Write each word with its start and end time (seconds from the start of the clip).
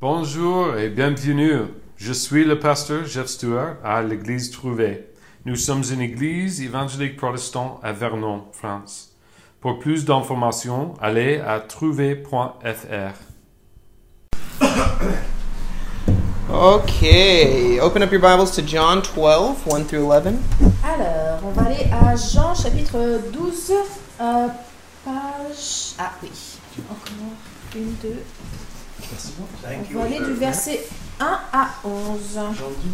Bonjour 0.00 0.76
et 0.76 0.88
bienvenue. 0.90 1.60
Je 1.96 2.12
suis 2.12 2.44
le 2.44 2.58
pasteur 2.58 3.06
Jeff 3.06 3.28
Stewart 3.28 3.76
à 3.84 4.02
l'église 4.02 4.50
Trouvé. 4.50 5.06
Nous 5.46 5.54
sommes 5.54 5.84
une 5.90 6.00
église 6.00 6.60
évangélique 6.60 7.16
protestante 7.16 7.78
à 7.82 7.92
Vernon, 7.92 8.42
France. 8.52 9.12
Pour 9.60 9.78
plus 9.78 10.04
d'informations, 10.04 10.94
allez 11.00 11.38
à 11.38 11.60
trouvé.fr. 11.60 13.14
Okay, 16.52 17.80
open 17.80 18.02
up 18.02 18.12
your 18.12 18.20
Bibles 18.20 18.50
to 18.52 18.62
John 18.62 19.00
12, 19.00 19.56
1 19.66 19.84
through 19.84 20.12
11. 20.12 20.34
Alors, 20.84 21.40
on 21.44 21.50
va 21.50 21.62
aller 21.62 21.88
à 21.90 22.14
Jean 22.14 22.54
chapitre 22.54 23.20
12, 23.32 23.72
euh, 24.20 24.48
page... 25.04 25.94
Ah 25.98 26.12
oui, 26.22 26.30
encore 26.90 27.08
une, 27.74 27.94
deux. 28.02 28.22
On 29.94 29.98
va 29.98 30.04
aller 30.04 30.20
du 30.20 30.34
verset 30.34 30.84
1 31.20 31.38
à 31.52 31.68
11. 31.84 32.38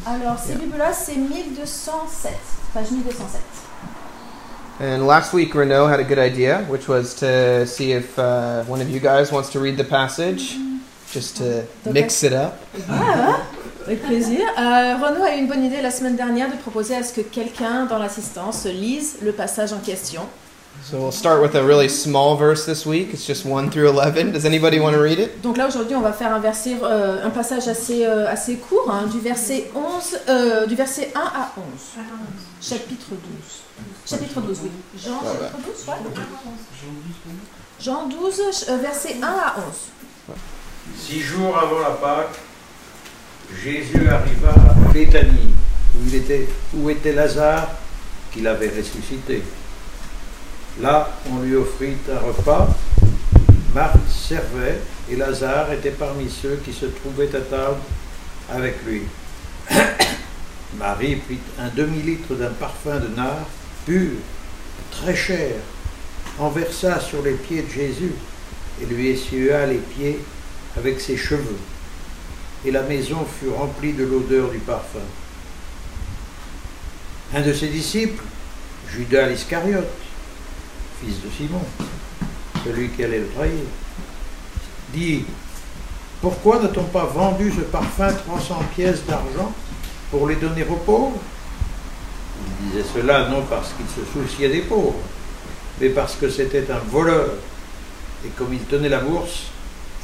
Alors, 0.07 0.39
ces 0.39 0.55
Bibles-là, 0.55 0.93
c'est 0.93 1.17
1207, 1.17 2.33
page 2.75 2.91
1207. 2.91 3.41
And 4.83 5.07
last 5.07 5.35
week, 5.35 5.55
Renault 5.55 5.89
had 5.89 6.01
a 6.01 6.05
good 6.05 6.19
idea, 6.19 6.65
which 6.71 6.89
was 6.89 7.15
to 7.21 7.67
see 7.67 7.93
if 7.93 8.19
uh, 8.19 8.65
one 8.65 8.81
of 8.81 8.89
you 8.89 8.99
guys 8.99 9.31
wants 9.31 9.51
to 9.51 9.61
read 9.61 9.77
the 9.77 9.85
passage, 9.85 10.57
just 11.13 11.37
to 11.37 11.65
mix 11.93 12.23
it 12.23 12.33
up. 12.33 12.55
Ah, 12.89 13.43
avec 13.87 14.03
plaisir. 14.03 14.41
Euh, 14.59 14.97
Renaud 14.97 15.23
a 15.23 15.37
eu 15.37 15.41
une 15.41 15.49
bonne 15.49 15.65
idée 15.65 15.83
la 15.83 15.91
semaine 15.91 16.17
dernière 16.17 16.51
de 16.51 16.57
proposer 16.57 16.97
à 16.97 17.03
ce 17.03 17.13
que 17.13 17.21
quelqu'un 17.21 17.85
dans 17.85 17.99
l'assistance 17.99 18.65
lise 18.65 19.19
le 19.23 19.33
passage 19.33 19.75
en 19.75 19.81
question. 19.81 20.23
So 20.83 20.99
we'll 20.99 21.13
start 21.13 21.43
with 21.43 21.55
a 21.55 21.63
really 21.63 21.89
small 21.89 22.37
verse 22.37 22.65
this 22.65 22.87
week. 22.87 23.13
It's 23.13 23.27
just 23.27 23.45
1 23.45 23.71
through 23.71 23.89
11. 23.91 24.33
Does 24.33 24.45
anybody 24.45 24.81
want 24.81 24.97
to 24.97 25.03
read 25.03 25.19
it? 25.19 25.43
Donc 25.43 25.57
là 25.57 25.69
aujourd'hui 25.69 25.95
on 25.95 26.01
va 26.01 26.13
faire 26.13 26.33
un 26.35 26.41
verset, 26.41 26.77
euh, 26.83 27.25
un 27.25 27.31
passage 27.31 27.69
assez 27.69 28.05
euh, 28.07 28.27
assez 28.27 28.57
court, 28.57 28.91
hein, 28.91 29.07
du 29.07 29.21
verset 29.21 29.71
11, 29.75 30.19
euh, 30.29 30.67
du 30.67 30.75
verset 30.75 31.13
1 31.15 31.21
à 31.21 31.53
11, 31.57 31.65
chapitre 32.61 33.11
12, 33.11 33.19
chapitre 34.07 34.41
12 34.41 34.59
oui. 34.65 34.71
Jean 34.97 35.21
chapitre 35.21 35.59
12, 35.67 35.87
ouais. 35.87 35.95
Jean 37.79 38.09
12, 38.09 38.67
euh, 38.71 38.77
verset 38.79 39.17
1 39.23 39.27
à 39.27 39.57
11. 40.29 40.35
Six 40.99 41.21
jours 41.21 41.57
avant 41.57 41.81
la 41.81 41.91
Pâque, 41.91 42.39
Jésus 43.63 44.09
arriva 44.09 44.51
à 44.51 44.93
Béthanie, 44.93 45.55
où, 45.95 46.07
il 46.07 46.15
était, 46.15 46.49
où 46.75 46.91
était 46.91 47.13
Lazare, 47.13 47.69
qu'il 48.33 48.47
avait 48.47 48.69
ressuscité. 48.71 49.43
Là, 50.81 51.11
on 51.31 51.43
lui 51.43 51.57
offrit 51.57 51.97
un 52.11 52.19
repas. 52.19 52.69
Marthe 53.75 54.09
servait 54.09 54.79
et 55.11 55.17
Lazare 55.17 55.73
était 55.73 55.91
parmi 55.91 56.31
ceux 56.31 56.59
qui 56.65 56.73
se 56.73 56.87
trouvaient 56.87 57.35
à 57.37 57.41
table 57.41 57.81
avec 58.51 58.77
lui. 58.87 59.03
Marie 60.79 61.17
prit 61.17 61.39
un 61.59 61.69
demi-litre 61.69 62.35
d'un 62.35 62.51
parfum 62.51 62.99
de 62.99 63.09
nard 63.09 63.47
pur, 63.85 64.13
très 64.91 65.15
cher, 65.15 65.57
en 66.39 66.49
versa 66.49 66.99
sur 66.99 67.23
les 67.23 67.35
pieds 67.35 67.63
de 67.63 67.71
Jésus 67.71 68.13
et 68.81 68.87
lui 68.87 69.11
essuya 69.11 69.67
les 69.67 69.79
pieds 69.79 70.21
avec 70.79 70.99
ses 70.99 71.19
cheveux. 71.19 71.59
Et 72.65 72.71
la 72.71 72.83
maison 72.83 73.27
fut 73.39 73.51
remplie 73.51 73.93
de 73.93 74.05
l'odeur 74.05 74.49
du 74.51 74.59
parfum. 74.59 74.99
Un 77.35 77.43
de 77.43 77.53
ses 77.53 77.69
disciples, 77.69 78.23
Judas 78.91 79.29
l'Iscariote, 79.29 79.87
fils 81.05 81.23
de 81.23 81.31
Simon, 81.37 81.63
celui 82.65 82.91
qui 82.91 83.05
allait 83.05 83.21
le 83.21 83.29
trahir, 83.29 83.65
dit 84.93 85.25
Pourquoi 86.21 86.61
n'a-t-on 86.61 86.85
pas 86.85 87.07
vendu 87.07 87.53
ce 87.53 87.63
parfum 87.63 88.13
300 88.13 88.63
pièces 88.75 89.05
d'argent 89.07 89.53
pour 90.11 90.29
les 90.29 90.37
donner 90.37 90.65
aux 90.69 90.77
pauvres? 90.77 91.19
Il 92.63 92.71
disait 92.71 92.89
cela 92.95 93.29
non 93.29 93.43
parce 93.49 93.73
qu'il 93.73 93.87
se 93.87 94.11
souciait 94.13 94.49
des 94.49 94.63
pauvres, 94.63 95.01
mais 95.81 95.91
parce 95.91 96.17
que 96.17 96.29
c'était 96.29 96.71
un 96.71 96.79
voleur. 96.91 97.31
Et 98.25 98.29
comme 98.31 98.53
il 98.53 98.61
tenait 98.61 98.89
la 98.89 99.01
bourse, 99.01 99.45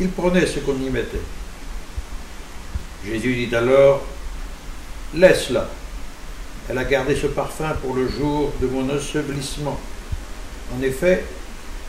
il 0.00 0.08
prenait 0.10 0.46
ce 0.46 0.60
qu'on 0.60 0.76
y 0.76 0.90
mettait. 0.90 1.20
Jésus 3.04 3.46
dit 3.46 3.54
alors 3.54 4.02
Laisse-la. 5.14 5.68
Elle 6.68 6.78
a 6.78 6.84
gardé 6.84 7.14
ce 7.14 7.28
parfum 7.28 7.72
pour 7.80 7.94
le 7.94 8.08
jour 8.08 8.52
de 8.60 8.66
mon 8.66 8.90
ensevelissement. 8.90 9.78
En 10.74 10.82
effet, 10.82 11.24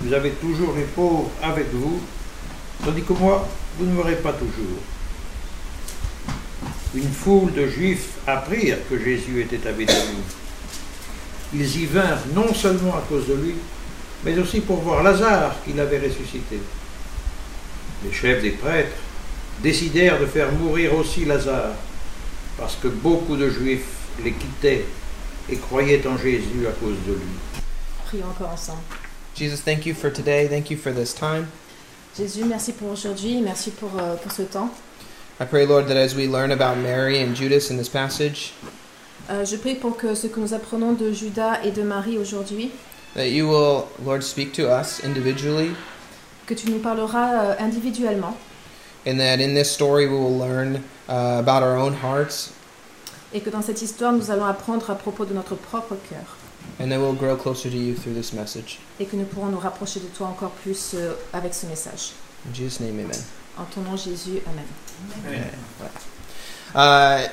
vous 0.01 0.13
avez 0.13 0.31
toujours 0.31 0.73
les 0.75 0.83
pauvres 0.83 1.31
avec 1.41 1.67
vous, 1.73 1.99
tandis 2.83 3.01
que 3.01 3.13
moi, 3.13 3.47
vous 3.77 3.85
ne 3.85 3.93
m'aurez 3.93 4.15
pas 4.15 4.33
toujours. 4.33 4.79
Une 6.95 7.11
foule 7.11 7.53
de 7.53 7.67
juifs 7.67 8.09
apprirent 8.25 8.77
que 8.89 8.97
Jésus 8.97 9.41
était 9.41 9.67
à 9.67 9.71
Béthanie. 9.71 10.23
Ils 11.53 11.81
y 11.81 11.85
vinrent 11.85 12.25
non 12.33 12.53
seulement 12.53 12.95
à 12.95 13.03
cause 13.09 13.27
de 13.27 13.33
lui, 13.33 13.55
mais 14.23 14.37
aussi 14.37 14.61
pour 14.61 14.77
voir 14.81 15.03
Lazare 15.03 15.55
qu'il 15.63 15.79
avait 15.79 15.99
ressuscité. 15.99 16.59
Les 18.03 18.13
chefs 18.13 18.41
des 18.41 18.51
prêtres 18.51 18.95
décidèrent 19.63 20.19
de 20.19 20.25
faire 20.25 20.51
mourir 20.51 20.95
aussi 20.95 21.25
Lazare, 21.25 21.75
parce 22.57 22.75
que 22.75 22.87
beaucoup 22.87 23.35
de 23.35 23.49
juifs 23.49 23.85
les 24.23 24.33
quittaient 24.33 24.85
et 25.49 25.55
croyaient 25.57 26.05
en 26.07 26.17
Jésus 26.17 26.67
à 26.67 26.71
cause 26.71 26.97
de 27.07 27.13
lui. 27.13 27.46
Prions 28.07 28.27
encore 28.29 28.49
ensemble. 28.51 28.81
Jesus, 29.35 29.61
thank 29.61 29.85
you 29.85 29.93
for 29.93 30.09
today. 30.09 30.47
Thank 30.47 30.71
you 30.71 30.77
for 30.77 30.91
this 30.91 31.13
time. 31.13 31.47
Jésus, 32.17 32.43
merci 32.45 32.73
pour 32.73 32.89
aujourd'hui, 32.89 33.41
merci 33.41 33.69
pour, 33.71 33.91
euh, 33.99 34.15
pour 34.15 34.31
ce 34.31 34.41
temps. 34.41 34.69
I 35.39 35.45
pray, 35.45 35.67
Lord, 35.67 35.87
that 35.87 35.97
as 35.97 36.15
we 36.15 36.27
learn 36.27 36.51
about 36.51 36.77
Mary 36.77 37.21
and 37.21 37.35
Judas 37.35 37.69
in 37.69 37.77
this 37.77 37.89
passage, 37.89 38.53
Euh, 39.29 39.43
je 39.43 39.57
prie 39.57 39.75
pour 39.75 39.97
que 39.97 40.15
ce 40.15 40.27
que 40.27 40.39
nous 40.39 40.53
apprenons 40.53 40.93
de 40.93 41.11
Judas 41.11 41.59
et 41.61 41.71
de 41.71 41.83
Marie 41.83 42.17
aujourd'hui, 42.17 42.71
that 43.13 43.27
you 43.29 43.45
will, 43.45 43.83
Lord, 44.05 44.23
speak 44.23 44.53
to 44.53 44.69
us 44.69 45.01
individually, 45.03 45.71
que 46.45 46.53
tu 46.53 46.69
nous 46.71 46.79
parleras 46.79 47.33
euh, 47.33 47.55
individuellement 47.59 48.37
and 49.05 49.17
that 49.19 49.41
in 49.41 49.53
this 49.53 49.69
story 49.69 50.07
we 50.07 50.15
will 50.17 50.37
learn 50.37 50.77
uh, 51.09 51.39
about 51.39 51.61
our 51.61 51.75
own 51.75 51.93
hearts, 51.93 52.53
et 53.33 53.41
que 53.41 53.49
dans 53.49 53.61
cette 53.61 53.81
histoire 53.81 54.13
nous 54.13 54.31
allons 54.31 54.45
apprendre 54.45 54.89
à 54.89 54.95
propos 54.95 55.25
de 55.25 55.33
notre 55.33 55.55
propre 55.55 55.97
cœur 56.09 56.37
and 56.79 56.91
that 56.91 56.99
we'll 56.99 57.13
grow 57.15 57.35
closer 57.35 57.69
to 57.69 57.77
you 57.77 57.95
through 57.95 58.13
this 58.13 58.33
message. 58.33 58.79
et 58.99 59.05
que 59.05 59.15
nous 59.15 59.25
pourrons 59.25 59.47
nous 59.51 59.59
rapprocher 59.59 59.99
de 59.99 60.07
toi 60.15 60.27
encore 60.27 60.51
plus 60.63 60.93
euh, 60.95 61.13
avec 61.33 61.53
ce 61.53 61.65
message. 61.67 62.11
In 62.49 62.53
Jesus' 62.53 62.79
name, 62.79 62.99
amen. 62.99 63.19
En 63.57 63.63
ton 63.65 63.81
nom 63.81 63.97
Jésus, 63.97 64.41
Amen. 64.45 64.65
Uh, 66.75 67.27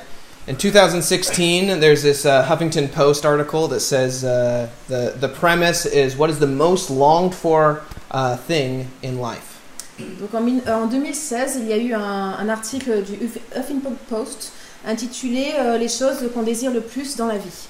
in 0.47 0.57
2016, 0.57 1.81
there's 1.81 2.03
this 2.03 2.25
uh, 2.25 2.45
Huffington 2.45 2.89
Post 2.91 3.25
article 3.27 3.69
that 3.69 3.81
says 3.81 4.25
uh, 4.25 4.69
the 4.89 5.15
the 5.21 5.29
premise 5.29 5.87
is 5.87 6.17
what 6.17 6.31
is 6.31 6.39
the 6.39 6.47
most 6.47 6.89
longed 6.91 7.35
for 7.35 7.83
uh, 8.11 8.37
thing 8.37 8.89
in 9.03 9.19
life. 9.21 9.61
Donc 9.99 10.35
en, 10.35 10.47
euh, 10.67 10.83
en 10.83 10.87
2016, 10.89 11.57
il 11.61 11.69
y 11.69 11.73
a 11.73 11.77
eu 11.77 11.93
un, 11.95 12.01
un 12.39 12.49
article 12.49 13.03
du 13.03 13.13
Huff- 13.15 13.39
Huffington 13.57 13.95
Post 14.09 14.53
intitulé 14.87 15.53
euh, 15.59 15.79
Les 15.79 15.89
choses 15.89 16.17
qu'on 16.35 16.43
désire 16.43 16.73
le 16.73 16.81
plus 16.81 17.17
dans 17.17 17.27
la 17.27 17.39
vie. 17.39 17.69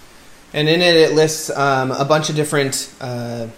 And 0.55 0.69
in 0.69 0.81
it, 0.81 0.95
it 0.95 1.15
lists 1.15 1.51
um, 1.51 1.91
a 1.91 2.05
bunch 2.05 2.31
of 2.31 2.37
different 2.37 2.89
uh, 3.01 3.49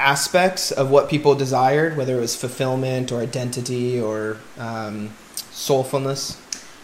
aspects 0.00 0.72
of 0.72 0.90
what 0.90 1.10
people 1.10 1.34
desired, 1.34 1.94
whether 1.94 2.16
it 2.16 2.20
was 2.20 2.34
fulfillment 2.34 3.12
or 3.12 3.20
identity 3.20 4.00
or 4.00 4.38
um, 4.58 5.10
soulfulness. 5.52 6.38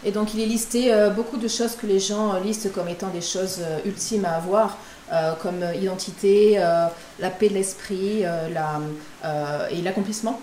Et 0.05 0.11
donc 0.11 0.33
il 0.35 0.41
est 0.41 0.45
listé 0.45 0.93
euh, 0.93 1.09
beaucoup 1.09 1.37
de 1.37 1.47
choses 1.47 1.75
que 1.75 1.87
les 1.87 1.99
gens 1.99 2.35
euh, 2.35 2.39
listent 2.41 2.71
comme 2.73 2.89
étant 2.89 3.09
des 3.09 3.21
choses 3.21 3.59
euh, 3.61 3.79
ultimes 3.85 4.25
à 4.25 4.35
avoir, 4.35 4.77
euh, 5.11 5.33
comme 5.41 5.63
euh, 5.63 5.73
identité, 5.73 6.59
euh, 6.59 6.87
la 7.19 7.29
paix 7.29 7.49
de 7.49 7.55
l'esprit 7.55 8.21
la, 8.21 8.81
euh, 9.25 9.67
et 9.71 9.81
l'accomplissement. 9.81 10.39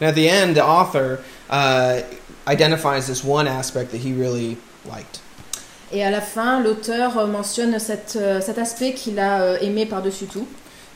And 0.00 0.08
at 0.08 0.14
the 0.14 0.28
end, 0.28 0.54
the 0.54 0.64
author 0.64 1.20
uh, 1.48 2.00
identifies 2.48 3.06
this 3.06 3.22
one 3.22 3.46
aspect 3.46 3.92
that 3.92 3.98
he 3.98 4.12
really 4.12 4.56
liked. 4.84 5.20
Et 5.92 6.02
à 6.02 6.10
la 6.10 6.20
fin, 6.20 6.60
l'auteur 6.60 7.26
mentionne 7.26 7.78
cette, 7.78 8.16
euh, 8.20 8.40
cet 8.40 8.58
aspect 8.58 8.94
qu'il 8.94 9.18
a 9.18 9.42
euh, 9.42 9.58
aimé 9.60 9.84
par-dessus 9.84 10.24
tout. 10.24 10.46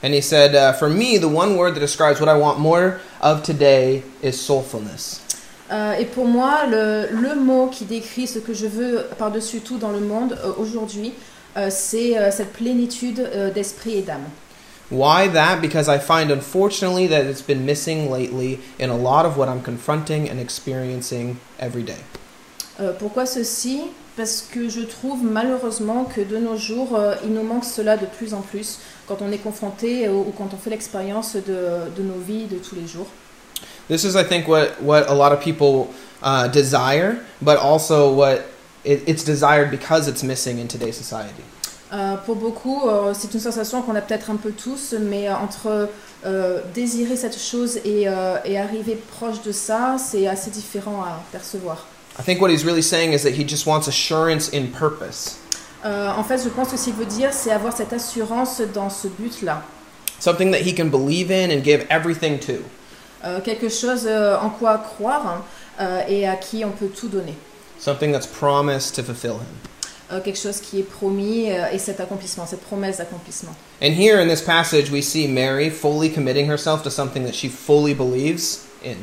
And 0.02 0.12
he 0.12 0.22
said, 0.22 0.54
uh, 0.54 0.72
For 0.72 0.88
me, 0.88 1.18
the 1.18 1.28
one 1.28 1.56
word 1.56 1.74
that 1.74 1.80
describes 1.80 2.20
what 2.20 2.28
I 2.28 2.38
want 2.38 2.58
more 2.58 3.00
of 3.20 3.42
today 3.42 4.02
is 4.22 4.32
soulfulness. 4.32 5.20
Euh, 5.72 5.94
et 5.98 6.04
pour 6.04 6.26
moi, 6.26 6.66
le, 6.70 7.08
le 7.10 7.34
mot 7.34 7.66
qui 7.66 7.84
décrit 7.84 8.26
ce 8.26 8.38
que 8.38 8.54
je 8.54 8.66
veux 8.66 9.06
par-dessus 9.18 9.60
tout 9.60 9.78
dans 9.78 9.90
le 9.90 10.00
monde 10.00 10.38
euh, 10.44 10.52
aujourd'hui, 10.58 11.12
euh, 11.56 11.68
c'est 11.70 12.14
cette 12.30 12.52
plénitude 12.52 13.28
d'esprit 13.54 13.98
et 13.98 14.02
d'âme. 14.02 14.28
Why 14.90 15.28
that? 15.32 15.56
Because 15.60 15.88
I 15.88 15.98
find, 15.98 16.30
unfortunately, 16.30 17.08
that 17.08 17.24
it's 17.24 17.42
been 17.42 17.64
missing 17.64 18.08
lately 18.08 18.60
in 18.78 18.90
a 18.90 18.96
lot 18.96 19.26
of 19.26 19.36
what 19.36 19.48
I'm 19.48 19.60
confronting 19.60 20.28
and 20.28 20.38
experiencing 20.38 21.38
every 21.58 21.82
day. 21.82 21.98
Pourquoi 22.98 23.24
ceci? 23.24 23.90
Parce 24.16 24.42
que 24.50 24.68
je 24.68 24.80
trouve 24.80 25.22
malheureusement 25.22 26.04
que 26.04 26.22
de 26.22 26.38
nos 26.38 26.56
jours, 26.56 26.96
euh, 26.96 27.14
il 27.24 27.32
nous 27.32 27.42
manque 27.42 27.64
cela 27.64 27.96
de 27.96 28.06
plus 28.06 28.32
en 28.32 28.40
plus 28.40 28.78
quand 29.06 29.18
on 29.20 29.30
est 29.30 29.38
confronté 29.38 30.08
ou 30.08 30.32
quand 30.36 30.48
on 30.54 30.56
fait 30.56 30.70
l'expérience 30.70 31.36
de, 31.36 31.90
de 31.96 32.02
nos 32.02 32.18
vies 32.26 32.46
de 32.46 32.56
tous 32.56 32.74
les 32.74 32.86
jours. 32.86 33.06
This 33.88 34.04
is, 34.04 34.16
I 34.16 34.24
think, 34.24 34.48
what, 34.48 34.82
what 34.82 35.06
a 35.08 35.14
lot 35.14 35.32
of 35.32 35.40
people 35.40 35.94
uh, 36.22 36.48
desire, 36.48 37.18
but 37.40 37.58
also 37.58 38.12
what 38.12 38.40
it, 38.84 39.02
it's 39.06 39.22
desired 39.22 39.70
because 39.70 40.08
it's 40.08 40.22
missing 40.22 40.58
in 40.58 40.66
today's 40.66 40.96
society. 40.96 41.44
Euh, 41.92 42.16
pour 42.24 42.34
beaucoup, 42.34 42.88
euh, 42.88 43.14
c'est 43.14 43.32
une 43.32 43.40
sensation 43.40 43.80
qu'on 43.82 43.94
a 43.94 44.00
peut-être 44.00 44.30
un 44.30 44.36
peu 44.36 44.50
tous, 44.50 44.94
mais 45.00 45.28
euh, 45.28 45.34
entre 45.36 45.88
désirer 46.74 47.14
cette 47.14 47.38
chose 47.38 47.76
et, 47.84 48.08
et 48.44 48.58
arriver 48.58 49.00
proche 49.16 49.42
de 49.42 49.52
ça, 49.52 49.94
c'est 49.96 50.26
assez 50.26 50.50
différent 50.50 51.02
à 51.02 51.22
percevoir. 51.30 51.86
I 52.18 52.22
think 52.22 52.40
what 52.40 52.50
he's 52.50 52.64
really 52.64 52.82
saying 52.82 53.12
is 53.12 53.22
that 53.24 53.34
he 53.34 53.44
just 53.44 53.66
wants 53.66 53.88
assurance 53.88 54.48
in 54.52 54.68
purpose, 54.68 55.36
Euh, 55.84 56.10
en 56.16 56.24
fait, 56.24 56.42
je 56.42 56.48
pense 56.48 56.70
que 56.70 56.76
ce 56.76 56.84
qu'il 56.86 56.94
veut 56.94 57.04
dire, 57.06 57.32
c'est 57.32 57.52
avoir 57.52 57.76
cette 57.76 57.92
assurance 57.92 58.60
dans 58.74 58.90
ce 58.90 59.06
but-là. 59.06 59.62
something 60.18 60.50
that 60.50 60.62
he 60.62 60.72
can 60.74 60.88
believe 60.88 61.30
in 61.30 61.50
and 61.50 61.62
give 61.62 61.86
everything 61.90 62.38
to. 62.40 62.54
Euh, 63.24 63.40
quelque 63.40 63.68
chose 63.68 64.04
euh, 64.06 64.36
en 64.40 64.50
quoi 64.50 64.78
croire 64.78 65.26
hein, 65.26 65.42
euh, 65.80 66.00
et 66.08 66.26
à 66.26 66.34
qui 66.36 66.64
on 66.64 66.70
peut 66.70 66.88
tout 66.88 67.08
donner. 67.08 67.34
something 67.78 68.10
that's 68.10 68.26
promised 68.26 68.94
to 68.96 69.02
fulfill 69.02 69.34
him. 69.34 69.46
Euh, 70.10 70.20
quelque 70.20 70.38
chose 70.38 70.60
qui 70.60 70.80
est 70.80 70.88
promis 70.88 71.50
euh, 71.52 71.70
et 71.72 71.78
cet 71.78 72.00
accomplissement, 72.00 72.46
cette 72.46 72.62
promesse 72.62 72.96
d'accomplissement. 72.98 73.54
And 73.82 73.92
here 73.92 74.18
in 74.20 74.26
this 74.28 74.40
passage, 74.40 74.90
we 74.90 75.02
see 75.02 75.28
Mary 75.28 75.68
fully 75.70 76.08
committing 76.10 76.48
herself 76.50 76.82
to 76.84 76.90
something 76.90 77.24
that 77.26 77.34
she 77.34 77.48
fully 77.48 77.92
believes 77.94 78.64
in. 78.84 78.96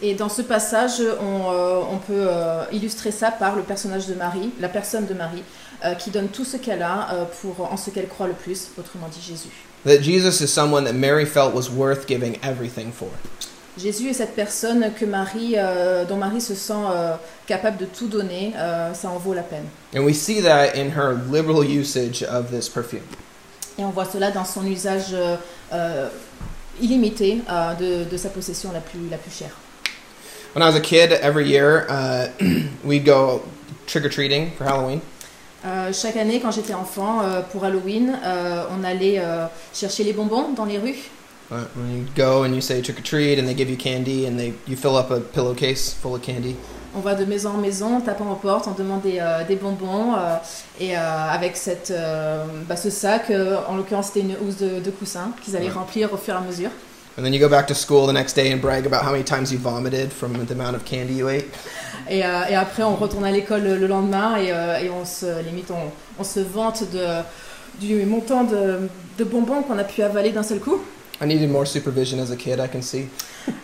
Et 0.00 0.14
dans 0.14 0.28
ce 0.28 0.42
passage, 0.42 1.02
on, 1.20 1.50
euh, 1.50 1.80
on 1.90 1.98
peut 1.98 2.26
euh, 2.28 2.64
illustrer 2.70 3.10
ça 3.10 3.32
par 3.32 3.56
le 3.56 3.62
personnage 3.62 4.06
de 4.06 4.14
Marie, 4.14 4.50
la 4.60 4.68
personne 4.68 5.06
de 5.06 5.14
Marie, 5.14 5.42
euh, 5.84 5.94
qui 5.94 6.10
donne 6.10 6.28
tout 6.28 6.44
ce 6.44 6.56
qu'elle 6.56 6.82
a 6.82 7.28
pour, 7.40 7.72
en 7.72 7.76
ce 7.76 7.90
qu'elle 7.90 8.06
croit 8.06 8.28
le 8.28 8.34
plus, 8.34 8.68
autrement 8.78 9.08
dit 9.08 9.20
Jésus. 9.20 9.48
That 9.84 10.02
Jesus 10.02 10.40
is 10.40 10.48
someone 10.48 10.84
that 10.84 10.92
Mary 10.92 11.24
felt 11.24 11.52
was 11.52 11.68
worth 11.68 12.06
giving 12.06 12.38
everything 12.42 12.92
for. 12.92 13.08
Jésus 13.76 14.10
est 14.10 14.14
cette 14.14 14.34
personne 14.34 14.92
que 14.98 15.04
Marie, 15.04 15.54
dont 16.08 16.16
Marie 16.16 16.40
se 16.40 16.56
sent 16.56 16.72
capable 17.46 17.76
de 17.76 17.84
tout 17.84 18.08
donner, 18.08 18.52
ça 18.92 19.08
en 19.08 19.18
vaut 19.18 19.34
la 19.34 19.42
peine. 19.42 19.66
And 19.96 20.00
we 20.00 20.14
see 20.16 20.42
that 20.42 20.74
in 20.74 20.90
her 20.96 21.16
liberal 21.30 21.64
usage 21.64 22.24
of 22.24 22.50
this 22.50 22.68
perfume. 22.68 23.04
Et 23.78 23.84
on 23.84 23.90
voit 23.90 24.04
cela 24.04 24.32
dans 24.32 24.44
son 24.44 24.66
usage 24.66 25.14
illimité 26.80 27.40
de, 27.78 28.02
de 28.02 28.16
sa 28.16 28.30
possession 28.30 28.72
la 28.72 28.80
plus, 28.80 29.08
la 29.08 29.16
plus 29.16 29.30
chère. 29.30 29.54
When 30.58 30.64
I 30.66 30.70
was 30.70 30.76
a 30.76 30.80
kid, 30.80 31.12
every 31.12 31.46
year 31.46 31.86
uh, 31.88 32.30
we'd 32.84 33.04
go 33.04 33.42
trick 33.86 34.04
or 34.04 34.08
treating 34.08 34.50
for 34.56 34.64
Halloween. 34.64 35.00
Euh, 35.64 35.92
chaque 35.92 36.16
année, 36.16 36.40
quand 36.40 36.50
j'étais 36.50 36.74
enfant, 36.74 37.20
euh, 37.22 37.42
pour 37.42 37.64
Halloween, 37.64 38.18
euh, 38.24 38.64
on 38.76 38.82
allait 38.82 39.20
euh, 39.20 39.46
chercher 39.72 40.02
les 40.02 40.12
bonbons 40.12 40.54
dans 40.56 40.64
les 40.64 40.78
rues. 40.78 41.10
Uh, 41.52 41.58
when 41.76 41.96
you 41.98 42.04
go 42.16 42.42
and 42.42 42.52
you 42.56 42.60
say 42.60 42.82
trick 42.82 42.98
or 42.98 43.02
treat, 43.04 43.38
and 43.38 43.46
they 43.46 43.54
give 43.54 43.70
you 43.70 43.76
candy, 43.76 44.26
and 44.26 44.36
they 44.36 44.52
you 44.66 44.76
fill 44.76 44.96
up 44.96 45.12
a 45.12 45.20
pillowcase 45.20 45.94
full 45.94 46.16
of 46.16 46.22
candy. 46.22 46.56
On 46.96 46.98
va 47.02 47.14
de 47.14 47.24
maison 47.24 47.50
en 47.50 47.58
maison, 47.58 48.00
tapant 48.00 48.28
aux 48.32 48.34
portes, 48.34 48.66
on 48.66 48.72
demande 48.72 49.02
des, 49.02 49.20
euh, 49.20 49.44
des 49.44 49.54
bonbons. 49.54 50.16
euh, 50.16 50.38
et 50.80 50.96
avec 50.96 51.56
cette, 51.56 51.92
bah, 52.68 52.76
ce 52.76 52.90
sac, 52.90 53.30
en 53.68 53.76
l'occurrence 53.76 54.06
c'était 54.08 54.20
une 54.26 54.34
housse 54.44 54.56
de, 54.56 54.80
de 54.80 54.90
coussins 54.90 55.30
qu'ils 55.40 55.54
allaient 55.54 55.66
Ouais. 55.66 55.70
remplir 55.72 56.12
au 56.12 56.16
fur 56.16 56.34
et 56.34 56.36
à 56.36 56.40
mesure. 56.40 56.70
And 57.18 57.24
then 57.24 57.32
you 57.32 57.40
go 57.40 57.48
back 57.48 57.66
to 57.66 57.74
school 57.74 58.06
the 58.06 58.12
next 58.12 58.34
day 58.34 58.52
and 58.52 58.62
brag 58.62 58.86
about 58.86 59.02
how 59.02 59.10
many 59.10 59.24
times 59.24 59.50
you 59.50 59.58
vomited 59.58 60.12
from 60.12 60.34
the 60.46 60.54
amount 60.54 60.76
of 60.76 60.84
candy 60.84 61.14
you 61.14 61.28
ate. 61.28 61.46
Et, 62.08 62.24
euh, 62.24 62.44
et 62.48 62.54
après, 62.54 62.84
on 62.84 62.94
retourne 62.94 63.24
à 63.24 63.32
l'école 63.32 63.64
le, 63.64 63.76
le 63.76 63.88
lendemain 63.88 64.36
et, 64.36 64.52
euh, 64.52 64.78
et 64.78 64.88
on 64.88 65.04
se 65.04 65.42
limite, 65.42 65.68
on, 65.72 65.90
on 66.20 66.22
se 66.22 66.38
vante 66.38 66.84
de, 66.92 67.24
du 67.80 68.06
montant 68.06 68.44
de, 68.44 68.88
de 69.18 69.24
bonbons 69.24 69.62
qu'on 69.62 69.78
a 69.78 69.82
pu 69.84 70.00
avaler 70.02 70.30
d'un 70.30 70.44
seul 70.44 70.60
coup. 70.60 70.80
I 71.20 71.26
needed 71.26 71.50
more 71.50 71.66
supervision 71.66 72.20
as 72.20 72.30
a 72.30 72.36
kid, 72.36 72.60
I 72.60 72.68
can 72.68 72.82
see. 72.82 73.08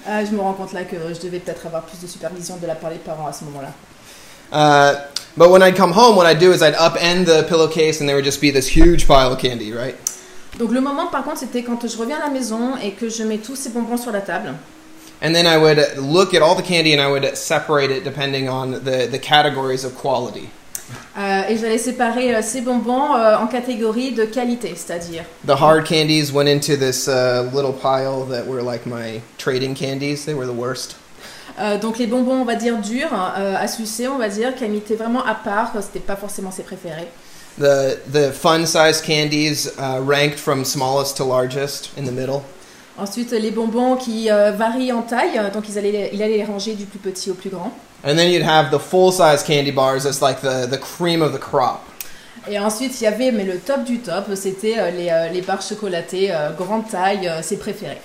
Euh, 0.08 0.24
je 0.26 0.34
me 0.34 0.40
rends 0.40 0.54
compte 0.54 0.72
là 0.72 0.82
que 0.84 0.96
je 1.14 1.20
devais 1.20 1.38
peut-être 1.38 1.66
avoir 1.66 1.82
plus 1.82 2.00
de 2.00 2.06
supervision 2.06 2.56
de 2.56 2.66
la 2.66 2.74
part 2.74 2.90
des 2.90 2.96
parents 2.96 3.26
à 3.26 3.32
ce 3.32 3.44
moment-là. 3.44 3.72
Uh, 4.50 4.98
but 5.36 5.50
when 5.50 5.62
I'd 5.62 5.76
come 5.76 5.92
home, 5.92 6.16
what 6.16 6.26
I'd 6.26 6.40
do 6.40 6.52
is 6.52 6.62
I'd 6.62 6.74
upend 6.74 7.26
the 7.26 7.44
pillowcase 7.48 8.00
and 8.00 8.08
there 8.08 8.16
would 8.16 8.24
just 8.24 8.40
be 8.40 8.50
this 8.50 8.66
huge 8.66 9.06
pile 9.06 9.32
of 9.32 9.38
candy, 9.38 9.72
right? 9.72 9.94
Donc 10.58 10.72
le 10.72 10.80
moment 10.80 11.06
par 11.06 11.24
contre, 11.24 11.38
c'était 11.38 11.62
quand 11.62 11.86
je 11.86 11.96
reviens 11.96 12.16
à 12.16 12.26
la 12.26 12.30
maison 12.30 12.76
et 12.82 12.92
que 12.92 13.08
je 13.08 13.22
mets 13.24 13.38
tous 13.38 13.56
ces 13.56 13.70
bonbons 13.70 13.96
sur 13.96 14.12
la 14.12 14.20
table. 14.20 14.54
And 15.22 15.32
then 15.32 15.46
I 15.46 15.56
would 15.56 15.80
look 15.96 16.34
at 16.34 16.42
all 16.42 16.54
the 16.54 16.62
candy 16.62 16.92
and 16.92 17.00
I 17.00 17.10
would 17.10 17.36
separate 17.36 17.90
it 17.90 18.04
depending 18.04 18.48
on 18.48 18.80
the, 18.84 19.08
the 19.10 19.18
categories 19.18 19.84
of 19.84 19.94
quality. 19.94 20.48
Euh, 21.16 21.42
et 21.48 21.56
j'allais 21.56 21.78
séparer 21.78 22.34
euh, 22.34 22.42
ces 22.42 22.60
bonbons 22.60 23.14
euh, 23.14 23.36
en 23.36 23.46
catégories 23.46 24.12
de 24.12 24.24
qualité, 24.24 24.74
c'est-à-dire 24.76 25.24
The 25.46 25.52
hard 25.58 25.86
candies 25.88 26.30
went 26.32 26.46
into 26.48 26.76
this 26.76 27.08
uh, 27.08 27.42
little 27.54 27.72
pile 27.72 28.26
that 28.28 28.46
were 28.46 28.62
like 28.62 28.84
my 28.84 29.20
trading 29.38 29.74
candies. 29.74 30.24
They 30.26 30.34
were 30.34 30.46
the 30.46 30.54
worst. 30.54 30.96
euh, 31.58 31.78
donc 31.78 31.98
les 31.98 32.06
bonbons, 32.06 32.42
on 32.42 32.44
va 32.44 32.56
dire 32.56 32.76
durs, 32.78 33.14
à 33.14 33.66
sucer, 33.68 34.08
on 34.08 34.18
va 34.18 34.28
dire, 34.28 34.54
qu'elle 34.56 34.72
mettait 34.72 34.96
vraiment 34.96 35.24
à 35.24 35.34
part, 35.34 35.72
c'était 35.80 36.00
pas 36.00 36.16
forcément 36.16 36.50
ses 36.50 36.64
préférés. 36.64 37.08
The, 37.56 38.00
the 38.10 38.32
fun 38.32 38.66
size 38.66 39.00
candies 39.00 39.68
uh, 39.78 40.00
ranked 40.02 40.40
from 40.40 40.64
smallest 40.64 41.16
to 41.18 41.24
largest 41.24 41.96
in 41.96 42.04
the 42.04 42.12
middle. 42.12 42.42
Ensuite, 42.96 43.32
les 43.32 43.50
bonbons 43.50 43.96
qui 43.96 44.30
euh, 44.30 44.52
varient 44.52 44.92
en 44.92 45.02
taille, 45.02 45.36
euh, 45.36 45.50
donc 45.50 45.68
ils 45.68 45.78
allaient, 45.78 46.10
il 46.12 46.22
allait 46.22 46.36
les 46.36 46.44
ranger 46.44 46.74
du 46.74 46.84
plus 46.84 46.98
petit 46.98 47.30
au 47.30 47.34
plus 47.34 47.50
grand. 47.50 47.72
And 48.04 48.16
then 48.16 48.30
you'd 48.30 48.42
have 48.42 48.70
the 48.70 48.78
full 48.78 49.10
size 49.12 49.42
candy 49.42 49.72
bars 49.72 50.06
as 50.06 50.20
like 50.20 50.40
the, 50.42 50.66
the 50.68 50.78
cream 50.78 51.22
of 51.22 51.32
the 51.32 51.40
crop. 51.40 51.80
Et 52.48 52.58
ensuite, 52.58 53.00
il 53.00 53.04
y 53.04 53.06
avait, 53.06 53.32
mais 53.32 53.44
le 53.44 53.58
top 53.58 53.84
du 53.84 53.98
top, 54.00 54.26
c'était 54.34 54.78
euh, 54.78 54.90
les, 54.90 55.08
euh, 55.10 55.28
les 55.28 55.40
barres 55.40 55.62
chocolatées, 55.62 56.32
grande 56.58 56.88
taille, 56.88 57.30
ses 57.42 57.56
préférés. 57.56 58.00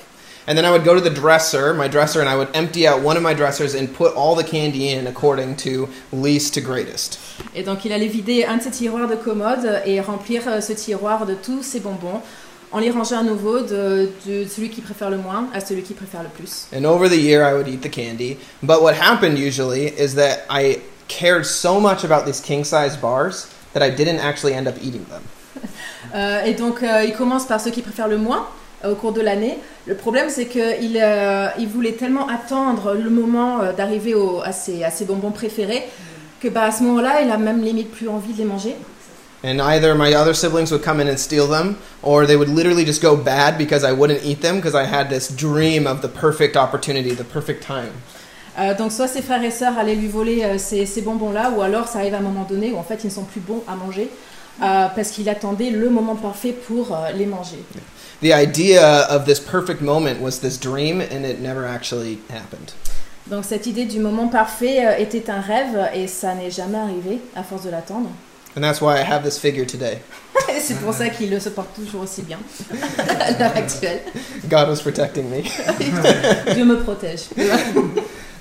And 0.49 0.57
then 0.57 0.65
I 0.65 0.71
would 0.71 0.83
go 0.83 0.95
to 0.95 0.99
the 0.99 1.11
dresser, 1.11 1.75
my 1.75 1.87
dresser, 1.87 2.21
and 2.21 2.27
I 2.27 2.35
would 2.35 2.47
empty 2.55 2.87
out 2.87 3.03
one 3.03 3.15
of 3.17 3.21
my 3.21 3.35
dressers 3.35 3.75
and 3.75 3.87
put 3.93 4.15
all 4.15 4.33
the 4.33 4.43
candy 4.43 4.89
in 4.89 5.05
according 5.05 5.57
to 5.57 5.87
least 6.11 6.55
to 6.55 6.61
greatest. 6.61 7.19
Et 7.53 7.61
donc, 7.61 7.85
il 7.85 7.93
allait 7.93 8.07
vider 8.07 8.45
un 8.45 8.57
de 8.57 8.63
ses 8.63 8.71
tiroirs 8.71 9.07
de 9.07 9.15
commode 9.15 9.83
et 9.85 10.01
remplir 10.01 10.41
euh, 10.47 10.59
ce 10.59 10.73
tiroir 10.73 11.27
de 11.27 11.35
tous 11.35 11.61
ses 11.61 11.79
bonbons, 11.79 12.23
en 12.71 12.79
les 12.79 12.89
rangeant 12.89 13.19
à 13.19 13.23
nouveau 13.23 13.59
de, 13.59 14.09
de 14.25 14.47
celui 14.47 14.71
qui 14.71 14.81
préfère 14.81 15.11
le 15.11 15.17
moins 15.17 15.49
à 15.53 15.59
celui 15.59 15.83
qui 15.83 15.93
préfère 15.93 16.23
le 16.23 16.29
plus. 16.29 16.65
And 16.73 16.83
over 16.83 17.07
the 17.09 17.21
year, 17.21 17.43
I 17.47 17.53
would 17.53 17.67
eat 17.67 17.81
the 17.83 17.91
candy. 17.91 18.39
But 18.63 18.81
what 18.81 18.95
happened 18.95 19.37
usually 19.37 19.93
is 20.01 20.15
that 20.15 20.47
I 20.49 20.79
cared 21.07 21.45
so 21.45 21.79
much 21.79 22.03
about 22.03 22.25
these 22.25 22.41
king 22.41 22.63
size 22.63 22.97
bars 22.99 23.49
that 23.73 23.83
I 23.83 23.91
didn't 23.91 24.19
actually 24.19 24.55
end 24.55 24.67
up 24.67 24.77
eating 24.81 25.05
them. 25.05 25.21
Euh, 26.15 26.43
et 26.43 26.55
donc, 26.55 26.81
euh, 26.81 27.03
il 27.03 27.13
commence 27.13 27.45
par 27.45 27.61
ceux 27.61 27.69
qui 27.69 27.83
préfèrent 27.83 28.07
le 28.07 28.17
moins 28.17 28.47
au 28.85 28.95
cours 28.95 29.13
de 29.13 29.21
l'année. 29.21 29.57
Le 29.87 29.95
problème, 29.95 30.29
c'est 30.29 30.45
qu'il 30.45 30.99
euh, 31.01 31.47
il 31.57 31.67
voulait 31.67 31.93
tellement 31.93 32.27
attendre 32.27 32.93
le 32.93 33.09
moment 33.09 33.61
euh, 33.61 33.73
d'arriver 33.73 34.15
à, 34.43 34.51
ses, 34.51 34.83
à 34.83 34.91
ses 34.91 35.05
bonbons 35.05 35.31
préférés 35.31 35.83
que 36.39 36.47
bah, 36.47 36.63
à 36.63 36.71
ce 36.71 36.83
moment-là, 36.83 37.21
il 37.21 37.31
a 37.31 37.37
même 37.37 37.61
limite 37.61 37.91
plus 37.91 38.07
envie 38.07 38.33
de 38.33 38.37
les 38.37 38.45
manger. 38.45 38.75
And 39.43 39.61
either 39.61 39.95
my 39.95 40.13
other 40.13 40.33
siblings 40.33 40.69
would 40.71 40.83
come 40.83 40.99
in 40.99 41.07
and 41.07 41.17
steal 41.17 41.47
them, 41.47 41.77
or 42.03 42.25
they 42.25 42.35
would 42.35 42.49
literally 42.49 42.85
just 42.85 43.01
go 43.01 43.15
bad 43.15 43.57
because 43.57 43.85
I 43.85 43.93
wouldn't 43.93 44.23
eat 44.25 44.41
them 44.41 44.57
because 44.57 44.75
I 44.75 44.83
had 44.83 45.09
this 45.09 45.29
dream 45.29 45.87
of 45.87 46.01
the 46.01 46.09
perfect 46.09 46.57
opportunity, 46.57 47.11
the 47.15 47.23
perfect 47.23 47.63
time. 47.63 47.93
Euh, 48.59 48.73
donc, 48.73 48.91
soit 48.91 49.07
ses 49.07 49.21
frères 49.21 49.43
et 49.43 49.51
sœurs 49.51 49.77
allaient 49.77 49.95
lui 49.95 50.07
voler 50.07 50.43
euh, 50.43 50.57
ces, 50.57 50.85
ces 50.85 51.01
bonbons-là, 51.01 51.51
ou 51.55 51.61
alors 51.61 51.87
ça 51.87 51.99
arrive 51.99 52.15
à 52.15 52.17
un 52.17 52.21
moment 52.21 52.45
donné 52.49 52.73
où 52.73 52.77
en 52.77 52.83
fait 52.83 52.99
ils 53.03 53.07
ne 53.07 53.11
sont 53.11 53.23
plus 53.23 53.39
bons 53.39 53.63
à 53.67 53.75
manger 53.75 54.09
euh, 54.61 54.87
parce 54.93 55.11
qu'il 55.11 55.29
attendait 55.29 55.69
le 55.69 55.89
moment 55.89 56.15
parfait 56.15 56.51
pour 56.51 56.97
les 57.15 57.25
manger. 57.25 57.63
The 58.21 58.33
idea 58.33 59.05
of 59.09 59.25
this 59.25 59.39
perfect 59.39 59.81
moment 59.81 60.21
was 60.21 60.39
this 60.39 60.57
dream, 60.57 60.99
and 60.99 61.25
it 61.25 61.39
never 61.39 61.65
actually 61.65 62.19
happened. 62.29 62.73
Donc, 63.29 63.45
cette 63.45 63.67
idée 63.67 63.85
du 63.85 63.99
moment 63.99 64.27
parfait 64.27 64.85
euh, 64.85 64.97
était 64.97 65.29
un 65.29 65.39
rêve 65.39 65.89
et 65.93 66.07
ça 66.07 66.33
n'est 66.33 66.49
jamais 66.49 66.77
arrivé 66.77 67.19
à 67.35 67.43
force 67.43 67.63
de 67.63 67.69
l'attendre. 67.69 68.09
And 68.57 68.61
that's 68.61 68.81
why 68.81 68.97
I 68.97 69.03
have 69.03 69.23
this 69.23 69.37
figure 69.37 69.65
today. 69.65 69.99
C'est 70.59 70.79
pour 70.81 70.93
ça 70.93 71.09
qu'il 71.09 71.39
se 71.39 71.49
porte 71.49 71.75
toujours 71.75 72.01
aussi 72.01 72.23
bien 72.23 72.39
à 73.07 73.31
l'heure 73.31 73.55
actuelle. 73.55 74.01
God 74.49 74.67
was 74.67 74.81
protecting 74.81 75.29
me. 75.29 75.43
Dieu 76.53 76.65
me 76.65 76.77
protège. 76.77 77.29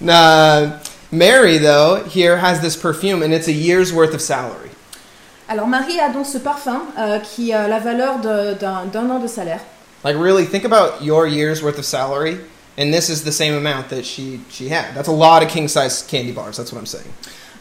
Now, 0.00 0.80
Mary, 1.12 1.58
though, 1.58 2.04
here 2.04 2.38
has 2.38 2.60
this 2.60 2.76
perfume, 2.76 3.22
and 3.22 3.32
it's 3.32 3.48
a 3.48 3.52
year's 3.52 3.92
worth 3.92 4.14
of 4.14 4.20
salary. 4.20 4.67
Alors 5.48 5.66
Marie 5.66 5.98
a 5.98 6.10
donc 6.10 6.26
ce 6.26 6.38
parfum 6.38 6.82
euh, 6.98 7.18
qui 7.20 7.52
a 7.52 7.66
la 7.68 7.78
valeur 7.78 8.18
d'un 8.18 9.10
an 9.10 9.18
de 9.18 9.26
salaire. 9.26 9.60
Like, 10.04 10.16
really, 10.16 10.44
think 10.44 10.64
about 10.64 11.02
your 11.02 11.26
year's 11.26 11.62
worth 11.62 11.78
of 11.78 11.84
salary, 11.84 12.38
and 12.78 12.92
this 12.92 13.08
is 13.08 13.24
the 13.24 13.32
same 13.32 13.54
amount 13.54 13.88
that 13.88 14.04
she, 14.04 14.40
she 14.48 14.68
had. 14.68 14.94
That's 14.94 15.08
a 15.08 15.12
lot 15.12 15.42
of 15.42 15.48
king 15.48 15.66
size 15.66 16.02
candy 16.02 16.30
bars, 16.32 16.56
that's 16.56 16.72
what 16.72 16.78
I'm 16.78 16.86
saying. 16.86 17.12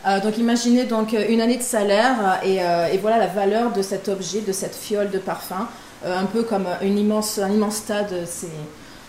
Euh, 0.05 0.19
donc 0.19 0.37
imaginez 0.37 0.85
donc 0.85 1.13
euh, 1.13 1.25
une 1.29 1.41
année 1.41 1.57
de 1.57 1.63
salaire 1.63 2.15
euh, 2.21 2.45
et, 2.45 2.61
euh, 2.61 2.87
et 2.93 2.97
voilà 2.99 3.17
la 3.17 3.27
valeur 3.27 3.71
de 3.73 3.81
cet 3.81 4.07
objet, 4.07 4.41
de 4.41 4.51
cette 4.53 4.75
fiole 4.75 5.09
de 5.09 5.17
parfum, 5.17 5.67
euh, 6.05 6.17
un 6.17 6.25
peu 6.25 6.43
comme 6.43 6.67
une 6.81 6.99
immense, 6.99 7.39
un 7.39 7.49
immense 7.51 7.83
tas 7.85 8.03
de 8.03 8.23
ces 8.25 8.51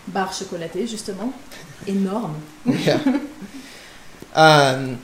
barres 0.07 0.33
chocolatées 0.33 0.87
justement, 0.87 1.33
énorme. 1.87 2.35
yeah. 2.67 2.99
Um, 4.35 4.99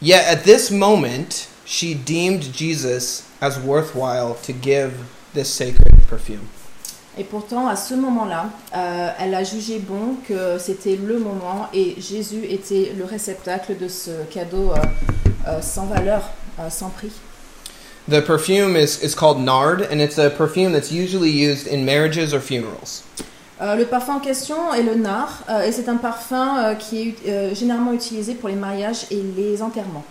yet 0.00 0.24
at 0.26 0.42
this 0.44 0.70
moment, 0.70 1.46
she 1.68 1.94
deemed 1.94 2.50
Jesus 2.52 3.28
as 3.42 3.58
worthwhile 3.60 4.34
to 4.42 4.52
give 4.52 4.92
this 5.34 5.52
sacred 5.52 5.94
perfume. 6.08 6.48
Et 7.18 7.24
pourtant, 7.24 7.66
à 7.66 7.76
ce 7.76 7.94
moment-là, 7.94 8.46
euh, 8.76 9.10
elle 9.18 9.34
a 9.34 9.42
jugé 9.42 9.80
bon 9.80 10.16
que 10.26 10.56
c'était 10.58 10.96
le 10.96 11.18
moment 11.18 11.68
et 11.74 11.96
Jésus 11.98 12.44
était 12.48 12.92
le 12.96 13.04
réceptacle 13.04 13.76
de 13.76 13.88
ce 13.88 14.10
cadeau 14.30 14.70
euh, 14.70 14.76
euh, 15.48 15.60
sans 15.60 15.86
valeur, 15.86 16.22
euh, 16.60 16.70
sans 16.70 16.90
prix. 16.90 17.10
The 18.08 18.20
perfume 18.20 18.74
is, 18.76 19.02
is 19.02 19.14
called 19.14 19.38
nard, 19.38 19.82
and 19.92 20.00
it's 20.00 20.18
a 20.18 20.30
perfume 20.30 20.72
that's 20.72 20.90
usually 20.90 21.28
used 21.28 21.66
in 21.66 21.84
marriages 21.84 22.32
or 22.32 22.40
funerals. 22.40 23.02
Euh, 23.60 23.74
le 23.74 23.84
parfum 23.84 24.14
en 24.14 24.20
question 24.20 24.72
est 24.72 24.84
le 24.84 24.94
nard 24.94 25.42
euh, 25.50 25.64
et 25.64 25.72
c'est 25.72 25.88
un 25.88 25.96
parfum 25.96 26.58
euh, 26.58 26.74
qui 26.74 27.08
est 27.08 27.28
euh, 27.28 27.54
généralement 27.54 27.92
utilisé 27.92 28.34
pour 28.34 28.48
les 28.48 28.54
mariages 28.54 29.06
et 29.10 29.20
les 29.36 29.60
enterrements. 29.60 30.04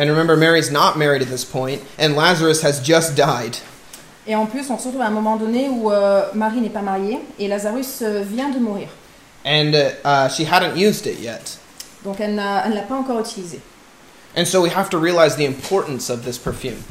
And 0.00 0.08
remember, 0.08 0.34
Mary's 0.36 0.70
not 0.70 0.96
married 0.96 1.20
at 1.20 1.28
this 1.28 1.44
point, 1.44 1.82
and 1.98 2.16
Lazarus 2.16 2.62
has 2.62 2.80
just 2.80 3.14
died. 3.14 3.58
Et 4.26 4.34
en 4.34 4.46
plus, 4.46 4.70
on 4.70 4.78
se 4.78 4.84
retrouve 4.86 5.02
à 5.02 5.06
un 5.06 5.10
moment 5.10 5.36
donné 5.36 5.68
où 5.68 5.90
euh, 5.92 6.22
Marie 6.34 6.60
n'est 6.62 6.70
pas 6.72 6.80
mariée 6.80 7.18
et 7.38 7.48
Lazarus 7.48 8.00
euh, 8.02 8.22
vient 8.22 8.48
de 8.48 8.58
mourir. 8.58 8.88
And 9.44 9.74
uh, 9.74 9.90
uh, 10.04 10.28
she 10.30 10.44
hadn't 10.44 10.76
used 10.76 11.06
it 11.06 11.18
yet. 11.20 11.58
Donc 12.04 12.18
elle 12.20 12.34
n'a- 12.34 12.62
elle 12.64 12.70
ne 12.70 12.76
l'a 12.76 12.82
pas 12.82 12.94
encore 12.94 13.20
utilisé. 13.20 13.60
And 14.36 14.46
so 14.46 14.62
we 14.62 14.70
have 14.74 14.88
to 14.90 14.98
realize 14.98 15.36
the 15.36 15.44
importance 15.44 16.08
of 16.08 16.24
this 16.24 16.38
perfume. 16.38 16.82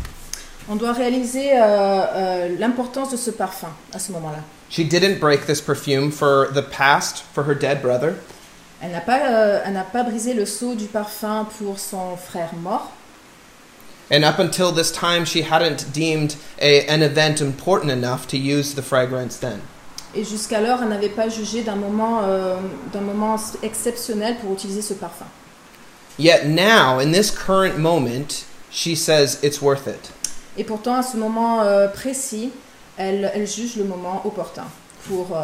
On 0.69 0.75
doit 0.75 0.93
réaliser 0.93 1.51
euh, 1.53 1.61
euh, 1.63 2.55
l'importance 2.59 3.09
de 3.11 3.17
ce 3.17 3.31
parfum 3.31 3.69
à 3.91 3.97
ce 3.97 4.11
moment-là. 4.11 4.39
She 4.69 4.83
didn't 4.87 5.19
break 5.19 5.47
this 5.47 5.61
perfume 5.61 6.11
for 6.11 6.47
the 6.53 6.61
past, 6.61 7.23
for 7.33 7.43
her 7.49 7.55
dead 7.55 7.81
brother. 7.81 8.13
Elle 8.81 8.91
n'a 8.91 9.01
pas, 9.01 9.19
euh, 9.31 9.61
elle 9.65 9.73
n'a 9.73 9.83
pas 9.83 10.03
brisé 10.03 10.33
le 10.35 10.45
seau 10.45 10.75
du 10.75 10.85
parfum 10.85 11.47
pour 11.57 11.79
son 11.79 12.15
frère 12.17 12.53
mort. 12.55 12.91
And 14.11 14.23
up 14.23 14.39
until 14.39 14.71
this 14.71 14.91
time, 14.91 15.23
she 15.23 15.43
hadn't 15.43 15.93
deemed 15.93 16.35
a, 16.59 16.85
an 16.87 17.03
event 17.03 17.41
important 17.41 17.91
enough 17.91 18.27
to 18.29 18.37
use 18.37 18.73
the 18.73 18.81
fragrance 18.81 19.37
then. 19.37 19.61
Et 20.15 20.23
jusqu'alors, 20.23 20.81
elle 20.81 20.89
n'avait 20.89 21.13
pas 21.15 21.29
jugé 21.29 21.61
d'un 21.63 21.75
moment, 21.75 22.21
euh, 22.23 22.57
d'un 22.91 23.01
moment 23.01 23.37
exceptionnel 23.61 24.37
pour 24.41 24.53
utiliser 24.53 24.81
ce 24.81 24.95
parfum. 24.95 25.27
Yet 26.17 26.47
now, 26.47 26.97
in 26.99 27.11
this 27.11 27.29
current 27.29 27.77
moment, 27.77 28.45
she 28.71 28.95
says 28.95 29.37
it's 29.43 29.61
worth 29.61 29.87
it. 29.87 30.11
Et 30.57 30.63
pourtant, 30.63 30.95
à 30.95 31.03
ce 31.03 31.15
moment 31.15 31.61
euh, 31.61 31.87
précis, 31.87 32.51
elle, 32.97 33.31
elle 33.33 33.47
juge 33.47 33.75
le 33.75 33.83
moment 33.83 34.23
opportun 34.25 34.65
pour 35.07 35.37
euh, 35.37 35.43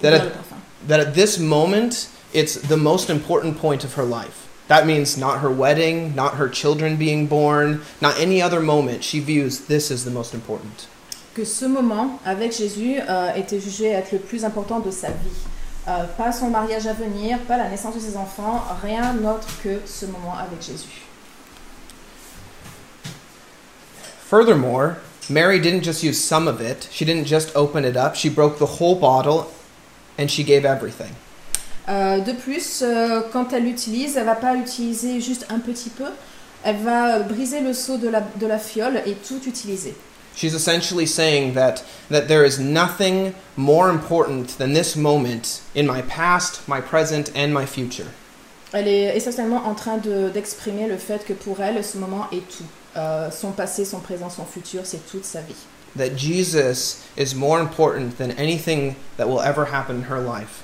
That 0.00 0.14
at, 0.14 0.24
le 0.24 0.30
parfum. 0.30 0.56
that 0.88 0.98
at 1.00 1.12
this 1.12 1.38
moment, 1.38 2.08
it's 2.32 2.56
the 2.56 2.76
most 2.78 3.10
important 3.10 3.58
point 3.60 3.84
of 3.84 3.94
her 3.98 4.04
life. 4.04 4.45
That 4.68 4.86
means 4.86 5.16
not 5.16 5.40
her 5.40 5.50
wedding, 5.50 6.14
not 6.14 6.34
her 6.34 6.48
children 6.48 6.96
being 6.96 7.26
born, 7.26 7.82
not 8.00 8.18
any 8.18 8.42
other 8.42 8.60
moment. 8.60 9.04
She 9.04 9.20
views 9.20 9.66
this 9.66 9.90
as 9.90 10.04
the 10.04 10.10
most 10.10 10.34
important. 10.34 10.88
Que 11.34 11.44
ce 11.44 11.66
moment 11.66 12.18
avec 12.24 12.52
Jésus 12.52 12.98
euh, 12.98 13.34
était 13.34 13.60
jugé 13.60 13.92
être 13.92 14.12
le 14.12 14.18
plus 14.18 14.44
important 14.44 14.80
de 14.80 14.90
sa 14.90 15.08
vie. 15.08 15.46
Euh, 15.86 16.04
pas 16.16 16.32
son 16.32 16.50
mariage 16.50 16.86
à 16.88 16.94
venir, 16.94 17.38
pas 17.46 17.56
la 17.56 17.68
naissance 17.68 17.94
de 17.94 18.00
ses 18.00 18.16
enfants, 18.16 18.60
rien 18.82 19.14
d'autre 19.14 19.46
que 19.62 19.80
ce 19.86 20.06
moment 20.06 20.34
avec 20.36 20.60
Jésus. 20.60 21.02
Furthermore, 24.28 24.96
Mary 25.28 25.60
didn't 25.60 25.84
just 25.84 26.02
use 26.02 26.20
some 26.20 26.48
of 26.48 26.60
it, 26.60 26.88
she 26.90 27.04
didn't 27.04 27.26
just 27.26 27.54
open 27.54 27.84
it 27.84 27.96
up, 27.96 28.16
she 28.16 28.28
broke 28.28 28.58
the 28.58 28.80
whole 28.80 28.96
bottle 28.96 29.46
and 30.18 30.28
she 30.28 30.42
gave 30.42 30.64
everything. 30.64 31.14
Euh, 31.88 32.18
de 32.18 32.32
plus, 32.32 32.82
euh, 32.82 33.20
quand 33.32 33.52
elle 33.52 33.64
l'utilise, 33.64 34.16
elle 34.16 34.24
va 34.24 34.34
pas 34.34 34.54
utiliser 34.56 35.20
juste 35.20 35.46
un 35.50 35.58
petit 35.60 35.90
peu, 35.90 36.06
elle 36.64 36.78
va 36.78 37.20
briser 37.20 37.60
le 37.60 37.72
seau 37.72 37.96
de 37.96 38.08
la, 38.08 38.20
de 38.20 38.46
la 38.46 38.58
fiole 38.58 39.00
et 39.06 39.12
tout 39.14 39.40
utiliser. 39.46 39.94
She's 40.34 40.52
essentially 40.54 41.06
saying 41.06 41.54
that, 41.54 41.76
that 42.10 42.22
there 42.28 42.44
is 42.44 42.58
nothing 42.58 43.32
more 43.56 43.88
important 43.88 44.58
than 44.58 44.74
this 44.74 44.94
moment 44.96 45.62
in 45.74 45.84
my 45.86 46.02
past, 46.02 46.60
my 46.68 46.80
present, 46.80 47.30
and 47.34 47.48
my 47.54 47.64
future. 47.64 48.06
Elle 48.72 48.88
est 48.88 49.16
essentiellement 49.16 49.62
en 49.64 49.74
train 49.74 49.96
de- 49.96 50.28
d'exprimer 50.28 50.88
le 50.88 50.98
fait 50.98 51.24
que 51.24 51.32
pour 51.32 51.60
elle, 51.62 51.82
ce 51.82 51.96
moment 51.96 52.26
est 52.32 52.46
tout. 52.48 52.64
Euh, 52.96 53.30
son 53.30 53.52
passé, 53.52 53.84
son 53.84 54.00
présent, 54.00 54.28
son 54.28 54.44
futur, 54.44 54.82
c'est 54.84 55.06
toute 55.10 55.24
sa 55.24 55.40
vie. 55.40 55.54
That 55.96 56.16
Jesus 56.18 56.98
is 57.16 57.34
more 57.34 57.58
important 57.58 58.18
than 58.18 58.30
anything 58.36 58.96
that 59.16 59.26
will 59.26 59.40
ever 59.40 59.64
happen 59.72 59.96
in 59.96 60.10
her 60.10 60.20
life. 60.20 60.62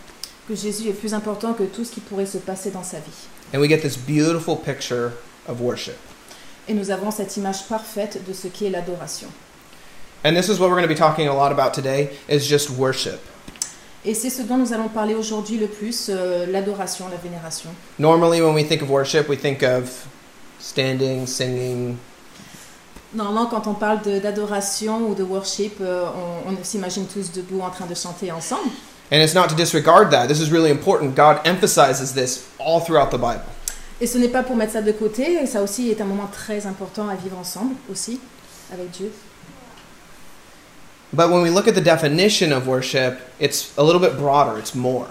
Que 0.52 0.58
Jésus 0.58 0.86
est 0.90 0.92
plus 0.92 1.14
important 1.14 1.54
que 1.54 1.62
tout 1.62 1.82
ce 1.82 1.92
qui 1.92 2.00
pourrait 2.00 2.26
se 2.26 2.36
passer 2.36 2.70
dans 2.70 2.82
sa 2.82 2.98
vie. 2.98 3.26
And 3.54 3.58
we 3.58 3.70
get 3.70 3.78
this 3.78 3.96
beautiful 3.96 4.54
picture 4.54 5.12
of 5.48 5.62
worship. 5.62 5.96
Et 6.68 6.74
nous 6.74 6.90
avons 6.90 7.10
cette 7.10 7.38
image 7.38 7.66
parfaite 7.70 8.20
de 8.28 8.34
ce 8.34 8.48
qu'est 8.48 8.68
l'adoration. 8.68 9.28
And 10.26 10.34
this 10.34 10.48
is 10.48 10.58
what 10.58 10.68
we're 10.68 10.76
going 10.76 10.86
to 10.86 10.92
be 10.92 10.94
talking 10.94 11.26
a 11.26 11.32
lot 11.32 11.52
about 11.52 11.72
today 11.72 12.10
is 12.28 12.40
just 12.40 12.68
worship. 12.68 13.18
Et 14.04 14.12
c'est 14.12 14.28
ce 14.28 14.42
dont 14.42 14.58
nous 14.58 14.74
allons 14.74 14.90
parler 14.90 15.14
aujourd'hui 15.14 15.56
le 15.56 15.68
plus, 15.68 16.10
euh, 16.10 16.44
l'adoration, 16.44 17.06
la 17.08 17.16
vénération. 17.16 17.70
Normally 17.98 18.42
when 18.42 18.52
we 18.52 18.62
think 18.62 18.82
of 18.82 18.90
worship, 18.90 19.30
we 19.30 19.38
think 19.38 19.62
of 19.62 20.04
standing, 20.60 21.26
singing, 21.26 21.96
Normalement, 23.14 23.46
quand 23.46 23.66
on 23.66 23.74
parle 23.74 24.00
d'adoration 24.02 25.08
ou 25.08 25.14
de 25.14 25.22
worship, 25.22 25.80
euh, 25.80 26.06
on, 26.46 26.52
on 26.52 26.62
s'imagine 26.62 27.06
tous 27.06 27.32
debout 27.32 27.62
en 27.62 27.70
train 27.70 27.86
de 27.86 27.94
chanter 27.94 28.30
ensemble. 28.32 28.70
And 29.12 29.20
it's 29.20 29.34
not 29.34 29.50
to 29.50 29.54
disregard 29.54 30.10
that. 30.10 30.26
This 30.26 30.40
is 30.40 30.50
really 30.50 30.70
important. 30.70 31.14
God 31.14 31.46
emphasizes 31.46 32.14
this 32.14 32.48
all 32.58 32.80
throughout 32.80 33.10
the 33.10 33.18
Bible. 33.18 33.44
Et 34.00 34.06
ce 34.06 34.18
n'est 34.18 34.30
pas 34.32 34.42
pour 34.42 34.56
mettre 34.56 34.72
ça 34.72 34.82
de 34.82 34.90
côté, 34.90 35.46
ça 35.46 35.62
aussi 35.62 35.90
est 35.90 36.00
un 36.00 36.06
moment 36.06 36.28
très 36.32 36.66
important 36.66 37.08
à 37.08 37.14
vivre 37.14 37.38
ensemble 37.38 37.76
aussi, 37.90 38.18
avec 38.72 38.90
Dieu. 38.90 39.12
But 41.12 41.28
when 41.30 41.42
we 41.42 41.50
look 41.50 41.68
at 41.68 41.74
the 41.74 41.84
definition 41.84 42.52
of 42.52 42.66
worship, 42.66 43.18
it's 43.38 43.70
a 43.76 43.84
little 43.84 44.00
bit 44.00 44.16
broader, 44.16 44.58
it's 44.58 44.74
more. 44.74 45.08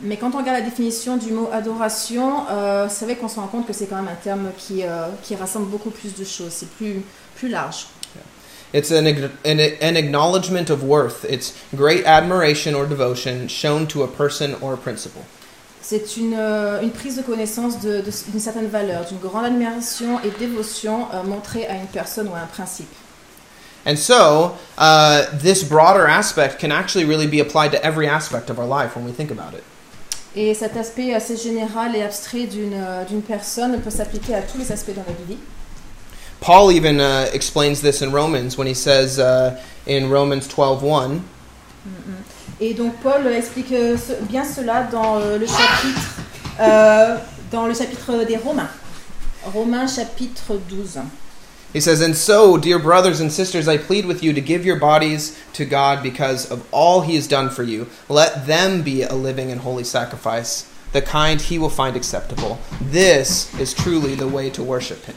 Mais 0.00 0.16
quand 0.16 0.34
on 0.34 0.38
regarde 0.38 0.58
la 0.58 0.64
définition 0.64 1.16
du 1.18 1.30
mot 1.30 1.48
adoration, 1.52 2.46
euh, 2.50 2.86
c'est 2.88 3.04
vrai 3.04 3.16
qu'on 3.16 3.28
se 3.28 3.36
rend 3.36 3.46
compte 3.46 3.66
que 3.66 3.72
c'est 3.72 3.86
quand 3.86 3.96
même 3.96 4.08
un 4.08 4.22
terme 4.22 4.50
qui, 4.56 4.82
euh, 4.82 5.08
qui 5.22 5.36
rassemble 5.36 5.66
beaucoup 5.66 5.90
plus 5.90 6.14
de 6.14 6.24
choses, 6.24 6.52
c'est 6.52 6.70
plus, 6.70 7.02
plus 7.36 7.48
large. 7.48 7.86
It's 8.76 8.90
an, 8.90 9.06
an, 9.06 9.58
an 9.80 9.96
acknowledgement 9.96 10.68
of 10.68 10.82
worth. 10.82 11.24
It's 11.24 11.54
great 11.74 12.04
admiration 12.04 12.74
or 12.74 12.84
devotion 12.86 13.48
shown 13.48 13.86
to 13.86 14.02
a 14.02 14.06
person 14.06 14.54
or 14.60 14.74
a 14.74 14.76
principle. 14.76 15.22
C'est 15.80 16.16
une, 16.18 16.34
euh, 16.36 16.82
une 16.82 16.90
prise 16.90 17.16
de 17.16 17.22
connaissance 17.22 17.80
de- 17.80 18.02
de- 18.02 18.30
d'une 18.30 18.40
certaine 18.40 18.68
valeur, 18.68 19.06
d'une 19.06 19.18
grande 19.18 19.46
admiration 19.46 20.20
et 20.24 20.30
dévotion 20.38 21.06
euh, 21.14 21.22
montrée 21.22 21.64
à 21.66 21.74
une 21.76 21.86
personne 21.86 22.28
ou 22.28 22.34
à 22.34 22.40
un 22.40 22.46
principe. 22.46 22.92
And 23.86 23.96
so, 23.96 24.56
uh, 24.78 25.22
this 25.40 25.62
broader 25.62 26.06
aspect 26.08 26.58
can 26.58 26.70
actually 26.72 27.04
really 27.06 27.28
be 27.28 27.40
applied 27.40 27.70
to 27.70 27.82
every 27.82 28.08
aspect 28.08 28.50
of 28.50 28.58
our 28.58 28.66
life 28.66 28.96
when 28.96 29.06
we 29.06 29.12
think 29.12 29.30
about 29.30 29.54
it. 29.56 29.62
Et 30.34 30.52
cet 30.54 30.76
aspect 30.76 31.14
assez 31.14 31.36
général 31.36 31.94
et 31.96 32.02
abstrait 32.02 32.46
d'une 32.46 32.74
euh, 32.74 33.04
d'une 33.04 33.22
personne 33.22 33.80
peut 33.80 33.90
s'appliquer 33.90 34.34
à 34.34 34.42
tous 34.42 34.58
les 34.58 34.70
aspects 34.70 34.90
de 34.90 34.96
notre 34.98 35.22
vie. 35.26 35.38
Paul 36.40 36.70
even 36.72 37.00
uh, 37.00 37.28
explains 37.32 37.80
this 37.80 38.02
in 38.02 38.12
Romans 38.12 38.56
when 38.56 38.66
he 38.66 38.74
says 38.74 39.18
uh, 39.18 39.60
in 39.86 40.10
Romans 40.10 40.46
12:1, 40.48 41.20
Et 42.60 42.74
donc 42.74 42.94
Paul 43.02 43.26
explique 43.26 43.72
euh, 43.72 43.96
bien 44.22 44.44
cela 44.44 44.84
dans 44.84 45.20
euh, 45.20 45.38
le 45.38 45.46
chapitre 45.46 46.16
euh, 46.60 47.18
dans 47.50 47.66
le 47.66 47.74
chapitre 47.74 48.24
des 48.24 48.36
Romains. 48.36 48.70
Romains 49.44 49.86
chapitre 49.86 50.58
12. 50.68 50.98
he 51.72 51.80
says, 51.80 52.00
"And 52.00 52.16
so, 52.16 52.56
dear 52.56 52.78
brothers 52.78 53.20
and 53.20 53.30
sisters, 53.30 53.68
I 53.68 53.76
plead 53.76 54.06
with 54.06 54.22
you 54.22 54.32
to 54.32 54.40
give 54.40 54.64
your 54.64 54.76
bodies 54.76 55.36
to 55.52 55.66
God 55.66 56.02
because 56.02 56.50
of 56.50 56.66
all 56.72 57.02
he 57.02 57.16
has 57.16 57.28
done 57.28 57.50
for 57.50 57.62
you. 57.62 57.88
Let 58.08 58.46
them 58.46 58.82
be 58.82 59.02
a 59.02 59.14
living 59.14 59.52
and 59.52 59.60
holy 59.60 59.84
sacrifice, 59.84 60.64
the 60.92 61.02
kind 61.02 61.40
he 61.40 61.58
will 61.58 61.70
find 61.70 61.94
acceptable. 61.94 62.58
This 62.80 63.52
is 63.60 63.74
truly 63.74 64.14
the 64.14 64.28
way 64.28 64.48
to 64.50 64.62
worship 64.62 65.04
him." 65.04 65.16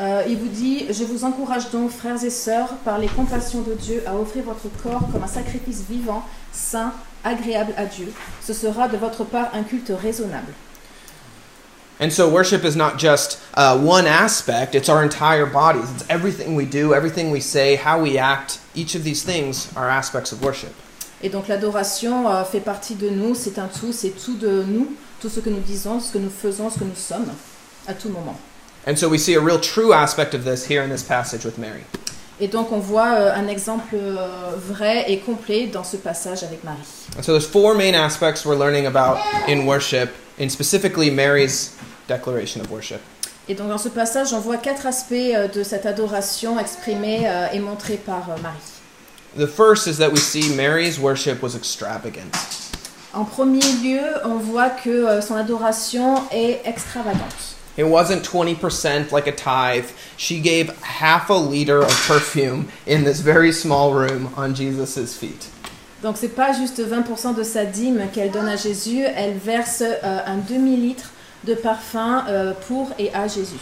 Euh, 0.00 0.22
il 0.28 0.36
vous 0.36 0.48
dit, 0.48 0.86
je 0.90 1.02
vous 1.02 1.24
encourage 1.24 1.70
donc, 1.70 1.90
frères 1.90 2.22
et 2.22 2.30
sœurs, 2.30 2.74
par 2.84 2.98
les 2.98 3.08
compassions 3.08 3.62
de 3.62 3.74
Dieu, 3.74 4.02
à 4.06 4.14
offrir 4.14 4.44
votre 4.44 4.68
corps 4.82 5.02
comme 5.10 5.24
un 5.24 5.28
sacrifice 5.28 5.82
vivant, 5.88 6.22
saint, 6.52 6.92
agréable 7.24 7.72
à 7.76 7.84
Dieu. 7.84 8.12
Ce 8.40 8.52
sera 8.52 8.86
de 8.86 8.96
votre 8.96 9.24
part 9.24 9.50
un 9.54 9.64
culte 9.64 9.92
raisonnable. 10.00 10.52
And 12.00 12.12
so, 12.12 12.28
worship 12.28 12.64
is 12.64 12.76
not 12.76 12.96
just 12.96 13.40
uh, 13.56 13.76
one 13.76 14.06
aspect, 14.06 14.76
it's 14.76 14.88
our 14.88 15.02
entire 15.02 15.46
bodies. 15.46 15.90
It's 15.96 16.04
everything 16.08 16.54
we 16.54 16.64
do, 16.64 16.94
everything 16.94 17.32
we 17.32 17.40
say, 17.40 17.74
how 17.74 18.00
we 18.00 18.16
act. 18.18 18.60
Each 18.76 18.94
of 18.94 19.02
these 19.02 19.24
things 19.24 19.68
are 19.76 19.90
aspects 19.90 20.30
of 20.30 20.40
worship. 20.40 20.72
Et 21.24 21.28
donc 21.28 21.48
l'adoration 21.48 22.30
euh, 22.30 22.44
fait 22.44 22.60
partie 22.60 22.94
de 22.94 23.10
nous, 23.10 23.34
c'est 23.34 23.58
un 23.58 23.66
tout, 23.66 23.92
c'est 23.92 24.10
tout 24.10 24.36
de 24.36 24.62
nous, 24.62 24.94
tout 25.20 25.28
ce 25.28 25.40
que 25.40 25.50
nous 25.50 25.58
disons, 25.58 25.98
ce 25.98 26.12
que 26.12 26.18
nous 26.18 26.30
faisons, 26.30 26.70
ce 26.70 26.78
que 26.78 26.84
nous 26.84 26.94
sommes, 26.94 27.32
à 27.88 27.94
tout 27.94 28.10
moment. 28.10 28.38
And 28.86 28.96
so, 28.96 29.08
we 29.08 29.18
see 29.18 29.34
a 29.34 29.40
real 29.40 29.60
true 29.60 29.92
aspect 29.92 30.34
of 30.34 30.44
this 30.44 30.66
here 30.66 30.82
in 30.82 30.90
this 30.90 31.02
passage 31.02 31.44
with 31.44 31.58
Mary. 31.58 31.84
Et 32.40 32.46
donc 32.46 32.70
on 32.70 32.78
voit 32.78 33.14
euh, 33.14 33.34
un 33.34 33.48
exemple 33.48 33.96
euh, 33.96 34.54
vrai 34.56 35.04
et 35.08 35.18
complet 35.18 35.66
dans 35.66 35.82
ce 35.82 35.96
passage 35.96 36.44
avec 36.44 36.62
Marie. 36.62 36.78
And 37.16 37.22
so, 37.22 37.32
there's 37.32 37.46
four 37.46 37.74
main 37.74 37.94
aspects 37.94 38.44
we're 38.44 38.56
learning 38.56 38.86
about 38.86 39.18
in 39.48 39.66
worship, 39.66 40.10
and 40.38 40.48
specifically 40.48 41.10
Mary's 41.10 41.76
declaration 42.06 42.60
of 42.60 42.70
worship. 42.70 43.00
Et 43.48 43.54
donc 43.54 43.68
dans 43.68 43.78
ce 43.78 43.88
passage, 43.88 44.32
on 44.34 44.40
voit 44.40 44.58
quatre 44.58 44.86
aspects 44.86 45.34
euh, 45.34 45.48
de 45.48 45.64
cette 45.64 45.84
adoration 45.84 46.60
exprimée 46.60 47.28
et 47.52 47.58
montrée 47.58 47.96
par 47.96 48.28
Marie. 48.42 48.78
The 49.36 49.48
first 49.48 49.86
is 49.86 49.98
that 49.98 50.10
we 50.10 50.20
see 50.20 50.54
Mary's 50.54 50.98
worship 50.98 51.42
was 51.42 51.56
extravagant. 51.56 52.30
En 53.14 53.24
premier 53.24 53.60
lieu, 53.82 54.00
on 54.24 54.36
voit 54.36 54.70
que 54.70 55.20
son 55.20 55.34
adoration 55.34 56.22
est 56.30 56.60
extravagante. 56.64 57.57
It 57.78 57.86
wasn't 57.86 58.24
20% 58.24 59.12
like 59.12 59.28
a 59.28 59.32
tithe. 59.32 59.88
She 60.16 60.40
gave 60.40 60.70
half 60.82 61.30
a 61.30 61.34
liter 61.34 61.78
of 61.80 61.88
perfume 62.08 62.66
in 62.86 63.04
this 63.04 63.20
very 63.20 63.52
small 63.52 63.92
room 63.94 64.30
on 64.36 64.52
Jesus' 64.54 65.14
feet. 65.16 65.46
Donc 66.02 66.16
c'est 66.16 66.34
pas 66.34 66.52
juste 66.52 66.80
20% 66.80 67.34
de 67.36 67.42
sa 67.44 67.64
dîme 67.64 68.08
qu'elle 68.12 68.30
donne 68.32 68.48
à 68.48 68.56
Jésus, 68.56 69.04
elle 69.16 69.36
verse 69.38 69.82
euh, 69.82 70.18
un 70.26 70.36
demi-litre 70.38 71.10
de 71.44 71.54
parfum 71.54 72.24
euh, 72.28 72.52
pour 72.66 72.90
et 72.98 73.12
à 73.14 73.28
Jésus. 73.28 73.60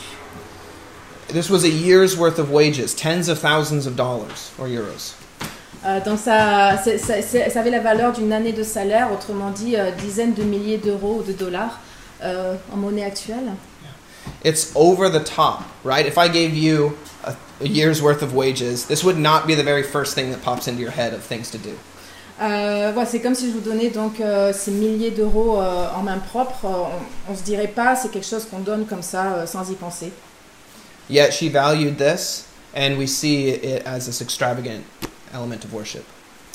This 1.28 1.50
was 1.50 1.64
a 1.64 1.68
year's 1.68 2.16
worth 2.16 2.38
of 2.38 2.50
wages, 2.50 2.94
tens 2.94 3.28
of 3.28 3.38
thousands 3.40 3.86
of 3.86 3.96
dollars 3.96 4.50
or 4.58 4.66
euros. 4.66 5.14
Euh, 5.84 6.00
donc 6.04 6.18
ça, 6.18 6.78
c'est- 6.82 6.98
c'est- 6.98 7.50
ça 7.50 7.60
avait 7.60 7.70
la 7.70 7.80
valeur 7.80 8.12
d'une 8.12 8.32
année 8.32 8.52
de 8.52 8.62
salaire, 8.62 9.08
autrement 9.12 9.50
dit 9.50 9.76
euh, 9.76 9.90
dizaines 9.90 10.34
de 10.34 10.42
milliers 10.42 10.78
d'euros 10.78 11.18
ou 11.20 11.22
de 11.22 11.32
dollars 11.32 11.80
euh, 12.22 12.54
en 12.72 12.76
monnaie 12.76 13.04
actuelle. 13.04 13.52
It's 14.44 14.72
over 14.74 15.08
the 15.08 15.24
top, 15.24 15.64
right? 15.84 16.06
If 16.06 16.18
I 16.18 16.28
gave 16.28 16.54
you 16.54 16.96
a, 17.24 17.34
a 17.60 17.66
year's 17.66 18.00
worth 18.00 18.22
of 18.22 18.34
wages, 18.34 18.86
this 18.86 19.02
would 19.02 19.18
not 19.18 19.46
be 19.46 19.54
the 19.54 19.64
very 19.64 19.82
first 19.82 20.14
thing 20.14 20.30
that 20.30 20.42
pops 20.42 20.68
into 20.68 20.80
your 20.82 20.92
head 20.92 21.12
of 21.14 21.22
things 21.22 21.50
to 21.50 21.58
do. 21.58 21.76
Euh, 22.38 22.92
voilà, 22.92 23.06
c'est 23.06 23.20
comme 23.20 23.34
si 23.34 23.48
je 23.48 23.52
vous 23.54 23.60
donnais 23.60 23.88
donc 23.88 24.20
euh, 24.20 24.52
ces 24.52 24.70
milliers 24.70 25.10
d'euros 25.10 25.58
euh, 25.58 25.88
en 25.96 26.02
main 26.02 26.18
propre. 26.18 26.66
Euh, 26.66 26.84
on, 27.28 27.32
on 27.32 27.36
se 27.36 27.42
dirait 27.42 27.66
pas, 27.68 27.96
c'est 27.96 28.10
quelque 28.10 28.26
chose 28.26 28.44
qu'on 28.44 28.58
donne 28.58 28.84
comme 28.86 29.02
ça 29.02 29.32
euh, 29.32 29.46
sans 29.46 29.70
y 29.70 29.74
penser. 29.74 30.12
Yet 31.08 31.32
she 31.32 31.48
valued 31.48 31.96
this, 31.96 32.44
and 32.74 32.98
we 32.98 33.06
see 33.08 33.48
it 33.48 33.86
as 33.86 34.06
this 34.06 34.20
extravagant 34.20 34.82
element 35.32 35.64
of 35.64 35.72
worship. 35.72 36.04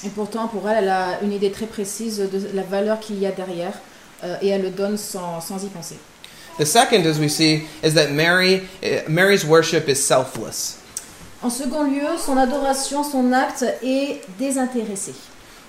Et 0.06 0.10
pourtant, 0.10 0.48
pour 0.48 0.70
elle, 0.70 0.84
elle 0.84 0.90
a 0.90 1.22
une 1.24 1.32
idée 1.32 1.52
très 1.52 1.68
précise 1.68 2.18
de 2.20 2.50
la 2.54 2.64
valeur 2.64 3.00
qu'il 3.00 3.20
y 3.20 3.26
a 3.26 3.32
derrière 3.32 3.74
euh, 4.24 4.36
et 4.42 4.50
elle 4.50 4.62
le 4.62 4.70
donne 4.70 4.98
sans, 4.98 5.42
sans 5.42 5.64
y 5.64 5.68
penser. 5.68 5.98
The 6.62 6.68
second, 6.68 7.08
as 7.08 7.20
we 7.20 7.28
see, 7.28 7.68
is 7.82 7.96
that 7.96 8.12
Mary, 8.12 8.70
eh, 8.84 9.02
Mary's 9.08 9.44
worship 9.44 9.90
is 9.90 9.98
selfless. 10.06 10.80
En 11.42 11.50
second 11.50 11.92
lieu, 11.92 12.16
son 12.20 12.38
adoration, 12.38 13.04
son 13.04 13.34
acte 13.34 13.64
est 13.82 14.22
désintéressé. 14.40 15.16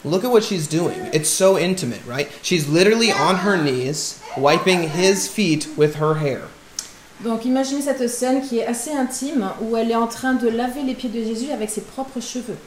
Look 0.04 0.22
at 0.22 0.30
what 0.30 0.44
she's 0.44 0.68
doing. 0.68 1.08
It's 1.14 1.30
so 1.30 1.56
intimate, 1.56 2.04
right? 2.04 2.30
She's 2.42 2.68
literally 2.68 3.10
on 3.10 3.36
her 3.36 3.56
knees, 3.56 4.20
wiping 4.36 4.90
his 4.90 5.26
feet 5.28 5.66
with 5.78 5.94
her 5.94 6.16
hair. 6.16 6.42
Donc 7.24 7.46
imaginez 7.46 7.80
cette 7.80 8.06
scène 8.10 8.46
qui 8.46 8.58
est 8.58 8.66
assez 8.66 8.92
intime 8.92 9.54
où 9.62 9.78
elle 9.78 9.92
est 9.92 9.96
en 9.96 10.08
train 10.08 10.34
de 10.34 10.50
laver 10.50 10.82
les 10.82 10.94
pieds 10.94 11.08
de 11.08 11.24
Jésus 11.24 11.52
avec 11.52 11.70
ses 11.70 11.80
propres 11.80 12.20
cheveux. 12.20 12.58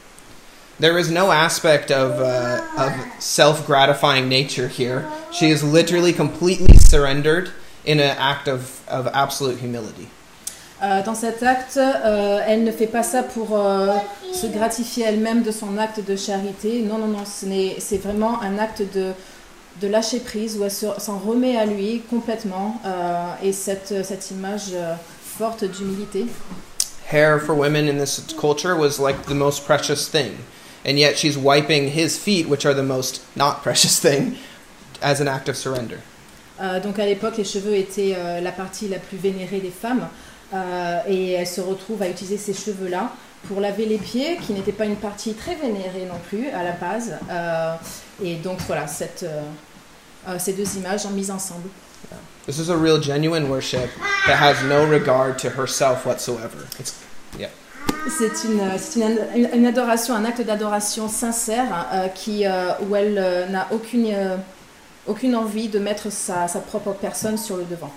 There 0.80 0.98
is 0.98 1.12
no 1.12 1.30
aspect 1.30 1.92
of, 1.92 2.20
uh, 2.20 2.60
of 2.76 2.92
self 3.20 3.64
gratifying 3.68 4.28
nature 4.28 4.66
here. 4.66 5.04
She 5.30 5.48
is 5.48 5.62
literally 5.62 6.12
completely 6.12 6.76
surrendered 6.76 7.52
in 7.86 7.98
an 8.00 8.16
act 8.18 8.48
of, 8.48 8.80
of 8.88 9.08
absolute 9.12 9.58
humility. 9.62 10.08
Euh, 10.82 11.02
dans 11.04 11.14
cet 11.14 11.42
acte, 11.42 11.78
euh, 11.78 12.40
elle 12.46 12.62
ne 12.64 12.70
fait 12.70 12.86
pas 12.86 13.02
ça 13.02 13.22
pour 13.22 13.56
euh, 13.58 13.94
se 14.34 14.46
gratifier 14.46 15.04
elle-même 15.06 15.42
de 15.42 15.50
son 15.50 15.78
acte 15.78 16.00
de 16.06 16.16
charité. 16.16 16.82
Non, 16.82 16.98
non, 16.98 17.06
non, 17.06 17.24
ce 17.24 17.46
n'est- 17.46 17.76
c'est 17.78 17.96
vraiment 17.96 18.42
un 18.42 18.58
acte 18.58 18.82
de, 18.94 19.12
de 19.80 19.88
lâcher 19.88 20.20
prise 20.20 20.58
où 20.58 20.64
elle 20.64 20.70
se- 20.70 20.98
s'en 20.98 21.18
remet 21.18 21.56
à 21.56 21.64
lui 21.64 22.02
complètement. 22.10 22.78
euh, 22.84 23.24
et 23.42 23.52
cette, 23.54 23.94
cette 24.04 24.30
image 24.30 24.72
euh, 24.74 24.94
forte 25.38 25.64
d'humilité. 25.64 26.26
Hair 27.10 27.40
for 27.40 27.54
women 27.56 27.88
in 27.88 27.98
this 27.98 28.20
culture 28.38 28.76
was 28.76 28.98
like 28.98 29.26
the 29.28 29.34
most 29.34 29.64
precious 29.64 30.08
thing. 30.10 30.32
And 30.84 30.98
yet 30.98 31.16
she's 31.16 31.38
wiping 31.38 31.88
his 31.96 32.18
feet, 32.18 32.48
which 32.48 32.66
are 32.66 32.74
the 32.74 32.82
most 32.82 33.22
not 33.34 33.62
precious 33.62 33.98
thing, 33.98 34.36
as 35.00 35.20
an 35.20 35.26
act 35.28 35.48
of 35.48 35.56
surrender. 35.56 36.00
Euh, 36.60 36.80
donc 36.80 36.98
à 36.98 37.06
l'époque, 37.06 37.36
les 37.36 37.44
cheveux 37.44 37.74
étaient 37.76 38.14
euh, 38.16 38.40
la 38.40 38.52
partie 38.52 38.88
la 38.88 38.98
plus 38.98 39.18
vénérée 39.18 39.60
des 39.60 39.70
femmes. 39.70 40.08
euh, 40.54 41.00
et 41.08 41.32
elle 41.32 41.46
se 41.46 41.60
retrouve 41.60 42.00
à 42.02 42.08
utiliser 42.08 42.38
ces 42.38 42.54
cheveux-là 42.54 43.10
pour 43.48 43.60
laver 43.60 43.84
les 43.86 43.98
pieds, 43.98 44.38
qui 44.38 44.52
n'était 44.52 44.72
pas 44.72 44.84
une 44.86 44.96
partie 44.96 45.34
très 45.34 45.54
vénérée 45.54 46.06
non 46.08 46.18
plus 46.28 46.48
à 46.50 46.62
la 46.64 46.72
base. 46.72 47.14
Et 48.24 48.36
donc 48.36 48.58
voilà, 48.66 48.86
cette, 48.88 49.24
ces 50.38 50.52
deux 50.52 50.76
images 50.76 51.04
en 51.06 51.10
mise 51.10 51.30
ensemble. 51.30 51.68
This 52.46 52.58
is 52.58 52.70
a 52.70 52.76
real 52.76 53.00
genuine 53.02 53.48
worship 53.48 53.88
that 54.26 54.36
has 54.36 54.62
no 54.68 54.86
regard 54.86 55.36
to 55.38 55.48
herself 55.48 56.06
whatsoever. 56.06 56.66
It's, 56.80 56.94
C'est 58.08 58.44
une, 58.48 58.60
c'est 58.78 59.00
une, 59.00 59.18
une- 59.34 59.50
une 59.52 59.66
adoration, 59.66 60.14
un 60.14 60.24
acte 60.24 60.40
d'adoration 60.42 61.08
sincère 61.08 61.66
qui, 62.14 62.44
où 62.88 62.94
elle 62.96 63.48
n'a 63.50 63.66
aucune, 63.72 64.06
aucune 65.06 65.34
envie 65.36 65.68
de 65.68 65.78
mettre 65.78 66.10
sa, 66.10 66.48
sa 66.48 66.60
propre 66.60 66.92
personne 66.92 67.36
sur 67.38 67.56
le 67.56 67.64
devant. 67.64 67.90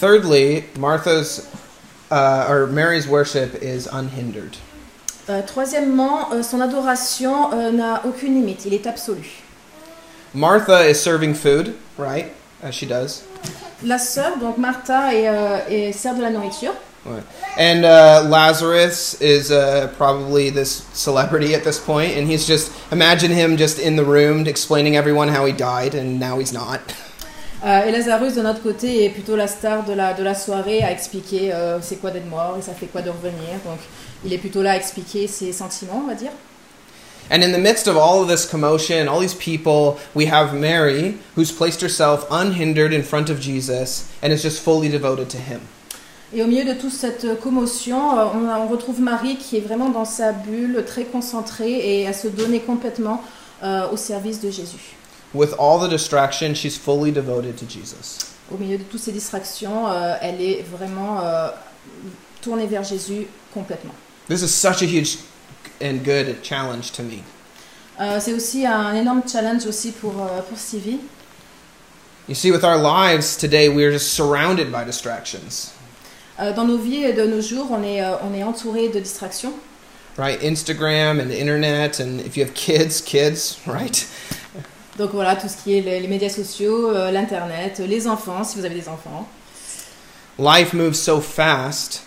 thirdly, 0.00 0.64
Martha's 0.78 1.46
uh, 2.10 2.46
or 2.48 2.66
Mary's 2.66 3.06
worship 3.06 3.62
is 3.62 3.86
unhindered. 3.92 4.56
Euh, 5.28 5.40
troisièmement, 5.46 6.32
euh, 6.32 6.42
son 6.42 6.60
adoration 6.60 7.52
euh, 7.52 7.70
n'a 7.70 8.02
aucune 8.06 8.34
limite, 8.34 8.64
il 8.66 8.74
est 8.74 8.86
absolu. 8.86 9.42
Martha 10.34 10.88
is 10.88 10.96
serving 10.96 11.34
food, 11.34 11.74
right? 11.96 12.32
As 12.62 12.72
she 12.72 12.84
does. 12.86 13.22
La 13.82 13.98
sœur, 13.98 14.36
donc 14.38 14.58
Martha, 14.58 15.14
est, 15.14 15.28
euh, 15.28 15.58
est- 15.68 15.92
sert 15.92 16.14
de 16.14 16.22
la 16.22 16.30
nourriture. 16.30 16.74
And 17.56 17.84
uh, 17.84 18.26
Lazarus 18.28 19.20
is 19.20 19.50
uh, 19.50 19.92
probably 19.96 20.50
this 20.50 20.84
celebrity 20.92 21.54
at 21.54 21.62
this 21.62 21.78
point, 21.78 22.16
and 22.16 22.26
he's 22.26 22.46
just 22.46 22.72
imagine 22.90 23.30
him 23.30 23.56
just 23.56 23.78
in 23.78 23.96
the 23.96 24.04
room 24.04 24.46
explaining 24.46 24.96
everyone 24.96 25.28
how 25.28 25.44
he 25.44 25.52
died, 25.52 25.94
and 25.94 26.18
now 26.18 26.38
he's 26.38 26.52
not. 26.52 26.80
Euh, 27.64 27.86
et 27.86 27.92
Lazarus, 27.92 28.34
de 28.34 28.42
notre 28.42 28.62
côté, 28.62 29.06
est 29.06 29.08
plutôt 29.08 29.36
la 29.36 29.46
star 29.46 29.84
de 29.84 29.94
la, 29.94 30.12
de 30.12 30.22
la 30.22 30.34
soirée 30.34 30.82
à 30.82 30.92
expliquer 30.92 31.50
euh, 31.50 31.78
c'est 31.80 31.96
quoi 31.96 32.10
d'être 32.10 32.28
mort 32.28 32.56
et 32.58 32.62
ça 32.62 32.74
fait 32.74 32.88
quoi 32.88 33.00
de 33.00 33.08
revenir. 33.08 33.58
Donc, 33.64 33.78
il 34.22 34.34
est 34.34 34.38
plutôt 34.38 34.60
là 34.60 34.72
à 34.72 34.76
expliquer 34.76 35.26
ses 35.26 35.50
sentiments, 35.54 36.02
on 36.04 36.06
va 36.06 36.14
dire. 36.14 36.32
And 37.30 37.42
in 37.42 37.52
the 37.52 37.58
midst 37.58 37.88
of 37.88 37.96
all 37.96 38.20
of 38.20 38.28
this 38.28 38.44
commotion, 38.44 39.08
all 39.08 39.18
these 39.18 39.34
people, 39.34 39.98
we 40.14 40.26
have 40.26 40.52
Mary, 40.52 41.16
who's 41.36 41.50
placed 41.50 41.80
herself 41.80 42.26
unhindered 42.30 42.92
in 42.92 43.02
front 43.02 43.30
of 43.30 43.40
Jesus 43.40 44.12
and 44.22 44.30
is 44.30 44.42
just 44.42 44.62
fully 44.62 44.90
devoted 44.90 45.30
to 45.30 45.38
him. 45.38 45.62
Et 46.34 46.42
au 46.42 46.46
milieu 46.46 46.64
de 46.64 46.78
toute 46.78 46.92
cette 46.92 47.40
commotion, 47.40 48.18
euh, 48.18 48.24
on, 48.34 48.66
retrouve 48.66 49.00
Marie 49.00 49.36
qui 49.36 49.56
est 49.56 49.60
vraiment 49.60 49.88
dans 49.88 50.04
sa 50.04 50.32
bulle, 50.32 50.84
très 50.84 51.04
concentrée 51.04 52.00
et 52.00 52.08
à 52.08 52.12
se 52.12 52.26
donner 52.26 52.58
complètement 52.60 53.22
euh, 53.62 53.88
au 53.90 53.96
service 53.96 54.40
de 54.40 54.50
Jésus. 54.50 54.96
With 55.32 55.54
all 55.58 55.80
the 55.80 55.88
distraction, 55.88 56.54
she's 56.54 56.76
fully 56.76 57.12
devoted 57.12 57.56
to 57.56 57.64
Jesus. 57.66 58.18
Au 58.52 58.58
milieu 58.58 58.78
de 58.78 58.82
toutes 58.82 59.00
ces 59.00 59.12
distractions, 59.12 59.88
euh, 59.88 60.16
elle 60.20 60.40
est 60.40 60.62
vraiment 60.62 61.20
euh, 61.22 61.48
tournée 62.42 62.66
vers 62.66 62.82
Jésus 62.82 63.26
complètement. 63.54 63.94
This 64.28 64.42
is 64.42 64.48
such 64.48 64.82
a 64.82 64.86
huge 64.86 65.18
and 65.80 66.04
good 66.04 66.36
challenge 66.42 66.92
to 66.92 67.02
me. 67.02 67.22
C'est 68.20 68.32
aussi 68.32 68.66
un 68.66 68.92
énorme 68.94 69.22
challenge 69.26 69.66
aussi 69.66 69.92
pour, 69.92 70.12
pour 70.12 70.58
Sylvie. 70.58 70.98
You 72.28 72.34
see, 72.34 72.50
with 72.50 72.64
our 72.64 72.76
lives 72.76 73.36
today, 73.36 73.68
we're 73.68 73.92
just 73.92 74.14
surrounded 74.14 74.72
by 74.72 74.84
distractions, 74.84 75.72
dans 76.38 76.64
nos 76.64 76.78
vies 76.78 77.12
de 77.12 77.24
nos 77.24 77.40
jours, 77.40 77.68
on 77.70 77.82
est, 77.82 78.02
euh, 78.02 78.16
on 78.22 78.34
est 78.34 78.42
entouré 78.42 78.88
de 78.88 78.98
distractions. 79.00 79.52
right? 80.16 80.40
Instagram 80.42 81.20
and 81.20 81.28
the 81.30 81.38
internet, 81.40 81.98
and 82.00 82.20
if 82.20 82.36
you 82.36 82.44
have 82.44 82.54
kids, 82.54 83.00
kids, 83.00 83.58
right? 83.66 84.06
Donc 84.96 85.10
voilà, 85.12 85.34
tout 85.34 85.48
ce 85.48 85.56
qui 85.62 85.76
est 85.76 85.80
les, 85.80 86.00
les 86.00 86.08
médias 86.08 86.28
sociaux, 86.30 86.90
euh, 86.90 87.10
l'internet, 87.10 87.80
les 87.80 88.06
enfants, 88.06 88.44
si 88.44 88.56
vous 88.58 88.64
avez 88.64 88.76
des 88.76 88.88
enfants. 88.88 89.26
Life 90.38 90.72
moves 90.72 90.96
so 90.96 91.20
fast, 91.20 92.02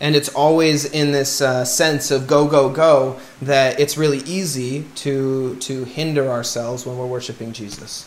and 0.00 0.14
it's 0.16 0.28
always 0.34 0.84
in 0.84 1.12
this 1.12 1.40
uh, 1.40 1.64
sense 1.64 2.10
of 2.10 2.26
go, 2.26 2.46
go, 2.46 2.68
go 2.68 3.16
that 3.40 3.78
it's 3.78 3.96
really 3.96 4.22
easy 4.26 4.84
to 4.96 5.56
to 5.60 5.84
hinder 5.84 6.28
ourselves 6.28 6.84
when 6.84 6.96
we're 6.96 7.06
worshiping 7.06 7.52
Jesus. 7.52 8.06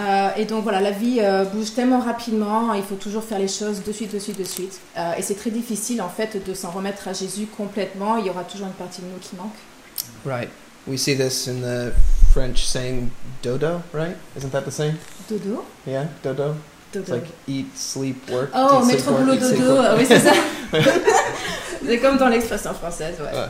Euh, 0.00 0.30
et 0.36 0.44
donc 0.44 0.62
voilà, 0.62 0.80
la 0.80 0.92
vie 0.92 1.18
euh, 1.20 1.44
bouge 1.44 1.74
tellement 1.74 2.00
rapidement, 2.00 2.72
il 2.74 2.82
faut 2.82 2.94
toujours 2.94 3.22
faire 3.22 3.38
les 3.38 3.48
choses 3.48 3.82
de 3.84 3.92
suite, 3.92 4.14
de 4.14 4.18
suite, 4.18 4.38
de 4.38 4.44
suite. 4.44 4.80
Euh, 4.96 5.12
et 5.18 5.22
c'est 5.22 5.34
très 5.34 5.50
difficile 5.50 6.00
en 6.00 6.08
fait 6.08 6.42
de 6.46 6.54
s'en 6.54 6.70
remettre 6.70 7.08
à 7.08 7.12
Jésus 7.12 7.46
complètement, 7.46 8.16
il 8.16 8.26
y 8.26 8.30
aura 8.30 8.44
toujours 8.44 8.66
une 8.68 8.72
partie 8.72 9.02
de 9.02 9.06
nous 9.06 9.18
qui 9.20 9.36
manque. 9.36 9.52
Right. 10.24 10.48
We 10.86 10.98
see 10.98 11.16
this 11.16 11.46
in 11.46 11.60
the 11.60 11.92
French 12.32 12.64
saying 12.64 13.10
dodo, 13.42 13.82
right? 13.92 14.16
Isn't 14.36 14.50
that 14.52 14.62
the 14.62 14.70
same? 14.70 14.94
Dodo? 15.28 15.64
Yeah, 15.86 16.06
dodo. 16.22 16.54
It's 16.92 17.06
Dodo. 17.06 17.20
like 17.20 17.28
eat, 17.46 17.76
sleep, 17.76 18.28
work. 18.30 18.50
Oh, 18.54 18.82
métro 18.84 19.12
boulot 19.12 19.36
dodo, 19.36 19.76
euh, 19.76 19.96
oui 19.98 20.06
c'est 20.08 20.18
ça. 20.18 20.32
c'est 21.86 21.98
comme 21.98 22.16
dans 22.16 22.28
l'expression 22.28 22.72
française, 22.74 23.16
ouais. 23.20 23.38
Ouais. 23.38 23.48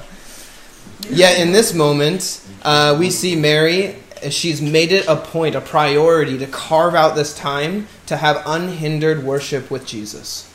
Yet 1.12 1.40
in 1.40 1.52
this 1.52 1.72
moment, 1.72 2.40
uh, 2.64 2.96
we 2.98 3.10
see 3.10 3.36
Mary. 3.36 3.94
She's 4.28 4.60
made 4.60 4.92
it 4.92 5.08
a 5.08 5.16
point, 5.16 5.54
a 5.54 5.60
priority, 5.60 6.36
to 6.38 6.46
carve 6.46 6.94
out 6.94 7.14
this 7.14 7.32
time 7.32 7.86
to 8.06 8.16
have 8.16 8.42
unhindered 8.44 9.24
worship 9.24 9.70
with 9.70 9.86
Jesus. 9.86 10.46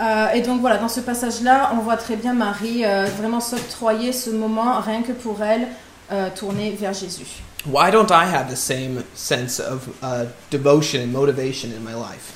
Euh, 0.00 0.30
et 0.32 0.42
donc 0.42 0.60
voilà, 0.60 0.78
dans 0.78 0.88
ce 0.88 1.00
passage-là, 1.00 1.70
on 1.72 1.78
voit 1.78 1.96
très 1.96 2.16
bien 2.16 2.34
Marie 2.34 2.84
euh, 2.84 3.06
vraiment 3.18 3.40
s'octroyer 3.40 4.12
ce 4.12 4.30
moment 4.30 4.80
rien 4.80 5.02
que 5.02 5.12
pour 5.12 5.42
elle, 5.42 5.68
euh, 6.12 6.28
tourner 6.34 6.70
vers 6.78 6.92
Jésus. 6.92 7.26
Why 7.66 7.90
don't 7.90 8.10
I 8.10 8.24
have 8.24 8.48
the 8.48 8.56
same 8.56 9.02
sense 9.14 9.58
of 9.58 9.88
uh, 10.02 10.26
devotion 10.50 11.02
and 11.02 11.08
motivation 11.12 11.70
in 11.72 11.80
my 11.80 11.94
life? 11.94 12.34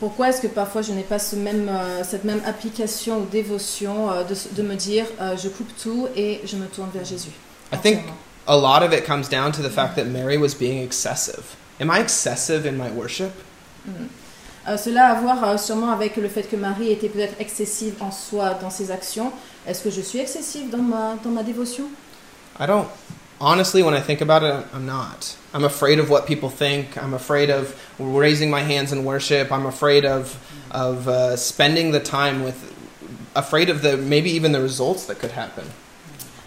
Pourquoi 0.00 0.30
est-ce 0.30 0.40
que 0.40 0.48
parfois 0.48 0.82
je 0.82 0.92
n'ai 0.92 1.02
pas 1.02 1.18
ce 1.18 1.36
même, 1.36 1.68
euh, 1.68 2.02
cette 2.02 2.24
même 2.24 2.40
application 2.46 3.18
ou 3.18 3.26
dévotion 3.26 4.10
euh, 4.10 4.24
de, 4.24 4.34
de 4.56 4.62
me 4.62 4.74
dire 4.74 5.04
je 5.36 5.48
coupe 5.48 5.70
tout 5.80 6.08
et 6.16 6.40
je 6.44 6.56
me 6.56 6.66
tourne 6.66 6.88
vers 6.94 7.04
Jésus? 7.04 7.30
I 7.72 7.76
think. 7.76 8.00
A 8.46 8.56
lot 8.56 8.82
of 8.82 8.92
it 8.92 9.04
comes 9.04 9.28
down 9.28 9.52
to 9.52 9.62
the 9.62 9.70
fact 9.70 9.96
that 9.96 10.06
Mary 10.06 10.36
was 10.36 10.54
being 10.54 10.82
excessive. 10.82 11.56
Am 11.80 11.90
I 11.90 12.00
excessive 12.00 12.66
in 12.66 12.76
my 12.76 12.90
worship? 12.90 13.32
Euh, 14.64 14.76
cela 14.76 15.08
a 15.08 15.16
à 15.16 15.20
voir 15.20 15.42
euh, 15.44 15.56
sûrement 15.56 15.90
avec 15.90 16.16
le 16.16 16.28
fait 16.28 16.44
que 16.44 16.54
Marie 16.54 16.92
était 16.92 17.08
peut-être 17.08 17.34
excessive 17.40 17.94
en 18.00 18.12
soi 18.12 18.54
dans 18.60 18.70
ses 18.70 18.92
actions. 18.92 19.32
Est-ce 19.66 19.82
que 19.82 19.90
je 19.90 20.00
suis 20.00 20.20
excessive 20.20 20.70
dans 20.70 20.82
ma, 20.82 21.16
dans 21.24 21.30
ma 21.30 21.42
dévotion 21.42 21.86
I 22.60 22.66
don't. 22.66 22.86
Honestly, 23.40 23.82
when 23.82 23.94
I 23.94 24.00
think 24.00 24.20
about 24.20 24.44
it, 24.44 24.64
I'm 24.72 24.86
not. 24.86 25.36
I'm 25.52 25.64
afraid 25.64 25.98
of 25.98 26.08
what 26.08 26.26
people 26.26 26.48
think. 26.48 26.96
I'm 26.96 27.12
afraid 27.12 27.50
of 27.50 27.74
raising 27.98 28.50
my 28.50 28.60
hands 28.60 28.92
in 28.92 29.04
worship. 29.04 29.50
I'm 29.50 29.66
afraid 29.66 30.04
of 30.04 30.38
of 30.70 31.08
uh, 31.08 31.36
spending 31.36 31.90
the 31.90 31.98
time 31.98 32.44
with. 32.44 32.70
Afraid 33.34 33.68
of 33.70 33.82
the 33.82 33.96
maybe 33.96 34.30
even 34.30 34.52
the 34.52 34.60
results 34.60 35.06
that 35.06 35.18
could 35.18 35.32
happen. 35.32 35.64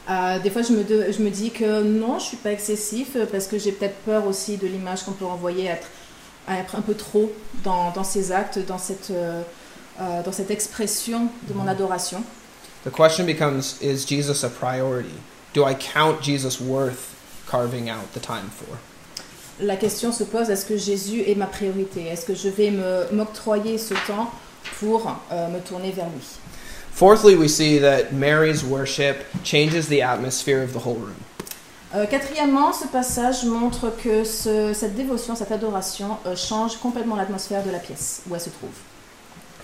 Euh, 0.09 0.39
Des 0.39 0.49
fois, 0.51 0.61
je 0.61 0.71
me, 0.73 0.83
de- 0.83 1.11
je 1.11 1.21
me 1.21 1.29
dis 1.29 1.51
que 1.51 1.81
non, 1.81 2.19
je 2.19 2.25
suis 2.25 2.37
pas 2.37 2.51
excessif 2.51 3.15
euh, 3.15 3.25
parce 3.31 3.47
que 3.47 3.57
j'ai 3.57 3.71
peut-être 3.71 3.97
peur 4.05 4.27
aussi 4.27 4.57
de 4.57 4.67
l'image 4.67 5.03
qu'on 5.03 5.13
peut 5.13 5.25
renvoyer 5.25 5.69
à 5.69 5.73
être, 6.59 6.75
un 6.75 6.81
peu 6.81 6.93
trop 6.93 7.31
dans, 7.63 7.91
dans 7.91 8.03
ces 8.03 8.31
actes, 8.31 8.59
dans 8.67 8.77
cette, 8.77 9.09
euh, 9.09 9.41
dans 10.23 10.31
cette 10.31 10.51
expression 10.51 11.27
de 11.47 11.53
mon 11.53 11.67
adoration. 11.67 12.21
The 12.85 12.91
question 12.91 13.25
becomes: 13.25 13.77
Is 13.81 14.05
Jesus 14.07 14.43
a 14.45 14.49
priority? 14.49 15.15
Do 15.55 15.65
I 15.67 15.73
count 15.73 16.21
Jesus 16.21 16.59
worth 16.61 17.15
carving 17.49 17.89
out 17.89 18.11
the 18.13 18.19
time 18.21 18.49
for? 18.55 18.77
La 19.59 19.77
question 19.77 20.11
se 20.11 20.23
pose 20.25 20.49
est-ce 20.51 20.65
que 20.65 20.77
Jésus 20.77 21.23
est 21.25 21.33
ma 21.35 21.47
priorité? 21.47 22.05
Est-ce 22.07 22.25
que 22.25 22.35
je 22.35 22.49
vais 22.49 22.71
m'octroyer 23.11 23.77
ce 23.79 23.93
temps 24.05 24.29
pour 24.79 25.07
euh, 25.31 25.47
me 25.47 25.59
tourner 25.61 25.91
vers 25.91 26.07
lui? 26.09 26.27
Fourthly, 26.95 27.35
we 27.35 27.49
see 27.49 27.77
that 27.79 28.13
Mary's 28.13 28.63
worship 28.63 29.25
changes 29.43 29.89
the 29.89 30.01
atmosphere 30.01 30.63
of 30.63 30.71
the 30.71 30.79
whole 30.79 30.95
room. 30.95 31.15
Euh, 31.93 32.05
quatrièmement, 32.05 32.71
ce 32.73 32.87
passage 32.87 33.43
montre 33.45 33.89
que 34.01 34.23
ce- 34.23 34.73
cette 34.73 34.95
dévotion, 34.95 35.35
cette 35.35 35.51
adoration 35.51 36.17
euh, 36.25 36.35
change 36.37 36.77
complètement 36.77 37.15
l'atmosphère 37.17 37.63
de 37.63 37.71
la 37.71 37.79
pièce 37.79 38.21
où 38.29 38.33
elle 38.35 38.39
se 38.41 38.49
trouve. 38.49 38.71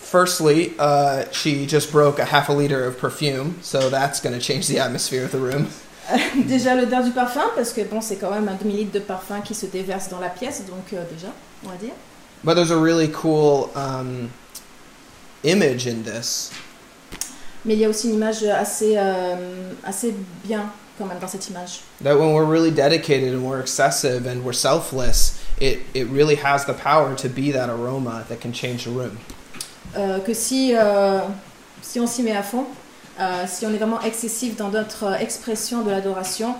Firstly, 0.01 0.73
uh, 0.77 1.23
she 1.31 1.65
just 1.67 1.91
broke 1.91 2.19
a 2.19 2.25
half 2.25 2.49
a 2.49 2.53
liter 2.53 2.85
of 2.85 2.97
perfume, 2.99 3.55
so 3.61 3.89
that's 3.89 4.19
going 4.19 4.33
to 4.37 4.41
change 4.41 4.67
the 4.67 4.77
atmosphere 4.77 5.23
of 5.23 5.31
the 5.31 5.39
room. 5.39 5.67
déjà 6.47 6.75
l'odeur 6.75 7.03
du 7.03 7.11
parfum, 7.11 7.49
parce 7.55 7.71
que 7.71 7.81
bon, 7.85 8.01
c'est 8.01 8.17
quand 8.17 8.31
même 8.31 8.49
un 8.49 8.55
demi-litre 8.61 8.91
de 8.91 8.99
parfum 8.99 9.39
qui 9.39 9.55
se 9.55 9.67
déverse 9.67 10.09
dans 10.09 10.19
la 10.19 10.27
pièce, 10.29 10.63
donc 10.67 10.91
euh, 10.91 11.03
déjà, 11.13 11.31
on 11.65 11.69
va 11.69 11.75
dire. 11.77 11.93
But 12.43 12.55
there's 12.55 12.71
a 12.71 12.77
really 12.77 13.07
cool 13.09 13.69
um, 13.73 14.29
image 15.45 15.87
in 15.87 16.03
this. 16.03 16.51
Mais 17.65 17.73
il 17.73 17.79
y 17.79 17.85
a 17.85 17.89
aussi 17.89 18.09
une 18.09 18.15
image 18.15 18.43
assez, 18.43 18.95
euh, 18.97 19.71
assez 19.83 20.13
bien 20.43 20.65
quand 20.97 21.05
même 21.05 21.19
dans 21.19 21.27
cette 21.27 21.47
image. 21.49 21.81
That 22.03 22.17
when 22.17 22.33
we're 22.33 22.45
really 22.45 22.71
dedicated 22.71 23.33
and 23.33 23.43
we're 23.43 23.61
excessive 23.61 24.27
and 24.27 24.43
we're 24.43 24.53
selfless, 24.53 25.39
it, 25.59 25.79
it 25.93 26.07
really 26.09 26.35
has 26.35 26.65
the 26.65 26.73
power 26.73 27.15
to 27.15 27.29
be 27.29 27.51
that 27.51 27.69
aroma 27.69 28.25
that 28.29 28.41
can 28.41 28.51
change 28.51 28.85
the 28.85 28.91
room. 28.91 29.17
Euh, 29.97 30.19
que 30.19 30.33
si, 30.33 30.73
euh, 30.75 31.19
si 31.81 31.99
on 31.99 32.07
s'y 32.07 32.23
met 32.23 32.35
à 32.35 32.43
fond, 32.43 32.65
euh, 33.19 33.45
si 33.47 33.65
on 33.65 33.73
est 33.73 33.77
vraiment 33.77 34.01
excessif 34.01 34.55
dans 34.55 34.69
notre 34.69 35.21
expression 35.21 35.83
de 35.83 35.91
l'adoration, 35.91 36.55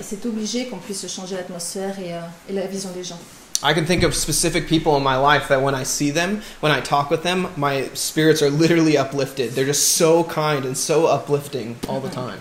c'est 0.00 0.26
obligé 0.26 0.66
qu'on 0.66 0.78
puisse 0.78 1.06
changer 1.06 1.36
l'atmosphère 1.36 1.96
et, 2.00 2.12
et 2.50 2.52
la 2.52 2.66
vision 2.66 2.90
des 2.90 3.04
gens. 3.04 3.18
I 3.64 3.72
can 3.72 3.86
think 3.86 4.02
of 4.02 4.14
specific 4.14 4.68
people 4.68 4.94
in 4.98 5.02
my 5.02 5.16
life 5.16 5.48
that 5.48 5.62
when 5.62 5.74
I 5.74 5.84
see 5.84 6.10
them, 6.10 6.42
when 6.60 6.70
I 6.70 6.82
talk 6.82 7.08
with 7.10 7.22
them, 7.22 7.48
my 7.56 7.88
spirits 7.94 8.42
are 8.42 8.50
literally 8.50 8.98
uplifted. 8.98 9.52
They're 9.52 9.64
just 9.64 9.96
so 9.96 10.22
kind 10.24 10.66
and 10.66 10.76
so 10.76 11.06
uplifting 11.06 11.76
all 11.88 12.00
the 12.00 12.10
time. 12.10 12.40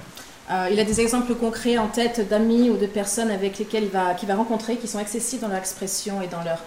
Euh, 0.51 0.67
il 0.69 0.79
a 0.79 0.83
des 0.83 0.99
exemples 0.99 1.33
concrets 1.35 1.77
en 1.77 1.87
tête 1.87 2.27
d'amis 2.27 2.69
ou 2.69 2.75
de 2.75 2.85
personnes 2.85 3.31
avec 3.31 3.57
lesquelles 3.57 3.85
il 3.85 3.89
va, 3.89 4.13
qu'il 4.13 4.27
va 4.27 4.35
rencontrer 4.35 4.75
qui 4.75 4.89
sont 4.89 4.99
excessifs 4.99 5.39
dans 5.39 5.47
leur 5.47 5.57
expression 5.57 6.21
et 6.21 6.27
dans 6.27 6.43
leur 6.43 6.59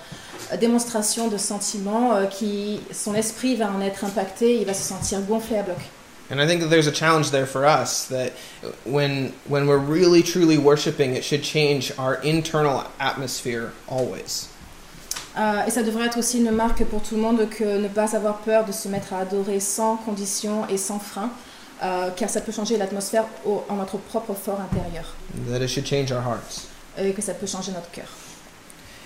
euh, 0.51 0.57
démonstration 0.57 1.29
de 1.29 1.37
sentiments, 1.37 2.15
euh, 2.15 2.25
qui 2.25 2.81
son 2.93 3.15
esprit 3.15 3.57
va 3.57 3.71
en 3.71 3.83
être 3.83 4.05
impacté, 4.05 4.57
il 4.57 4.65
va 4.65 4.73
se 4.73 4.83
sentir 4.83 5.21
gonflé 5.21 5.59
à 5.59 5.63
bloc. 5.63 5.77
And 6.31 6.41
I 6.41 6.47
think 6.47 6.61
that 6.61 6.71
there's 6.71 6.89
a 6.89 6.93
challenge 6.93 7.31
there 7.31 7.47
for 7.47 7.65
us 7.65 8.07
that 8.09 8.33
when 8.85 9.33
when 9.47 9.67
we're 9.69 9.79
really 9.79 10.23
truly 10.23 10.59
worshiping, 10.59 11.15
it 11.15 11.23
should 11.25 11.43
change 11.45 11.93
our 11.99 12.17
internal 12.23 12.85
atmosphere 12.99 13.73
always. 13.89 14.49
Euh, 15.37 15.65
et 15.67 15.71
ça 15.71 15.83
devrait 15.83 16.07
être 16.07 16.19
aussi 16.19 16.39
une 16.39 16.51
marque 16.51 16.83
pour 16.87 17.03
tout 17.03 17.15
le 17.15 17.21
monde 17.21 17.49
que 17.51 17.79
ne 17.79 17.89
pas 17.89 18.17
avoir 18.17 18.39
peur 18.39 18.65
de 18.65 18.73
se 18.73 18.89
mettre 18.89 19.13
à 19.13 19.19
adorer 19.21 19.61
sans 19.61 19.97
condition 19.99 20.67
et 20.69 20.79
sans 20.79 20.99
frein, 20.99 21.31
euh, 21.83 22.09
car 22.17 22.31
ça 22.31 22.41
peut 22.41 22.53
changer 22.53 22.79
l'atmosphère 22.79 23.27
en 23.69 23.77
notre 23.77 23.99
propre 23.99 24.35
fort 24.35 24.61
intérieur 24.61 25.05
That 25.51 25.63
it 25.63 25.69
should 25.69 25.87
change 25.87 26.11
our 26.11 26.23
hearts. 26.23 26.69
et 26.99 27.13
que 27.13 27.21
ça 27.21 27.35
peut 27.35 27.47
changer 27.47 27.73
notre 27.73 27.91
cœur. 27.91 28.07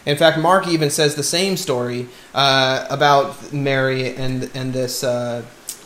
In 0.06 0.16
fact, 0.16 0.38
Mark 0.38 0.66
even 0.68 0.88
says 0.88 1.14
the 1.16 1.22
same 1.22 1.56
story 1.56 2.06
uh, 2.34 2.86
about 2.88 3.52
Mary 3.52 4.14
and 4.16 4.48
and 4.54 4.72
this 4.72 5.02
uh, 5.02 5.42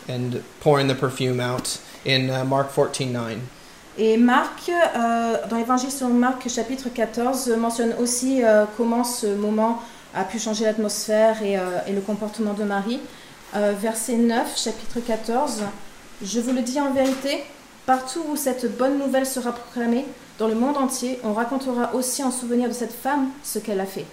and 0.09 0.43
pouring 0.61 0.89
the 0.89 0.95
perfume 0.95 1.41
out 1.41 1.79
in 2.05 2.31
uh, 2.31 2.45
Mark 2.45 2.71
14:9. 2.71 3.39
Et 3.97 4.17
Marc, 4.17 4.69
euh, 4.69 5.37
dans 5.49 5.57
l'évangile 5.57 5.91
selon 5.91 6.11
Marc 6.11 6.49
chapitre 6.49 6.89
14, 6.89 7.49
euh, 7.49 7.57
mentionne 7.57 7.95
aussi 8.01 8.43
euh, 8.43 8.65
comment 8.77 9.05
ce 9.05 9.27
moment 9.27 9.81
a 10.15 10.25
pu 10.25 10.41
changer 10.41 10.65
l'atmosphère 10.65 11.41
et, 11.43 11.57
euh, 11.57 11.79
le 11.89 12.01
comportement 12.01 12.55
de 12.55 12.65
Marie. 12.65 13.01
Verset 13.81 14.17
9, 14.17 14.59
chapitre 14.59 14.99
14, 14.99 15.63
Je 16.25 16.41
vous 16.41 16.53
le 16.53 16.61
dis 16.61 16.81
en 16.81 16.93
vérité, 16.93 17.45
partout 17.87 18.21
où 18.29 18.35
cette 18.35 18.77
bonne 18.77 18.99
nouvelle 18.99 19.27
sera 19.27 19.53
proclamée, 19.53 20.07
dans 20.41 20.49
le 20.49 20.57
monde 20.57 20.77
entier, 20.77 21.21
on 21.23 21.35
racontera 21.35 21.95
aussi 21.95 22.25
en 22.25 22.33
souvenir 22.33 22.69
de 22.69 22.75
cette 22.75 22.93
femme 22.93 23.29
ce 23.45 23.61
qu'elle 23.61 23.79
a 23.79 23.87
fait. 23.87 24.07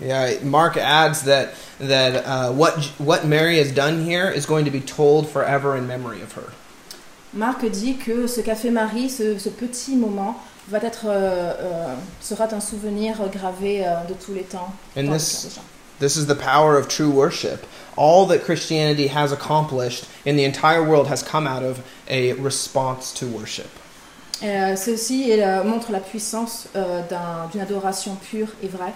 Yeah, 0.00 0.38
Mark 0.42 0.76
adds 0.76 1.22
that 1.22 1.54
that 1.78 2.24
uh, 2.26 2.52
what 2.52 2.74
what 2.98 3.24
Mary 3.24 3.58
has 3.58 3.72
done 3.72 4.04
here 4.04 4.28
is 4.30 4.44
going 4.46 4.64
to 4.66 4.70
be 4.70 4.80
told 4.80 5.28
forever 5.28 5.76
in 5.76 5.86
memory 5.86 6.20
of 6.22 6.32
her. 6.34 6.52
Marc 7.32 7.60
dit 7.70 7.94
que 7.98 8.26
ce 8.26 8.40
qu'a 8.42 8.54
fait 8.56 8.70
Marie, 8.70 9.08
ce, 9.10 9.38
ce 9.38 9.48
petit 9.50 9.94
moment, 9.96 10.36
va 10.68 10.78
être, 10.78 11.06
euh, 11.06 11.54
euh, 11.60 11.94
sera 12.20 12.46
un 12.54 12.60
souvenir 12.60 13.16
gravé 13.30 13.84
euh, 13.86 14.04
de 14.08 14.14
tous 14.14 14.32
les 14.34 14.42
temps. 14.44 14.72
And 14.96 15.08
this- 15.12 15.42
cœur 15.42 15.50
des 15.50 15.54
gens. 15.56 15.62
This 15.98 16.16
is 16.16 16.26
the 16.26 16.34
power 16.34 16.76
of 16.76 16.88
true 16.88 17.10
worship. 17.10 17.66
All 17.96 18.26
that 18.26 18.40
Christianity 18.44 19.08
has 19.08 19.32
accomplished 19.32 20.04
in 20.26 20.36
the 20.36 20.44
entire 20.44 20.82
world 20.84 21.06
has 21.08 21.22
come 21.22 21.46
out 21.46 21.62
of 21.62 21.80
a 22.10 22.34
response 22.34 23.12
to 23.14 23.26
worship. 23.26 23.70
Euh, 24.42 24.76
ceci 24.76 25.32
euh, 25.32 25.64
montre 25.64 25.90
la 25.92 26.00
puissance 26.00 26.68
euh, 26.76 27.00
d'un- 27.08 27.48
d'une 27.50 27.62
adoration 27.62 28.14
pure 28.16 28.48
et 28.62 28.68
vraie, 28.68 28.92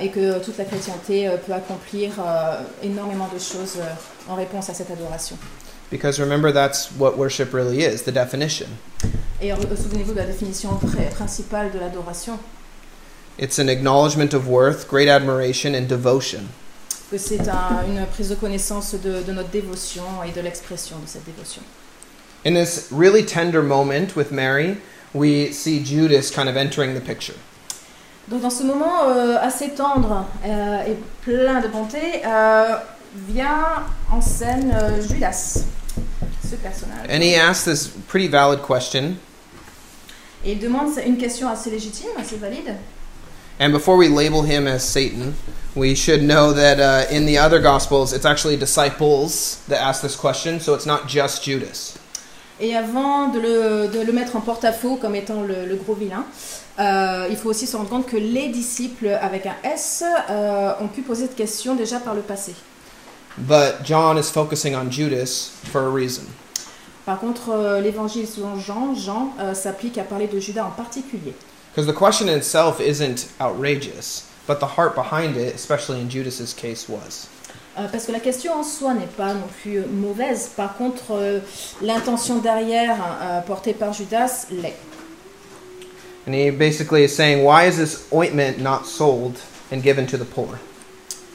et 0.00 0.10
que 0.10 0.38
toute 0.44 0.56
la 0.58 0.64
chrétienté 0.64 1.28
euh, 1.28 1.36
peut 1.36 1.52
accomplir 1.52 2.12
euh, 2.18 2.60
énormément 2.82 3.28
de 3.32 3.38
choses 3.38 3.74
euh, 3.78 4.30
en 4.32 4.34
réponse 4.36 4.70
à 4.70 4.74
cette 4.74 4.90
adoration. 4.90 5.36
Because 5.90 6.18
remember, 6.18 6.52
that's 6.52 6.90
what 6.98 7.16
worship 7.16 7.52
really 7.52 7.82
is 7.84 8.02
the 8.04 8.10
definition. 8.12 8.66
Et 9.40 9.52
euh, 9.52 9.56
souvenez-vous 9.76 10.12
de 10.12 10.18
la 10.18 10.26
définition 10.26 10.70
pr- 10.84 11.10
principale 11.14 11.70
de 11.72 11.78
l'adoration, 11.78 12.38
It's 13.38 13.58
an 13.58 13.68
acknowledgement 13.68 14.32
of 14.32 14.48
worth, 14.48 14.88
great 14.88 15.08
admiration, 15.08 15.74
and 15.74 15.86
devotion. 15.88 16.48
que 17.10 17.18
c'est 17.18 17.46
un- 17.48 17.84
une 17.86 18.04
prise 18.06 18.30
de 18.30 18.34
connaissance 18.34 18.94
de, 18.94 19.22
de 19.22 19.32
notre 19.32 19.50
dévotion 19.50 20.02
et 20.26 20.32
de 20.32 20.40
l'expression 20.40 20.96
de 20.98 21.06
cette 21.06 21.24
dévotion. 21.26 21.62
In 22.44 22.54
this 22.54 22.88
really 22.90 23.24
tender 23.24 23.62
moment 23.62 24.16
with 24.16 24.30
Mary, 24.32 24.78
we 25.14 25.52
see 25.52 25.78
Judas 25.84 26.30
kind 26.34 26.48
of 26.48 26.56
entering 26.56 26.94
the 26.94 27.00
picture. 27.00 27.34
Donc 28.28 28.40
dans 28.40 28.50
ce 28.50 28.64
moment 28.64 29.04
euh, 29.04 29.36
assez 29.40 29.70
tendre 29.70 30.26
euh, 30.44 30.82
et 30.84 30.96
plein 31.22 31.60
de 31.60 31.68
bonté, 31.68 32.22
euh, 32.26 32.74
vient 33.28 33.84
en 34.10 34.20
scène 34.20 34.74
Judas, 35.08 35.58
ce 36.42 36.56
personnage. 36.56 37.06
And 37.08 37.22
he 37.22 37.36
asks 37.36 37.64
this 37.64 37.88
pretty 38.08 38.26
valid 38.26 38.62
question. 38.62 39.14
Et 40.44 40.52
il 40.52 40.58
demande 40.58 40.90
une 41.04 41.16
question 41.16 41.48
assez 41.48 41.70
légitime, 41.70 42.10
assez 42.18 42.36
valide. 42.36 42.74
And 43.60 43.70
before 43.70 43.96
we 43.96 44.08
label 44.08 44.42
him 44.42 44.66
as 44.66 44.80
Satan, 44.80 45.34
we 45.74 45.94
should 45.94 46.20
know 46.20 46.52
that 46.52 46.78
uh, 46.78 47.06
in 47.10 47.26
the 47.26 47.38
other 47.38 47.60
Gospels, 47.60 48.12
it's 48.12 48.26
actually 48.26 48.56
disciples 48.56 49.62
that 49.68 49.80
ask 49.80 50.02
this 50.02 50.16
question, 50.16 50.60
so 50.60 50.74
it's 50.74 50.84
not 50.84 51.06
just 51.08 51.42
Judas. 51.44 51.96
Et 52.60 52.74
avant 52.76 53.28
de 53.28 53.38
le, 53.38 53.88
de 53.88 54.00
le 54.00 54.12
mettre 54.12 54.36
en 54.36 54.40
porte-à-faux 54.40 54.96
comme 54.96 55.14
étant 55.14 55.42
le, 55.42 55.64
le 55.66 55.76
gros 55.76 55.94
vilain, 55.94 56.24
euh, 56.78 57.26
il 57.30 57.36
faut 57.36 57.48
aussi 57.48 57.66
se 57.66 57.76
rendre 57.76 57.88
compte 57.88 58.06
que 58.06 58.16
les 58.16 58.48
disciples 58.48 59.08
avec 59.08 59.46
un 59.46 59.56
S 59.64 60.04
euh, 60.28 60.72
ont 60.80 60.88
pu 60.88 61.02
poser 61.02 61.22
cette 61.22 61.36
question 61.36 61.74
déjà 61.74 62.00
par 62.00 62.14
le 62.14 62.20
passé. 62.20 62.54
But 63.38 63.84
John 63.84 64.18
is 64.18 64.30
focusing 64.30 64.74
on 64.74 64.90
Judas 64.90 65.52
for 65.72 65.82
a 65.82 65.90
reason. 65.90 66.24
Par 67.04 67.20
contre, 67.20 67.50
euh, 67.50 67.80
l'évangile 67.80 68.26
selon 68.26 68.58
Jean, 68.58 68.94
Jean 68.94 69.32
euh, 69.38 69.54
s'applique 69.54 69.96
à 69.96 70.02
parler 70.02 70.26
de 70.26 70.38
Judas 70.38 70.64
en 70.64 70.70
particulier. 70.70 71.34
Because 71.74 71.86
the 71.86 71.96
question 71.96 72.28
in 72.28 72.36
itself 72.36 72.80
isn't 72.80 73.28
outrageous, 73.40 74.24
but 74.46 74.58
the 74.60 74.78
heart 74.78 74.94
behind 74.94 75.36
it, 75.36 75.54
especially 75.54 76.00
in 76.00 76.10
Judas's 76.10 76.52
case, 76.52 76.88
was. 76.88 77.28
Parce 77.92 78.06
que 78.06 78.12
la 78.12 78.20
question 78.20 78.54
en 78.54 78.62
soi 78.62 78.94
n'est 78.94 79.06
pas 79.18 79.34
non 79.34 79.46
plus 79.60 79.84
mauvaise. 79.84 80.48
Par 80.56 80.78
contre, 80.78 81.42
l'intention 81.82 82.38
derrière 82.38 82.96
portée 83.46 83.74
par 83.74 83.92
Judas 83.92 84.46
l'est. 84.50 84.74
And 86.26 86.34
he 86.34 86.50
basically 86.50 87.04
is 87.04 87.14
saying, 87.14 87.44
Why 87.44 87.66
is 87.68 87.76
this 87.76 88.06
ointment 88.12 88.58
not 88.58 88.86
sold 88.86 89.36
and 89.70 89.82
given 89.82 90.06
to 90.08 90.16
the 90.16 90.24
poor? 90.24 90.58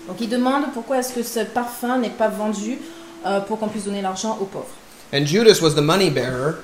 Donc 0.07 0.19
il 0.19 0.27
demande 0.29 0.65
pourquoi 0.73 0.97
est-ce 0.97 1.13
que 1.13 1.23
ce 1.23 1.45
parfum 1.45 1.99
n'est 1.99 2.09
pas 2.09 2.27
vendu 2.27 2.77
euh, 3.25 3.39
pour 3.41 3.59
qu'on 3.59 3.67
puisse 3.69 3.85
donner 3.85 4.01
l'argent 4.01 4.37
aux 4.41 4.45
pauvres. 4.45 4.67
And 5.13 5.25
Judas 5.25 5.61
was 5.61 5.75
the 5.75 5.81
money 5.81 6.09
bearer, 6.09 6.55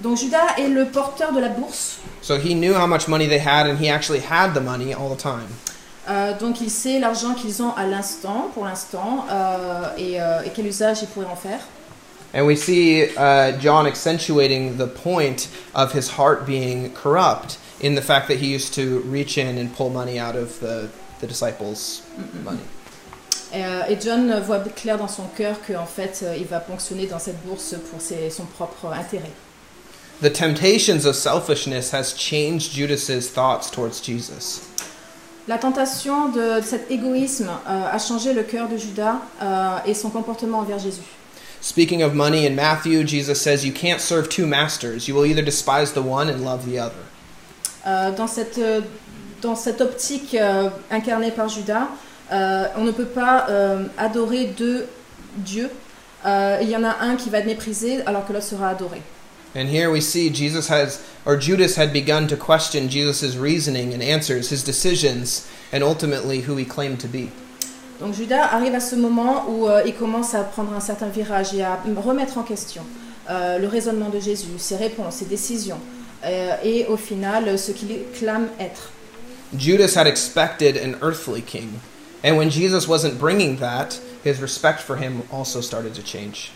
Donc 0.00 0.16
Judas 0.16 0.56
est 0.58 0.68
le 0.68 0.86
porteur 0.86 1.32
de 1.32 1.40
la 1.40 1.48
bourse. 1.48 1.98
so 2.22 2.36
he 2.36 2.54
knew 2.54 2.72
how 2.74 2.86
much 2.86 3.08
money 3.08 3.26
they 3.26 3.38
had, 3.38 3.66
and 3.66 3.78
he 3.78 3.88
actually 3.90 4.20
had 4.20 4.54
the 4.54 4.60
money 4.60 4.94
all 4.94 5.08
the 5.14 5.20
time. 5.20 5.48
Euh, 6.08 6.32
donc 6.38 6.60
il 6.60 6.70
sait 6.70 6.98
l'argent 6.98 7.34
qu'ils 7.34 7.62
ont 7.62 7.72
à 7.76 7.84
l'instant, 7.86 8.50
pour 8.54 8.64
l'instant, 8.64 9.26
euh, 9.30 9.88
et, 9.98 10.20
euh, 10.20 10.42
et 10.44 10.50
quel 10.54 10.66
usage 10.66 11.02
ils 11.02 11.08
pourraient 11.08 11.26
en 11.30 11.36
faire. 11.36 11.60
And 12.34 12.46
we 12.46 12.56
see 12.56 13.14
uh, 13.16 13.52
John 13.58 13.86
accentuating 13.86 14.78
the 14.78 14.86
point 14.86 15.48
of 15.74 15.92
his 15.92 16.08
heart 16.16 16.46
being 16.46 16.90
corrupt 16.94 17.58
in 17.80 17.94
the 17.94 18.00
fact 18.02 18.28
that 18.28 18.38
he 18.38 18.46
used 18.54 18.72
to 18.74 19.00
reach 19.00 19.36
in 19.36 19.58
and 19.58 19.74
pull 19.76 19.90
money 19.90 20.18
out 20.18 20.34
of 20.34 20.58
the, 20.60 20.88
the 21.20 21.26
disciples' 21.26 22.02
money. 22.44 22.60
Et, 23.52 23.62
euh, 23.62 23.82
et 23.86 24.00
John 24.00 24.40
voit 24.40 24.60
clair 24.74 24.96
dans 24.96 25.08
son 25.10 25.24
cœur 25.36 25.56
qu'en 25.66 25.84
fait 25.84 26.22
euh, 26.22 26.34
il 26.38 26.46
va 26.46 26.58
ponctionner 26.60 27.06
dans 27.06 27.18
cette 27.18 27.44
bourse 27.44 27.74
pour 27.90 28.00
ses- 28.00 28.30
son 28.30 28.46
propre 28.46 28.86
intérêt. 28.94 29.30
The 30.22 30.30
temptations 30.32 31.04
of 31.04 31.14
selfishness 31.16 31.90
has 31.92 32.14
changed 32.16 32.72
Judas's 32.72 33.28
thoughts 33.28 33.70
towards 33.70 34.00
Jesus. 34.00 34.62
La 35.48 35.58
tentation 35.58 36.28
de, 36.30 36.60
de 36.60 36.64
cet 36.64 36.90
égoïsme 36.90 37.50
euh, 37.68 37.88
a 37.92 37.98
changé 37.98 38.32
le 38.32 38.44
cœur 38.44 38.68
de 38.70 38.78
Judas 38.78 39.16
euh, 39.42 39.78
et 39.84 39.92
son 39.92 40.08
comportement 40.08 40.60
envers 40.60 40.78
Jésus. 40.78 41.02
Speaking 41.62 42.02
of 42.02 42.12
money 42.12 42.44
in 42.44 42.56
Matthew, 42.56 43.04
Jesus 43.04 43.40
says, 43.40 43.64
You 43.64 43.72
can't 43.72 44.00
serve 44.00 44.28
two 44.28 44.48
masters. 44.48 45.06
You 45.06 45.14
will 45.14 45.24
either 45.24 45.42
despise 45.42 45.92
the 45.92 46.02
one 46.02 46.28
and 46.28 46.44
love 46.44 46.66
the 46.66 46.80
other. 46.80 47.04
Euh, 47.86 48.10
dans, 48.16 48.26
cette, 48.26 48.58
euh, 48.58 48.80
dans 49.40 49.54
cette 49.54 49.80
optique 49.80 50.34
euh, 50.34 50.70
incarnée 50.90 51.30
par 51.30 51.48
Judas, 51.48 51.86
euh, 52.32 52.66
on 52.76 52.84
ne 52.84 52.90
peut 52.90 53.06
pas 53.06 53.46
euh, 53.48 53.86
adorer 53.96 54.46
deux 54.46 54.88
dieux. 55.36 55.70
Euh, 56.26 56.58
il 56.60 56.68
y 56.68 56.76
en 56.76 56.82
a 56.82 56.96
un 57.00 57.14
qui 57.14 57.30
va 57.30 57.38
être 57.38 57.46
méprisé 57.46 58.02
alors 58.06 58.26
que 58.26 58.32
l'autre 58.32 58.46
sera 58.46 58.70
adoré. 58.70 59.00
And 59.54 59.68
here 59.68 59.88
we 59.88 60.00
see 60.00 60.30
Jesus 60.30 60.68
has, 60.68 61.00
or 61.24 61.36
Judas 61.36 61.76
had 61.76 61.92
begun 61.92 62.26
to 62.26 62.36
question 62.36 62.88
Jesus' 62.88 63.36
reasoning 63.36 63.94
and 63.94 64.02
answers, 64.02 64.50
his 64.50 64.64
decisions, 64.64 65.46
and 65.72 65.84
ultimately 65.84 66.40
who 66.40 66.56
he 66.56 66.64
claimed 66.64 66.98
to 67.00 67.08
be. 67.08 67.30
Donc 68.00 68.14
Judas 68.14 68.48
arrive 68.52 68.74
à 68.74 68.80
ce 68.80 68.96
moment 68.96 69.46
où 69.48 69.68
euh, 69.68 69.82
il 69.86 69.94
commence 69.94 70.34
à 70.34 70.42
prendre 70.42 70.72
un 70.72 70.80
certain 70.80 71.08
virage 71.08 71.54
et 71.54 71.62
à 71.62 71.78
remettre 71.96 72.38
en 72.38 72.42
question 72.42 72.82
euh, 73.30 73.58
le 73.58 73.68
raisonnement 73.68 74.08
de 74.08 74.18
Jésus, 74.18 74.48
ses 74.58 74.76
réponses, 74.76 75.16
ses 75.16 75.26
décisions, 75.26 75.78
euh, 76.24 76.54
et 76.64 76.86
au 76.86 76.96
final 76.96 77.58
ce 77.58 77.72
qu'il 77.72 77.98
clame 78.18 78.48
être. 78.58 78.90
Judas 79.56 79.94
had 79.96 80.06
expected 80.06 80.76
an 80.76 80.96
earthly 81.02 81.42
king, 81.42 81.68
and 82.24 82.36
when 82.36 82.50
Jesus 82.50 82.88
wasn't 82.88 83.18
bringing 83.18 83.58
that, 83.58 84.00
his 84.24 84.40
respect 84.40 84.80
for 84.80 84.96
him 84.96 85.22
also 85.30 85.60
started 85.60 85.92
to 85.92 86.02
change. 86.02 86.52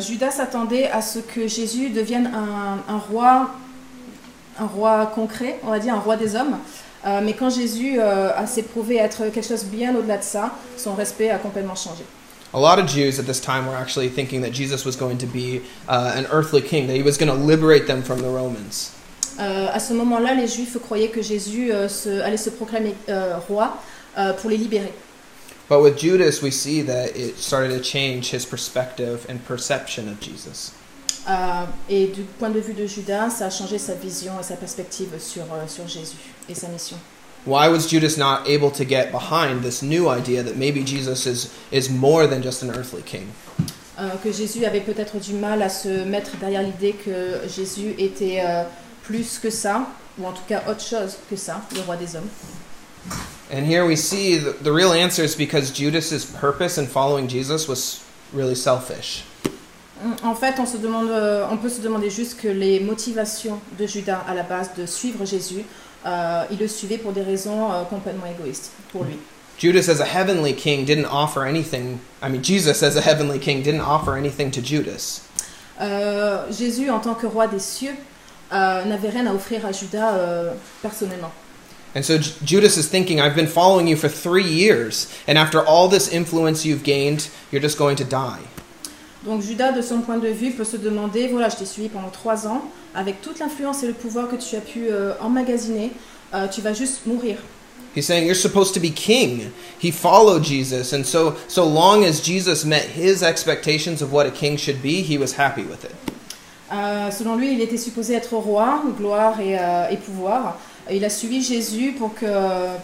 Judas 0.00 0.30
s'attendait 0.30 0.90
à 0.90 1.02
ce 1.02 1.18
que 1.18 1.46
Jésus 1.46 1.90
devienne 1.90 2.32
un, 2.34 2.78
un 2.92 2.96
roi, 2.96 3.50
un 4.58 4.64
roi 4.66 5.12
concret, 5.14 5.60
on 5.62 5.70
va 5.70 5.78
dire 5.78 5.94
un 5.94 6.00
roi 6.00 6.16
des 6.16 6.34
hommes. 6.34 6.56
Euh, 7.06 7.20
mais 7.22 7.32
quand 7.34 7.50
Jésus 7.50 8.00
euh, 8.00 8.30
a 8.34 8.46
s'est 8.46 8.62
prouvé 8.64 8.96
être 8.96 9.30
quelque 9.32 9.46
chose 9.46 9.64
bien 9.64 9.94
au-delà 9.94 10.18
de 10.18 10.24
ça, 10.24 10.52
son 10.76 10.94
respect 10.94 11.30
a 11.30 11.38
complètement 11.38 11.76
changé. 11.76 12.04
A 12.52 12.58
lot 12.58 12.78
of 12.82 12.88
Jews 12.88 13.18
at 13.20 13.24
this 13.26 13.40
time 13.40 13.66
were 13.66 13.76
actually 13.76 14.08
thinking 14.08 14.40
that 14.40 14.52
Jesus 14.52 14.84
was 14.84 14.96
going 14.96 15.18
to 15.18 15.26
be 15.26 15.60
uh, 15.88 16.12
an 16.16 16.24
earthly 16.32 16.62
king, 16.62 16.86
that 16.86 16.96
he 16.96 17.02
was 17.02 17.18
going 17.18 17.28
to 17.28 17.34
liberate 17.36 17.86
them 17.86 18.02
from 18.02 18.20
the 18.20 18.28
Romans. 18.28 18.92
Euh, 19.38 19.68
à 19.72 19.78
ce 19.78 19.92
moment-là, 19.92 20.34
les 20.34 20.48
Juifs 20.48 20.78
croyaient 20.78 21.10
que 21.10 21.22
Jésus 21.22 21.70
euh, 21.70 21.88
se- 21.88 22.20
allait 22.22 22.38
se 22.38 22.50
proclamer 22.50 22.94
euh, 23.08 23.36
roi 23.48 23.76
euh, 24.16 24.32
pour 24.32 24.50
les 24.50 24.56
libérer. 24.56 24.92
But 25.68 25.82
with 25.82 25.98
Judas, 25.98 26.40
we 26.42 26.50
see 26.50 26.82
that 26.84 27.14
it 27.14 27.36
started 27.38 27.76
to 27.76 27.82
change 27.84 28.32
his 28.32 28.46
perspective 28.46 29.26
and 29.28 29.36
perception 29.46 30.08
of 30.08 30.18
Jesus. 30.18 30.72
Et 31.90 32.06
du 32.06 32.22
point 32.38 32.48
de 32.48 32.58
vue 32.58 32.72
de 32.72 32.86
Judas, 32.86 33.28
ça 33.28 33.46
a 33.46 33.50
changé 33.50 33.76
sa 33.76 33.92
vision 33.92 34.32
et 34.40 34.42
sa 34.42 34.56
perspective 34.56 35.10
sur, 35.18 35.44
sur 35.68 35.86
Jésus 35.86 36.16
et 36.48 36.54
sa 36.54 36.68
mission. 36.68 36.96
Why 37.44 37.68
was 37.68 37.86
Judas 37.86 38.18
not 38.18 38.46
able 38.46 38.70
to 38.72 38.84
get 38.84 39.10
behind 39.10 39.62
this 39.62 39.82
new 39.82 40.08
idea 40.08 40.42
that 40.42 40.56
maybe 40.56 40.82
Jesus 40.84 41.26
is, 41.26 41.50
is 41.70 41.88
more 41.88 42.26
than 42.26 42.42
just 42.42 42.62
an 42.62 42.70
earthly 42.70 43.02
king? 43.02 43.32
Euh, 43.98 44.10
que 44.22 44.30
Jésus 44.30 44.64
avait 44.64 44.80
peut-être 44.80 45.18
du 45.18 45.34
mal 45.34 45.62
à 45.62 45.68
se 45.68 46.04
mettre 46.04 46.36
derrière 46.38 46.62
l'idée 46.62 46.92
que 46.92 47.40
Jésus 47.48 47.94
était 47.98 48.40
euh, 48.44 48.64
plus 49.02 49.38
que 49.38 49.50
ça, 49.50 49.86
ou 50.18 50.26
en 50.26 50.32
tout 50.32 50.42
cas 50.48 50.62
autre 50.68 50.82
chose 50.82 51.16
que 51.28 51.36
ça, 51.36 51.62
le 51.74 51.80
roi 51.80 51.96
des 51.96 52.14
hommes. 52.14 52.28
And 53.50 53.64
here 53.64 53.86
we 53.86 53.96
see 53.96 54.36
the, 54.36 54.52
the 54.62 54.72
real 54.72 54.92
answer 54.92 55.24
is 55.24 55.34
because 55.34 55.70
Judas's 55.70 56.24
purpose 56.24 56.76
in 56.76 56.86
following 56.86 57.28
Jesus 57.28 57.66
was 57.66 58.04
really 58.32 58.54
selfish. 58.54 59.24
En 60.22 60.34
fait, 60.34 60.54
on, 60.58 60.66
se 60.66 60.76
demande, 60.76 61.10
euh, 61.10 61.44
on 61.50 61.56
peut 61.56 61.68
se 61.68 61.80
demander 61.80 62.10
juste 62.10 62.40
que 62.40 62.48
les 62.48 62.80
motivations 62.80 63.60
de 63.78 63.86
Judas 63.86 64.22
à 64.28 64.34
la 64.34 64.42
base 64.42 64.70
de 64.76 64.86
suivre 64.86 65.24
Jésus, 65.24 65.64
euh, 66.06 66.44
il 66.50 66.58
le 66.58 66.68
suivait 66.68 66.98
pour 66.98 67.12
des 67.12 67.22
raisons 67.22 67.72
euh, 67.72 67.82
complètement 67.84 68.26
égoïstes 68.26 68.70
pour 68.92 69.04
lui. 69.04 69.18
Judas, 69.58 69.88
as 69.88 70.00
a 70.00 70.06
heavenly 70.06 70.54
king, 70.54 70.84
didn't 70.84 71.06
offer 71.10 71.44
anything. 71.44 71.98
I 72.22 72.28
mean, 72.28 72.42
Jesus, 72.44 72.82
as 72.84 72.96
a 72.96 73.00
heavenly 73.00 73.40
king, 73.40 73.62
didn't 73.62 73.80
offer 73.80 74.16
anything 74.16 74.52
to 74.52 74.60
Judas. 74.60 75.22
Euh, 75.80 76.46
Jésus, 76.52 76.90
en 76.90 77.00
tant 77.00 77.14
que 77.14 77.26
roi 77.26 77.48
des 77.48 77.58
cieux, 77.58 77.94
euh, 78.52 78.84
n'avait 78.84 79.10
rien 79.10 79.26
à 79.26 79.34
offrir 79.34 79.66
à 79.66 79.72
Judas 79.72 80.12
euh, 80.14 80.52
personnellement. 80.80 81.32
And 81.96 82.04
so 82.04 82.18
J- 82.18 82.34
Judas 82.44 82.76
is 82.76 82.86
thinking, 82.86 83.20
I've 83.20 83.34
been 83.34 83.48
following 83.48 83.88
you 83.88 83.96
for 83.96 84.08
three 84.08 84.46
years, 84.46 85.08
and 85.26 85.36
after 85.36 85.60
all 85.60 85.88
this 85.88 86.08
influence 86.12 86.64
you've 86.64 86.84
gained, 86.84 87.28
you're 87.50 87.62
just 87.62 87.78
going 87.78 87.96
to 87.96 88.04
die. 88.04 88.38
Donc 89.28 89.42
Judas, 89.42 89.72
de 89.72 89.82
son 89.82 90.00
point 90.00 90.16
de 90.16 90.28
vue, 90.28 90.52
peut 90.52 90.64
se 90.64 90.78
demander, 90.78 91.28
voilà, 91.28 91.50
je 91.50 91.56
t'ai 91.56 91.66
suivi 91.66 91.90
pendant 91.90 92.08
trois 92.08 92.46
ans, 92.46 92.62
avec 92.94 93.20
toute 93.20 93.38
l'influence 93.40 93.82
et 93.82 93.86
le 93.86 93.92
pouvoir 93.92 94.26
que 94.26 94.36
tu 94.36 94.56
as 94.56 94.60
pu 94.60 94.86
euh, 94.90 95.12
emmagasiner, 95.20 95.92
euh, 96.32 96.48
tu 96.48 96.62
vas 96.62 96.72
juste 96.72 97.06
mourir. 97.06 97.36
He's 97.94 98.06
saying 98.06 98.26
you're 98.26 98.34
supposed 98.34 98.72
to 98.72 98.80
be 98.80 98.90
king. 98.90 99.50
He 99.82 99.90
followed 99.90 100.44
Jesus, 100.44 100.94
and 100.94 101.04
so 101.04 101.34
so 101.46 101.64
long 101.66 102.04
as 102.04 102.22
Jesus 102.22 102.64
met 102.64 102.86
his 102.96 103.22
expectations 103.22 104.00
of 104.00 104.12
what 104.12 104.24
a 104.24 104.30
king 104.30 104.56
should 104.56 104.80
be, 104.80 105.02
he 105.02 105.18
was 105.18 105.34
happy 105.36 105.62
with 105.62 105.84
it. 105.84 105.92
Euh, 106.72 107.10
selon 107.10 107.36
lui, 107.36 107.52
il 107.52 107.60
était 107.60 107.76
supposé 107.78 108.14
être 108.14 108.34
roi, 108.34 108.82
gloire 108.98 109.40
et, 109.40 109.58
euh, 109.58 109.90
et 109.90 109.96
pouvoir. 109.98 110.58
Il 110.90 111.04
a 111.04 111.10
suivi 111.10 111.42
Jésus 111.42 111.92
pour 111.98 112.14
que 112.14 112.26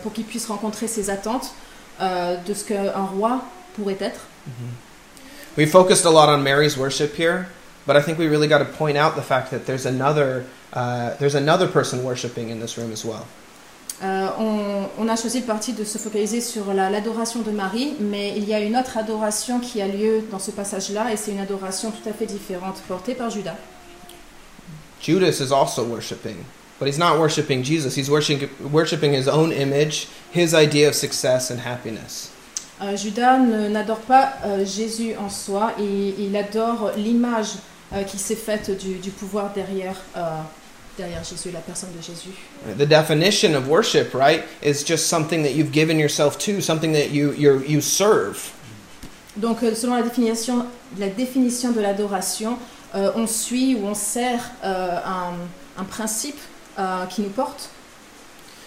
pour 0.02 0.12
qu'il 0.12 0.24
puisse 0.24 0.46
rencontrer 0.46 0.88
ses 0.88 1.08
attentes 1.08 1.54
euh, 2.02 2.36
de 2.46 2.52
ce 2.52 2.64
qu'un 2.64 3.06
roi 3.16 3.42
pourrait 3.74 3.96
être. 4.00 4.20
We 5.56 5.66
focused 5.66 6.04
a 6.04 6.10
lot 6.10 6.28
on 6.28 6.42
Mary's 6.42 6.76
worship 6.76 7.14
here, 7.14 7.46
but 7.86 7.96
I 7.96 8.02
think 8.02 8.18
we 8.18 8.26
really 8.26 8.48
got 8.48 8.58
to 8.58 8.64
point 8.64 8.96
out 8.96 9.14
the 9.14 9.22
fact 9.22 9.50
that 9.52 9.66
there's 9.66 9.86
another 9.86 10.44
uh, 10.72 11.14
there's 11.20 11.36
another 11.36 11.68
person 11.68 12.02
worshiping 12.02 12.48
in 12.50 12.58
this 12.58 12.76
room 12.76 12.90
as 12.92 13.04
well. 13.04 13.26
Euh, 14.02 14.28
on, 14.36 14.90
on 14.98 15.08
a 15.08 15.16
choisi 15.16 15.40
le 15.40 15.46
parti 15.46 15.72
de 15.72 15.84
se 15.84 15.98
focaliser 15.98 16.40
sur 16.40 16.64
la- 16.74 16.90
l'adoration 16.90 17.42
de 17.42 17.52
Marie, 17.52 17.94
mais 18.00 18.36
il 18.36 18.44
y 18.44 18.52
a 18.52 18.58
une 18.58 18.76
autre 18.76 18.98
adoration 18.98 19.60
qui 19.60 19.80
a 19.80 19.86
lieu 19.86 20.22
dans 20.32 20.40
ce 20.40 20.50
passage-là, 20.50 21.12
et 21.12 21.16
c'est 21.16 21.30
une 21.30 21.38
adoration 21.38 21.92
tout 21.92 22.08
à 22.08 22.12
fait 22.12 22.26
différente, 22.26 22.82
portée 22.88 23.14
par 23.14 23.30
Judas. 23.30 23.56
Judas 25.00 25.40
is 25.40 25.52
also 25.52 25.84
worshiping, 25.84 26.44
but 26.80 26.88
he's 26.88 26.98
not 26.98 27.20
worshiping 27.20 27.62
Jesus. 27.62 27.94
He's 27.94 28.10
worshiping 28.10 28.48
worshiping 28.72 29.12
his 29.12 29.28
own 29.28 29.52
image, 29.52 30.08
his 30.32 30.52
idea 30.54 30.88
of 30.88 30.94
success 30.96 31.50
and 31.52 31.60
happiness. 31.60 32.30
Euh, 32.82 32.96
Judas 32.96 33.38
n'adore 33.38 34.00
pas 34.00 34.32
euh, 34.44 34.64
Jésus 34.64 35.14
en 35.16 35.30
soi, 35.30 35.72
il, 35.78 36.14
il 36.18 36.36
adore 36.36 36.90
l'image 36.96 37.52
euh, 37.92 38.02
qui 38.02 38.18
s'est 38.18 38.34
faite 38.34 38.76
du, 38.76 38.96
du 38.96 39.10
pouvoir 39.10 39.52
derrière, 39.52 39.94
derrière 40.98 41.22
Jésus, 41.22 41.50
la 41.52 41.60
personne 41.60 41.90
de 41.96 42.02
Jésus. 42.02 42.30
The 42.76 42.88
definition 42.88 43.54
of 43.54 43.68
worship, 43.68 44.12
right, 44.12 44.42
is 44.62 44.84
just 44.84 45.06
something 45.06 45.44
that 45.44 45.52
you've 45.52 45.72
given 45.72 45.98
yourself 45.98 46.36
to, 46.38 46.60
something 46.60 46.92
that 46.92 47.12
you 47.12 47.32
you 47.38 47.62
you 47.66 47.80
serve. 47.80 48.52
Donc, 49.36 49.58
selon 49.74 49.94
la 49.94 50.02
définition, 50.02 50.66
la 50.98 51.08
définition 51.08 51.72
de 51.72 51.80
l'adoration, 51.80 52.58
on 52.92 53.26
suit 53.26 53.76
ou 53.76 53.86
on 53.86 53.94
sert 53.94 54.50
un, 54.62 55.34
un 55.76 55.84
principe 55.84 56.38
qui 57.10 57.22
nous 57.22 57.30
porte. 57.30 57.70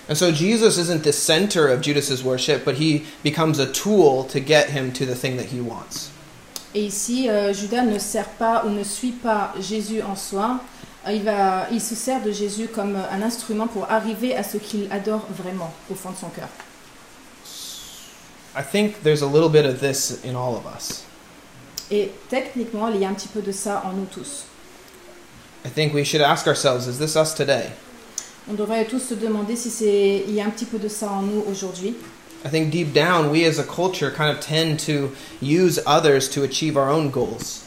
And 0.10 0.16
so 0.16 0.32
Jesus 0.32 0.78
isn't 0.78 1.04
the 1.04 1.12
center 1.12 1.68
of 1.68 1.82
Judas's 1.82 2.24
worship, 2.24 2.64
but 2.64 2.76
he 2.76 3.06
becomes 3.24 3.60
a 3.60 3.66
tool 3.66 4.24
to 4.26 4.40
get 4.40 4.70
him 4.70 4.92
to 4.94 5.06
the 5.06 5.16
thing 5.16 5.38
that 5.38 5.48
he 5.48 5.60
wants. 5.60 6.12
Et 6.74 6.86
ici, 6.86 7.30
euh, 7.30 7.54
Judas 7.54 7.84
ne 7.84 7.98
sert 8.00 8.30
pas 8.38 8.64
ou 8.66 8.70
ne 8.70 8.84
suit 8.84 9.12
pas 9.12 9.54
Jésus 9.60 10.02
en 10.02 10.16
soi. 10.16 10.60
Euh, 11.06 11.12
Il, 11.14 11.24
va, 11.24 11.68
il 11.72 11.82
se 11.82 11.96
sert 11.96 12.22
de 12.22 12.32
Jésus 12.32 12.68
comme 12.68 12.96
euh, 12.96 13.12
un 13.12 13.22
instrument 13.22 13.68
pour 13.68 13.90
arriver 13.90 14.36
à 14.36 14.44
ce 14.44 14.58
qu'il 14.58 14.88
adore 14.92 15.26
vraiment 15.30 15.74
au 15.90 15.96
fond 15.96 16.12
de 16.12 16.18
son 16.18 16.30
cœur. 16.30 16.50
I 18.56 18.64
think 18.64 19.04
there's 19.04 19.22
a 19.22 19.28
little 19.28 19.50
bit 19.50 19.66
of 19.66 19.80
this 19.80 20.20
in 20.26 20.36
all 20.36 20.56
of 20.56 20.66
us. 20.66 21.04
Et 21.90 22.12
techniquement, 22.30 22.90
il 22.90 23.00
y 23.00 23.06
a 23.06 23.10
un 23.10 23.14
petit 23.14 23.30
peu 23.30 23.42
de 23.42 23.52
ça 23.52 23.84
en 23.86 23.94
nous 23.94 24.06
tous. 24.06 24.46
I 25.66 25.70
think 25.70 25.94
we 25.94 26.04
should 26.04 26.22
ask 26.22 26.48
ourselves, 26.48 26.88
is 26.88 26.98
this 26.98 27.16
us 27.16 27.34
today? 27.34 27.72
On 28.50 28.54
devrait 28.54 28.86
tous 28.86 29.00
se 29.00 29.14
demander 29.14 29.56
si 29.56 29.70
c'est 29.70 30.24
il 30.28 30.34
y 30.34 30.42
a 30.42 30.46
un 30.46 30.50
petit 30.50 30.66
peu 30.66 30.78
de 30.78 30.88
ça 30.88 31.10
en 31.12 31.22
nous 31.22 31.44
aujourd'hui. 31.50 31.96
I 32.46 32.50
think 32.50 32.70
deep 32.70 32.94
down, 32.94 33.30
we 33.30 33.46
as 33.46 33.60
a 33.60 33.64
culture 33.64 34.10
kind 34.12 34.30
of 34.30 34.40
tend 34.40 34.78
to 34.86 35.12
use 35.42 35.82
others 35.86 36.30
to 36.30 36.44
achieve 36.44 36.78
our 36.78 36.90
own 36.90 37.10
goals. 37.10 37.64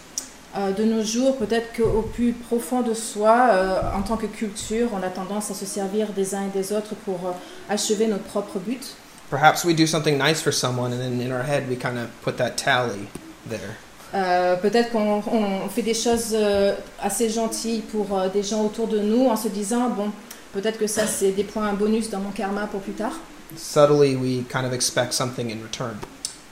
Euh, 0.57 0.73
de 0.73 0.85
nos 0.85 1.03
jours, 1.05 1.37
peut-être 1.37 1.77
qu'au 1.77 2.03
plus 2.03 2.33
profond 2.33 2.83
de 2.83 2.95
soi, 2.95 3.51
euh, 3.53 3.81
en 3.95 4.03
tant 4.03 4.17
que 4.17 4.27
culture, 4.27 4.89
on 4.93 5.03
a 5.03 5.11
tendance 5.11 5.51
à 5.51 5.55
se 5.55 5.67
servir 5.67 6.09
des 6.13 6.35
uns 6.35 6.47
et 6.47 6.59
des 6.59 6.73
autres 6.73 6.95
pour 7.05 7.21
euh, 7.27 7.33
achever 7.69 8.07
notre 8.07 8.25
propre 8.25 8.59
but. 8.59 8.97
Perhaps 9.31 9.65
we 9.65 9.75
do 9.75 9.87
something 9.87 10.19
nice 10.19 10.41
for 10.41 10.53
someone, 10.53 10.93
and 10.93 10.99
then 10.99 11.21
in 11.21 11.31
our 11.31 11.45
head, 11.45 11.69
we 11.69 11.77
kind 11.77 11.99
of 11.99 12.09
put 12.23 12.37
that 12.39 12.57
tally 12.57 13.07
there. 13.49 13.77
Euh, 14.13 14.57
peut-être 14.57 14.91
qu'on 14.91 15.23
on 15.33 15.69
fait 15.69 15.83
des 15.83 15.95
choses 15.95 16.33
euh, 16.33 16.75
assez 17.01 17.31
gentilles 17.31 17.83
pour 17.93 18.19
euh, 18.19 18.29
des 18.29 18.43
gens 18.43 18.65
autour 18.65 18.89
de 18.89 18.99
nous 18.99 19.29
en 19.29 19.37
se 19.37 19.47
disant, 19.47 19.89
bon, 19.91 20.11
peut-être 20.53 20.79
que 20.79 20.87
ça 20.87 21.07
c'est 21.07 21.33
des 21.33 21.45
points 21.45 21.73
bonus 21.73 22.11
dans 22.11 22.21
mon 22.21 22.31
karma 22.31 22.67
pour 22.67 22.81
plus 22.81 22.93
tard, 22.95 23.13
Subtly, 23.57 24.15
we 24.15 24.45
kind 24.49 24.65
of 24.65 24.73
expect 24.73 25.13
something 25.13 25.51
in 25.51 25.61
return. 25.63 25.97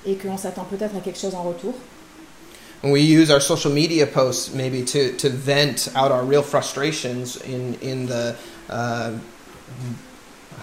et 0.05 0.17
qu'on 0.17 0.37
s'attend 0.37 0.65
peut-être 0.65 0.97
à 0.97 1.01
quelque 1.01 1.19
chose 1.19 1.35
en 1.35 1.43
retour. 1.43 1.75
And 2.83 2.93
we 2.93 3.01
use 3.03 3.31
our 3.31 3.41
social 3.41 3.73
media 3.73 4.07
posts 4.07 4.55
maybe 4.55 4.85
to, 4.85 5.13
to 5.17 5.29
vent 5.29 5.89
out 5.97 6.13
our 6.13 6.25
real 6.25 6.43
frustrations 6.43 7.37
in, 7.43 7.75
in 7.83 8.07
the, 8.07 8.37
uh, 8.71 9.11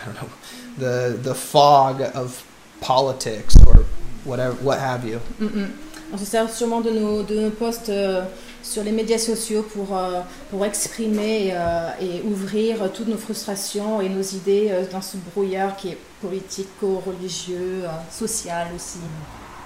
I 0.01 0.05
don't 0.05 0.15
know, 0.15 0.29
the, 0.77 1.17
the 1.21 1.35
fog 1.35 2.01
of 2.13 2.45
politics 2.79 3.57
or 3.67 3.85
whatever, 4.23 4.55
what 4.63 4.79
have 4.79 5.05
you. 5.05 5.19
Mm, 5.39 5.49
mm. 5.49 5.71
On 6.13 6.17
se 6.17 6.25
sert 6.25 6.49
sûrement 6.49 6.81
de 6.81 6.91
nos, 6.91 7.23
de 7.23 7.35
nos 7.35 7.49
posts 7.51 7.89
euh, 7.89 8.23
sur 8.65 8.83
les 8.83 8.91
médias 8.91 9.19
sociaux 9.19 9.61
pour, 9.61 9.95
euh, 9.95 10.21
pour 10.49 10.65
exprimer 10.65 11.51
euh, 11.53 11.89
et 12.01 12.21
ouvrir 12.23 12.91
toutes 12.91 13.07
nos 13.07 13.17
frustrations 13.17 14.01
et 14.01 14.09
nos 14.09 14.21
idées 14.21 14.69
euh, 14.71 14.83
dans 14.91 15.01
ce 15.01 15.17
brouillard 15.17 15.75
qui 15.75 15.89
est 15.89 15.97
politico-religieux, 16.21 17.83
social 18.11 18.67
aussi. 18.75 18.99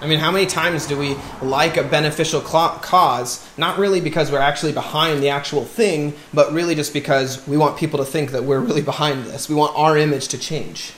I 0.02 0.08
mean, 0.08 0.20
how 0.20 0.32
many 0.32 0.46
times 0.46 0.88
do 0.88 0.98
we 0.98 1.18
like 1.42 1.78
a 1.78 1.84
beneficial 1.84 2.42
cause, 2.42 3.42
not 3.58 3.78
really 3.78 4.00
because 4.00 4.32
we're 4.32 4.40
actually 4.40 4.72
behind 4.72 5.22
the 5.22 5.30
actual 5.30 5.66
thing, 5.66 6.14
but 6.34 6.54
really 6.54 6.74
just 6.74 6.94
because 6.94 7.42
we 7.48 7.58
want 7.58 7.76
people 7.76 8.00
to 8.00 8.06
think 8.06 8.32
that 8.32 8.44
we're 8.44 8.62
really 8.62 8.82
behind 8.82 9.26
this? 9.26 9.50
We 9.50 9.56
want 9.56 9.74
our 9.76 9.98
image 9.98 10.30
to 10.30 10.38
change. 10.38 10.94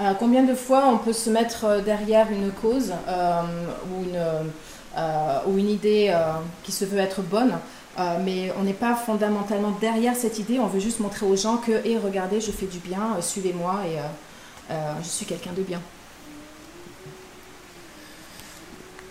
Euh, 0.00 0.14
combien 0.18 0.42
de 0.42 0.54
fois 0.54 0.86
on 0.86 0.98
peut 0.98 1.12
se 1.12 1.30
mettre 1.30 1.82
derrière 1.84 2.26
une 2.32 2.50
cause 2.50 2.92
euh, 3.08 3.42
ou, 3.92 4.02
une, 4.02 4.50
ou 5.46 5.58
une 5.58 5.70
idée 5.70 6.10
euh, 6.10 6.32
qui 6.64 6.72
se 6.72 6.84
veut 6.84 6.98
être 6.98 7.22
bonne, 7.22 7.58
euh, 7.98 8.16
mais 8.24 8.52
on 8.58 8.62
n'est 8.62 8.72
pas 8.72 8.94
fondamentalement 8.94 9.76
derrière 9.80 10.16
cette 10.16 10.38
idée, 10.38 10.58
on 10.58 10.66
veut 10.66 10.80
juste 10.80 11.00
montrer 11.00 11.26
aux 11.26 11.36
gens 11.36 11.58
que, 11.58 11.86
et 11.86 11.98
regardez, 11.98 12.40
je 12.40 12.50
fais 12.50 12.66
du 12.66 12.78
bien, 12.78 13.16
euh, 13.16 13.20
suivez-moi 13.20 13.80
et 13.86 13.98
euh, 13.98 14.02
euh, 14.70 14.92
je 15.02 15.08
suis 15.08 15.26
quelqu'un 15.26 15.52
de 15.52 15.62
bien. 15.62 15.80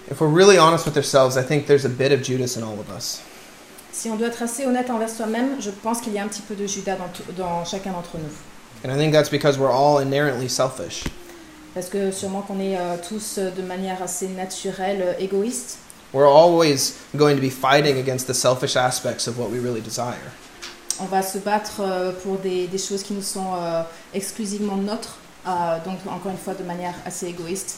If 0.10 0.20
we're 0.20 0.34
really 0.34 0.58
honest 0.58 0.86
with 0.86 0.98
ourselves, 0.98 1.38
I 1.38 1.44
think 1.44 1.68
there's 1.68 1.86
a 1.86 1.90
bit 1.90 2.12
of 2.12 2.24
Judas 2.24 2.58
in 2.58 2.64
all 2.64 2.80
of 2.80 2.90
us. 2.90 3.22
Si 3.92 4.10
on 4.10 4.16
doit 4.16 4.28
être 4.28 4.42
assez 4.42 4.66
honnête 4.66 4.90
envers 4.90 5.10
soi-même, 5.10 5.62
je 5.62 5.70
pense 5.70 6.02
qu'il 6.02 6.14
y 6.14 6.20
a 6.20 6.24
un 6.24 6.28
petit 6.28 6.42
peu 6.42 6.56
de 6.56 6.66
Judas 6.66 6.98
dans 7.38 7.64
chacun 7.66 7.92
d'entre 7.92 8.18
nous. 8.18 8.32
And 8.84 8.92
I 8.92 8.98
think 8.98 9.14
that's 9.14 9.30
because 9.30 9.60
we're 9.60 9.72
all 9.72 10.00
inherently 10.00 10.50
selfish. 10.50 11.04
Parce 11.74 11.88
que 11.88 12.12
sûrement 12.12 12.42
qu'on 12.42 12.60
est 12.60 12.78
euh, 12.78 12.98
tous 13.08 13.38
euh, 13.38 13.50
de 13.52 13.62
manière 13.62 14.02
assez 14.04 14.28
naturelle 14.28 15.02
euh, 15.02 15.14
égoïstes. 15.20 15.78
We're 16.14 16.28
always 16.28 16.96
going 17.16 17.36
to 17.36 17.42
be 17.42 17.50
fighting 17.50 17.98
against 17.98 18.28
the 18.28 18.34
selfish 18.34 18.76
aspects 18.76 19.28
of 19.28 19.38
what 19.40 19.48
we 19.50 19.60
really 19.60 19.80
desire. 19.80 20.32
On 21.00 21.06
va 21.06 21.22
se 21.24 21.38
battre 21.38 21.80
euh, 21.80 22.12
pour 22.12 22.38
des, 22.38 22.68
des 22.68 22.78
choses 22.78 23.02
qui 23.04 23.14
nous 23.14 23.22
sont 23.22 23.54
euh, 23.56 23.84
exclusivement 24.14 24.76
nôtres, 24.76 25.16
euh, 25.48 25.78
donc 25.86 26.00
encore 26.08 26.32
une 26.32 26.38
fois 26.38 26.54
de 26.54 26.64
manière 26.64 26.94
assez 27.06 27.28
égoïste, 27.28 27.78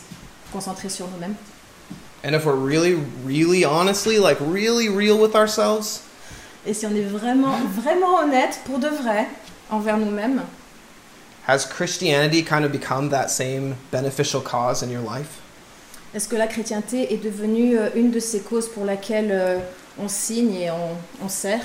concentrée 0.52 0.90
sur 0.90 1.08
nous-mêmes. 1.10 1.36
And 2.26 2.34
if 2.34 2.46
we're 2.46 2.56
really, 2.56 2.98
really 3.26 3.64
honestly, 3.66 4.18
like 4.18 4.40
really 4.40 4.90
real 4.90 5.20
with 5.20 5.36
ourselves, 5.36 6.02
Et 6.66 6.74
si 6.74 6.86
on 6.88 6.96
est 6.96 7.02
vraiment, 7.04 7.58
vraiment 7.70 8.20
honnête 8.24 8.60
pour 8.66 8.80
de 8.80 8.88
vrai 8.88 9.28
envers 9.70 9.98
nous-mêmes, 9.98 10.42
has 11.44 11.66
Christianity 11.66 12.42
kind 12.42 12.66
of 12.66 12.72
become 12.72 13.10
that 13.10 13.30
same 13.30 13.76
beneficial 13.92 14.42
cause 14.42 14.82
in 14.84 14.90
your 14.90 15.02
life? 15.02 15.42
est-ce 16.14 16.28
que 16.28 16.36
la 16.36 16.48
chrétienté 16.48 17.12
est 17.12 17.24
devenue 17.24 17.78
euh, 17.78 17.90
une 17.96 18.12
de 18.12 18.20
ces 18.20 18.40
causes 18.42 18.70
pour 18.70 18.86
laquelle 18.86 19.32
euh, 19.32 19.58
on 19.98 20.08
signe 20.08 20.54
et 20.54 20.70
on, 20.70 20.96
on 21.24 21.30
sert 21.30 21.62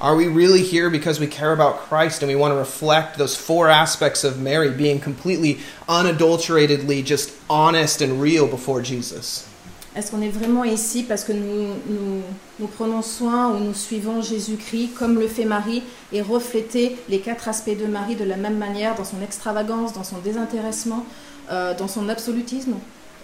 Are 0.00 0.16
we 0.16 0.26
really 0.26 0.62
here 0.62 0.90
because 0.90 1.20
we 1.20 1.28
care 1.28 1.52
about 1.52 1.78
Christ 1.88 2.22
and 2.22 2.28
we 2.28 2.34
want 2.34 2.52
to 2.52 2.58
reflect 2.58 3.18
those 3.18 3.36
four 3.36 3.68
aspects 3.68 4.24
of 4.24 4.40
Mary 4.40 4.70
being 4.70 4.98
completely 4.98 5.60
unadulteratedly 5.88 7.04
just 7.04 7.30
honest 7.48 8.00
and 8.00 8.20
real 8.20 8.48
before 8.48 8.82
Jesus? 8.82 9.46
Est-ce 9.94 10.10
qu'on 10.10 10.22
est 10.22 10.30
vraiment 10.30 10.64
ici 10.64 11.02
parce 11.02 11.22
que 11.22 11.32
nous, 11.32 11.66
nous, 11.86 12.22
nous 12.58 12.66
prenons 12.66 13.02
soin 13.02 13.50
ou 13.50 13.58
nous 13.58 13.74
suivons 13.74 14.22
Jésus-Christ 14.22 14.94
comme 14.98 15.18
le 15.18 15.28
fait 15.28 15.44
Marie 15.44 15.82
et 16.12 16.22
refléter 16.22 16.96
les 17.10 17.20
quatre 17.20 17.46
aspects 17.46 17.76
de 17.78 17.86
Marie 17.86 18.16
de 18.16 18.24
la 18.24 18.36
même 18.36 18.56
manière 18.56 18.94
dans 18.94 19.04
son 19.04 19.20
extravagance, 19.22 19.92
dans 19.92 20.04
son 20.04 20.18
désintéressement, 20.18 21.04
euh, 21.50 21.74
dans 21.76 21.88
son 21.88 22.08
absolutisme? 22.08 22.76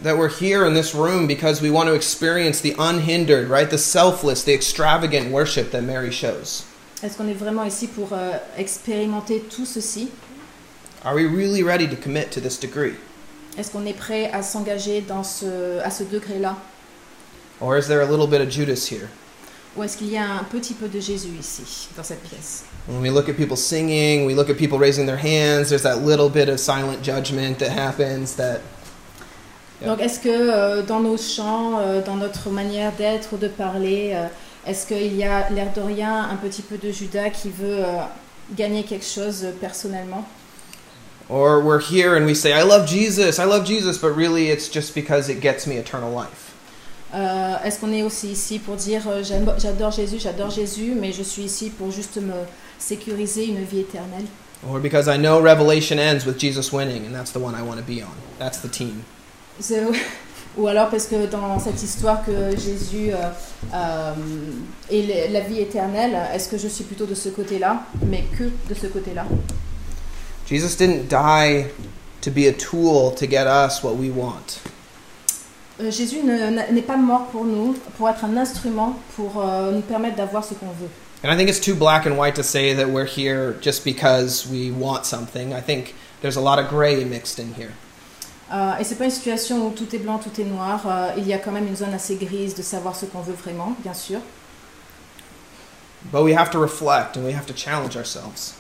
That 0.02 0.16
we're 0.16 0.28
here 0.28 0.64
in 0.64 0.74
this 0.74 0.94
room 0.94 1.26
because 1.26 1.62
we 1.62 1.70
want 1.70 1.87
to 1.87 1.94
experience 1.94 2.61
the 2.61 2.74
unhindered, 2.78 3.48
right? 3.48 3.68
The 3.68 3.78
selfless, 3.78 4.44
the 4.44 4.52
extravagant 4.52 5.33
worship 5.33 5.70
that 5.70 5.83
Mary 5.83 6.12
shows. 6.12 6.64
Est-ce 7.02 7.16
qu'on 7.16 7.28
est 7.28 7.38
vraiment 7.38 7.64
ici 7.64 7.87
pour 7.87 8.12
euh, 8.12 8.33
expérimenter 8.59 9.40
tout 9.40 9.64
ceci? 9.64 10.11
Are 11.04 11.14
we 11.14 11.24
really 11.24 11.62
ready 11.62 11.88
to 11.88 11.96
commit 11.96 12.31
to 12.33 12.40
this 12.40 12.59
degree? 12.59 12.96
Est-ce 13.59 13.71
qu'on 13.73 13.85
est 13.87 13.92
prêt 13.97 14.31
à 14.33 14.42
s'engager 14.42 15.01
dans 15.01 15.25
ce, 15.25 15.81
à 15.83 15.90
ce 15.90 16.05
degré-là? 16.05 16.57
Or 17.61 17.77
is 17.77 17.88
there 17.88 18.01
a 18.01 18.07
little 18.07 18.29
bit 18.29 18.40
of 18.40 18.49
Judas 18.49 18.88
here? 18.90 19.09
Ou 19.77 19.83
est-ce 19.83 19.97
qu'il 19.97 20.11
y 20.11 20.16
a 20.16 20.25
un 20.25 20.44
petit 20.44 20.75
peu 20.75 20.88
de 20.88 21.01
Jésus 21.01 21.31
ici, 21.38 21.88
dans 21.97 22.05
cette 22.05 22.23
pièce? 22.23 22.64
When 22.88 23.01
we 23.03 23.11
look 23.11 23.29
at 23.29 23.35
people 23.35 23.57
singing, 23.57 24.27
we 24.27 24.35
look 24.35 24.49
at 24.49 24.55
people 24.55 24.79
raising 24.79 25.07
their 25.07 25.18
hands, 25.18 25.68
there's 25.68 25.83
that 25.83 25.97
little 26.05 26.29
bit 26.29 26.49
of 26.49 26.59
silent 26.59 27.03
judgment 27.03 27.59
that 27.59 27.71
happens 27.71 28.35
that 28.37 28.61
Yeah. 29.81 29.90
Donc 29.90 30.01
est-ce 30.01 30.18
que 30.18 30.29
euh, 30.29 30.83
dans 30.83 30.99
nos 30.99 31.16
chants, 31.16 31.79
euh, 31.79 32.03
dans 32.03 32.16
notre 32.16 32.51
manière 32.51 32.90
d'être 32.92 33.35
ou 33.35 33.37
de 33.37 33.47
parler, 33.47 34.11
euh, 34.12 34.27
est-ce 34.66 34.87
qu'il 34.87 35.14
y 35.16 35.23
a 35.23 35.49
l'air 35.51 35.73
de 35.73 35.81
rien 35.81 36.29
un 36.29 36.35
petit 36.35 36.62
peu 36.62 36.77
de 36.79 36.90
Judas 36.90 37.31
qui 37.31 37.49
veut 37.49 37.85
euh, 37.85 38.01
gagner 38.57 38.83
quelque 38.83 39.07
chose 39.07 39.44
euh, 39.44 39.53
personnellement? 39.61 40.27
Or 41.28 41.60
we're 41.60 41.80
here 41.80 42.16
and 42.16 42.24
we 42.24 42.34
say, 42.34 42.54
I 42.54 42.62
love 42.62 42.86
Jesus, 42.86 43.38
I 43.38 43.44
love 43.44 43.66
Jesus, 43.66 43.98
but 43.98 44.16
really 44.16 44.48
it's 44.48 44.68
just 44.68 44.94
because 44.94 45.28
it 45.28 45.40
gets 45.40 45.66
me 45.66 45.76
eternal 45.76 46.10
life. 46.10 46.54
Euh, 47.14 47.56
Est-ce 47.64 47.78
qu'on 47.80 47.92
est 47.92 48.02
aussi 48.02 48.28
ici 48.28 48.58
pour 48.58 48.76
dire 48.76 49.02
euh, 49.08 49.22
j'adore 49.22 49.90
Jésus, 49.90 50.18
j'adore 50.18 50.50
Jésus, 50.50 50.94
mais 50.94 51.12
je 51.12 51.22
suis 51.22 51.42
ici 51.42 51.70
pour 51.70 51.90
juste 51.90 52.16
me 52.18 52.34
sécuriser 52.78 53.46
une 53.46 53.64
vie 53.64 53.80
éternelle? 53.80 54.26
Or 54.66 54.80
because 54.80 55.08
I 55.08 55.16
know 55.16 55.40
Revelation 55.40 55.98
ends 55.98 56.26
with 56.26 56.38
Jesus 56.38 56.72
winning, 56.72 57.06
and 57.06 57.14
that's 57.14 57.32
the 57.32 57.38
one 57.38 57.54
I 57.54 57.62
want 57.62 57.78
to 57.78 57.84
be 57.84 58.02
on. 58.02 58.14
That's 58.38 58.60
the 58.60 58.68
team. 58.68 59.04
Ou 60.56 60.66
alors 60.66 60.88
parce 60.88 61.06
que 61.06 61.26
dans 61.26 61.58
cette 61.60 61.80
histoire 61.82 62.24
que 62.24 62.50
Jésus 62.56 63.10
euh, 63.12 63.30
euh, 63.72 64.12
et 64.90 65.28
la 65.30 65.40
vie 65.40 65.60
éternelle, 65.60 66.18
est-ce 66.34 66.48
que 66.48 66.58
je 66.58 66.66
suis 66.66 66.84
plutôt 66.84 67.06
de 67.06 67.14
ce 67.14 67.28
côté-là, 67.28 67.82
mais 68.06 68.24
que 68.36 68.44
de 68.44 68.74
ce 68.74 68.88
côté-là? 68.88 69.24
Jesus 70.48 70.76
didn't 70.76 71.08
die 71.08 71.66
to 72.23 72.31
be 72.31 72.46
a 72.46 72.52
tool 72.52 73.10
to 73.16 73.27
get 73.27 73.46
us 73.46 73.83
what 73.83 73.96
we 73.96 74.08
want. 74.08 74.60
Euh, 75.79 75.90
Jésus 75.90 76.23
n'est 76.23 76.87
pas 76.87 76.96
mort 76.96 77.27
pour 77.27 77.44
nous, 77.44 77.75
pour 77.98 78.08
être 78.08 78.25
un 78.25 78.37
instrument 78.37 78.98
pour 79.14 79.42
euh, 79.42 79.73
nous 79.73 79.83
permettre 79.83 80.16
d'avoir 80.16 80.42
ce 80.42 80.54
qu'on 80.54 80.73
veut. 80.73 80.88
And 81.23 81.31
I 81.31 81.37
think 81.37 81.50
it's 81.50 81.60
too 81.60 81.75
black 81.75 82.06
and 82.06 82.16
white 82.16 82.35
to 82.37 82.42
say 82.42 82.75
that 82.75 82.88
we're 82.88 83.04
here 83.04 83.56
just 83.60 83.85
because 83.85 84.46
we 84.46 84.70
want 84.70 85.04
something. 85.04 85.52
I 85.52 85.60
think 85.60 85.94
there's 86.23 86.37
a 86.37 86.40
lot 86.40 86.58
of 86.58 86.68
gray 86.70 87.04
mixed 87.04 87.38
in 87.38 87.52
here. 87.54 87.73
Euh, 88.50 88.79
et 88.81 88.85
c'est 88.85 88.94
pas 88.94 89.04
une 89.04 89.10
situation 89.10 89.66
où 89.66 89.70
tout 89.70 89.94
est 89.94 89.98
blanc, 89.98 90.18
tout 90.18 90.40
est 90.40 90.44
noir. 90.44 90.81
Euh, 90.87 91.12
il 91.18 91.29
y 91.29 91.35
a 91.35 91.38
quand 91.38 91.52
même 91.52 91.66
une 91.66 91.77
zone 91.77 91.92
assez 91.92 92.16
grise 92.16 92.54
de 92.54 92.62
savoir 92.62 92.96
ce 92.96 93.04
qu'on 93.04 93.20
veut 93.20 93.35
vraiment, 93.35 93.75
bien 93.83 93.92
sûr. 93.92 94.20
But 96.10 96.23
we 96.23 96.35
have 96.35 96.50
to 96.52 96.58
reflect 96.58 97.18
and 97.18 97.25
we 97.25 97.35
have 97.35 97.44
to 97.46 97.52
challenge 97.52 97.96
ourselves. 97.96 98.54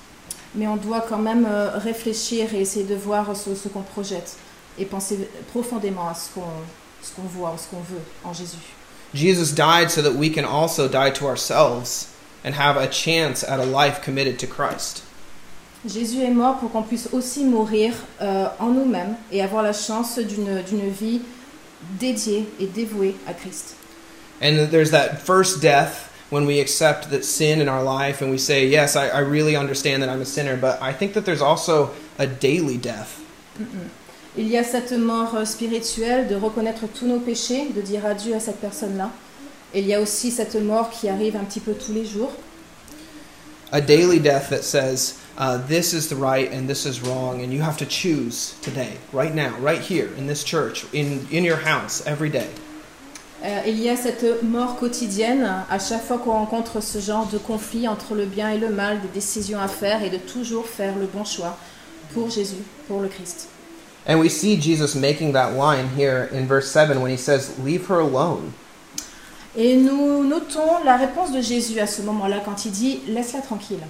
Mais 0.54 0.66
on 0.66 0.76
doit 0.76 1.04
quand 1.08 1.18
même 1.18 1.46
euh, 1.48 1.70
réfléchir 1.76 2.54
et 2.54 2.60
essayer 2.60 2.84
de 2.84 2.94
voir 2.94 3.36
ce, 3.36 3.54
ce 3.54 3.68
qu'on 3.68 3.82
projette 3.82 4.36
et 4.78 4.84
penser 4.84 5.28
profondément 5.52 6.08
à 6.08 6.14
ce 6.14 6.30
qu'on 6.34 6.50
ce 7.02 7.12
qu'on 7.14 7.22
voit, 7.22 7.54
ce 7.58 7.68
qu'on 7.68 7.82
veut 7.82 8.02
en 8.24 8.32
Jésus. 8.32 8.58
Jesus 9.14 9.52
died 9.52 9.90
so 9.90 10.02
that 10.02 10.14
we 10.14 10.28
can 10.28 10.44
also 10.44 10.88
die 10.88 11.10
to 11.10 11.26
ourselves 11.26 12.08
and 12.44 12.54
have 12.54 12.76
a 12.76 12.88
chance 12.88 13.42
at 13.42 13.58
a 13.58 13.64
life 13.64 14.02
committed 14.02 14.38
to 14.38 14.46
Christ. 14.46 15.02
Jésus 15.86 16.22
est 16.22 16.30
mort 16.30 16.58
pour 16.58 16.70
qu'on 16.72 16.82
puisse 16.82 17.08
aussi 17.12 17.44
mourir 17.44 17.94
euh, 18.20 18.48
en 18.58 18.70
nous-mêmes 18.70 19.16
et 19.30 19.42
avoir 19.42 19.62
la 19.62 19.72
chance 19.72 20.18
d'une 20.18 20.62
d'une 20.62 20.90
vie 20.90 21.20
dédiée 21.98 22.48
et 22.58 22.66
dévouée 22.66 23.14
à 23.26 23.32
Christ. 23.32 23.74
And 24.42 24.68
there's 24.70 24.90
that 24.90 25.20
first 25.24 25.60
death 25.60 26.07
when 26.30 26.46
we 26.46 26.60
accept 26.60 27.10
that 27.10 27.24
sin 27.24 27.60
in 27.60 27.68
our 27.68 27.82
life 27.82 28.20
and 28.20 28.30
we 28.30 28.38
say, 28.38 28.66
Yes, 28.66 28.96
I, 28.96 29.08
I 29.08 29.20
really 29.20 29.56
understand 29.56 30.02
that 30.02 30.08
I'm 30.08 30.20
a 30.20 30.26
sinner, 30.26 30.56
but 30.56 30.80
I 30.82 30.92
think 30.92 31.14
that 31.14 31.24
there's 31.24 31.42
also 31.42 31.90
a 32.18 32.26
daily 32.26 32.76
death. 32.76 33.24
Il 34.36 34.46
y 34.46 34.56
a 34.56 34.62
cette 34.62 34.92
mort 34.92 35.34
euh, 35.34 35.44
spirituelle 35.44 36.28
de 36.28 36.36
reconnaître 36.36 36.86
tous 36.86 37.06
nos 37.06 37.18
péchés, 37.18 37.70
de 37.74 37.80
dire 37.80 38.06
adieu 38.06 38.34
à 38.34 38.40
cette 38.40 38.60
personne-là. 38.60 39.10
Et 39.74 39.80
il 39.80 39.86
y 39.86 39.94
a 39.94 40.00
aussi 40.00 40.30
cette 40.30 40.54
mort 40.54 40.90
qui 40.90 41.08
arrive 41.08 41.34
un 41.34 41.44
petit 41.44 41.60
peu 41.60 41.74
tous 41.74 41.92
les 41.92 42.04
jours. 42.04 42.30
A 43.72 43.80
daily 43.80 44.18
death 44.18 44.48
that 44.48 44.62
says, 44.62 45.14
uh, 45.36 45.58
This 45.66 45.92
is 45.92 46.08
the 46.08 46.16
right 46.16 46.50
and 46.52 46.68
this 46.68 46.86
is 46.86 47.02
wrong, 47.02 47.42
and 47.42 47.52
you 47.52 47.62
have 47.62 47.76
to 47.78 47.84
choose 47.84 48.54
today, 48.62 48.96
right 49.12 49.34
now, 49.34 49.56
right 49.60 49.80
here, 49.80 50.08
in 50.16 50.26
this 50.26 50.44
church, 50.44 50.86
in, 50.92 51.26
in 51.30 51.44
your 51.44 51.58
house, 51.58 52.02
every 52.06 52.30
day. 52.30 52.48
Euh, 53.44 53.60
il 53.66 53.80
y 53.80 53.88
a 53.88 53.96
cette 53.96 54.42
mort 54.42 54.76
quotidienne 54.76 55.48
à 55.70 55.78
chaque 55.78 56.02
fois 56.02 56.18
qu'on 56.18 56.32
rencontre 56.32 56.80
ce 56.80 56.98
genre 56.98 57.26
de 57.26 57.38
conflit 57.38 57.86
entre 57.86 58.14
le 58.14 58.24
bien 58.24 58.50
et 58.50 58.58
le 58.58 58.68
mal, 58.68 59.00
des 59.00 59.08
décisions 59.08 59.60
à 59.60 59.68
faire 59.68 60.02
et 60.02 60.10
de 60.10 60.16
toujours 60.16 60.66
faire 60.66 60.96
le 60.96 61.06
bon 61.06 61.24
choix 61.24 61.56
pour 62.12 62.30
Jésus, 62.30 62.64
pour 62.88 63.00
le 63.00 63.08
Christ. 63.08 63.48
And 64.08 64.18
we 64.18 64.30
see 64.30 64.56
Jesus 64.60 64.94
making 64.94 65.32
that 65.34 65.52
line 65.52 65.90
here 65.96 66.28
in 66.32 66.46
verse 66.46 66.70
7 66.70 67.00
when 67.00 67.10
he 67.10 67.18
says, 67.18 67.52
Leave 67.62 67.86
her 67.88 68.00
alone. 68.00 68.52
Et 69.56 69.76
nous 69.76 70.24
notons 70.24 70.84
la 70.84 70.96
réponse 70.96 71.32
de 71.32 71.40
Jésus 71.40 71.78
à 71.78 71.86
ce 71.86 72.02
moment-là 72.02 72.40
quand 72.44 72.64
il 72.64 72.72
dit 72.72 73.00
laisse-la 73.06 73.40
tranquille. 73.40 73.86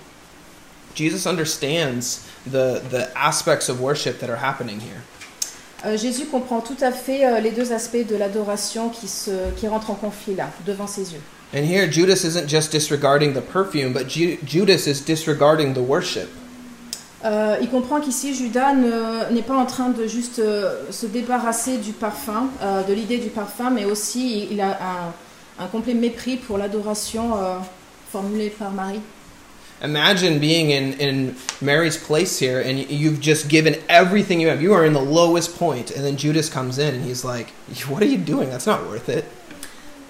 Jesus 0.94 1.26
understands 1.26 2.24
the, 2.44 2.80
the 2.90 3.08
aspects 3.14 3.68
of 3.68 3.80
worship 3.80 4.18
that 4.20 4.28
are 4.28 4.42
happening 4.42 4.80
here. 4.80 5.02
Euh, 5.86 5.96
Jésus 5.96 6.26
comprend 6.26 6.60
tout 6.60 6.76
à 6.80 6.90
fait 6.90 7.24
euh, 7.24 7.38
les 7.40 7.50
deux 7.52 7.72
aspects 7.72 8.04
de 8.08 8.16
l'adoration 8.16 8.88
qui, 8.88 9.06
se, 9.06 9.30
qui 9.56 9.68
rentrent 9.68 9.90
en 9.90 9.94
conflit 9.94 10.34
là, 10.34 10.50
devant 10.66 10.86
ses 10.88 11.12
yeux. 11.12 11.20
And 11.54 11.64
here, 11.64 11.90
Judas 11.90 12.24
isn't 12.24 12.48
just 12.48 12.72
disregarding 12.72 13.32
the 13.32 13.40
perfume, 13.40 13.92
but 13.92 14.08
Ju- 14.08 14.38
Judas 14.44 14.86
is 14.86 15.00
disregarding 15.04 15.72
the 15.74 15.78
worship. 15.78 16.28
Euh, 17.24 17.56
il 17.60 17.68
comprend 17.68 18.00
qu'ici 18.00 18.34
Judas 18.34 18.74
ne- 18.74 19.32
n'est 19.32 19.42
pas 19.42 19.56
en 19.56 19.66
train 19.66 19.88
de 19.90 20.06
juste 20.06 20.40
euh, 20.40 20.82
se 20.90 21.06
débarrasser 21.06 21.78
du 21.78 21.92
parfum, 21.92 22.48
euh, 22.62 22.82
de 22.82 22.92
l'idée 22.92 23.18
du 23.18 23.28
parfum, 23.28 23.70
mais 23.70 23.84
aussi 23.84 24.46
il, 24.50 24.60
a 24.60 24.70
un, 25.58 25.64
un 25.64 25.66
complet 25.68 25.94
mépris 25.94 26.36
pour 26.36 26.58
l'adoration 26.58 27.30
formulée 28.12 28.50
par 28.50 28.70
Marie. 28.70 29.00
Imagine 29.80 30.40
being 30.40 30.70
in, 30.70 30.94
in 30.94 31.36
Mary's 31.60 31.96
place 31.96 32.38
here 32.38 32.60
and 32.60 32.90
you've 32.90 33.20
just 33.20 33.48
given 33.48 33.76
everything 33.88 34.40
you 34.40 34.48
have. 34.48 34.60
You 34.60 34.72
are 34.72 34.84
in 34.84 34.92
the 34.92 35.00
lowest 35.00 35.56
point, 35.56 35.92
and 35.92 36.04
then 36.04 36.16
Judas 36.16 36.48
comes 36.48 36.78
in 36.78 36.94
and 36.96 37.04
he's 37.04 37.24
like, 37.24 37.50
What 37.86 38.02
are 38.02 38.06
you 38.06 38.18
doing? 38.18 38.50
That's 38.50 38.66
not 38.66 38.86
worth 38.86 39.08
it. 39.08 39.24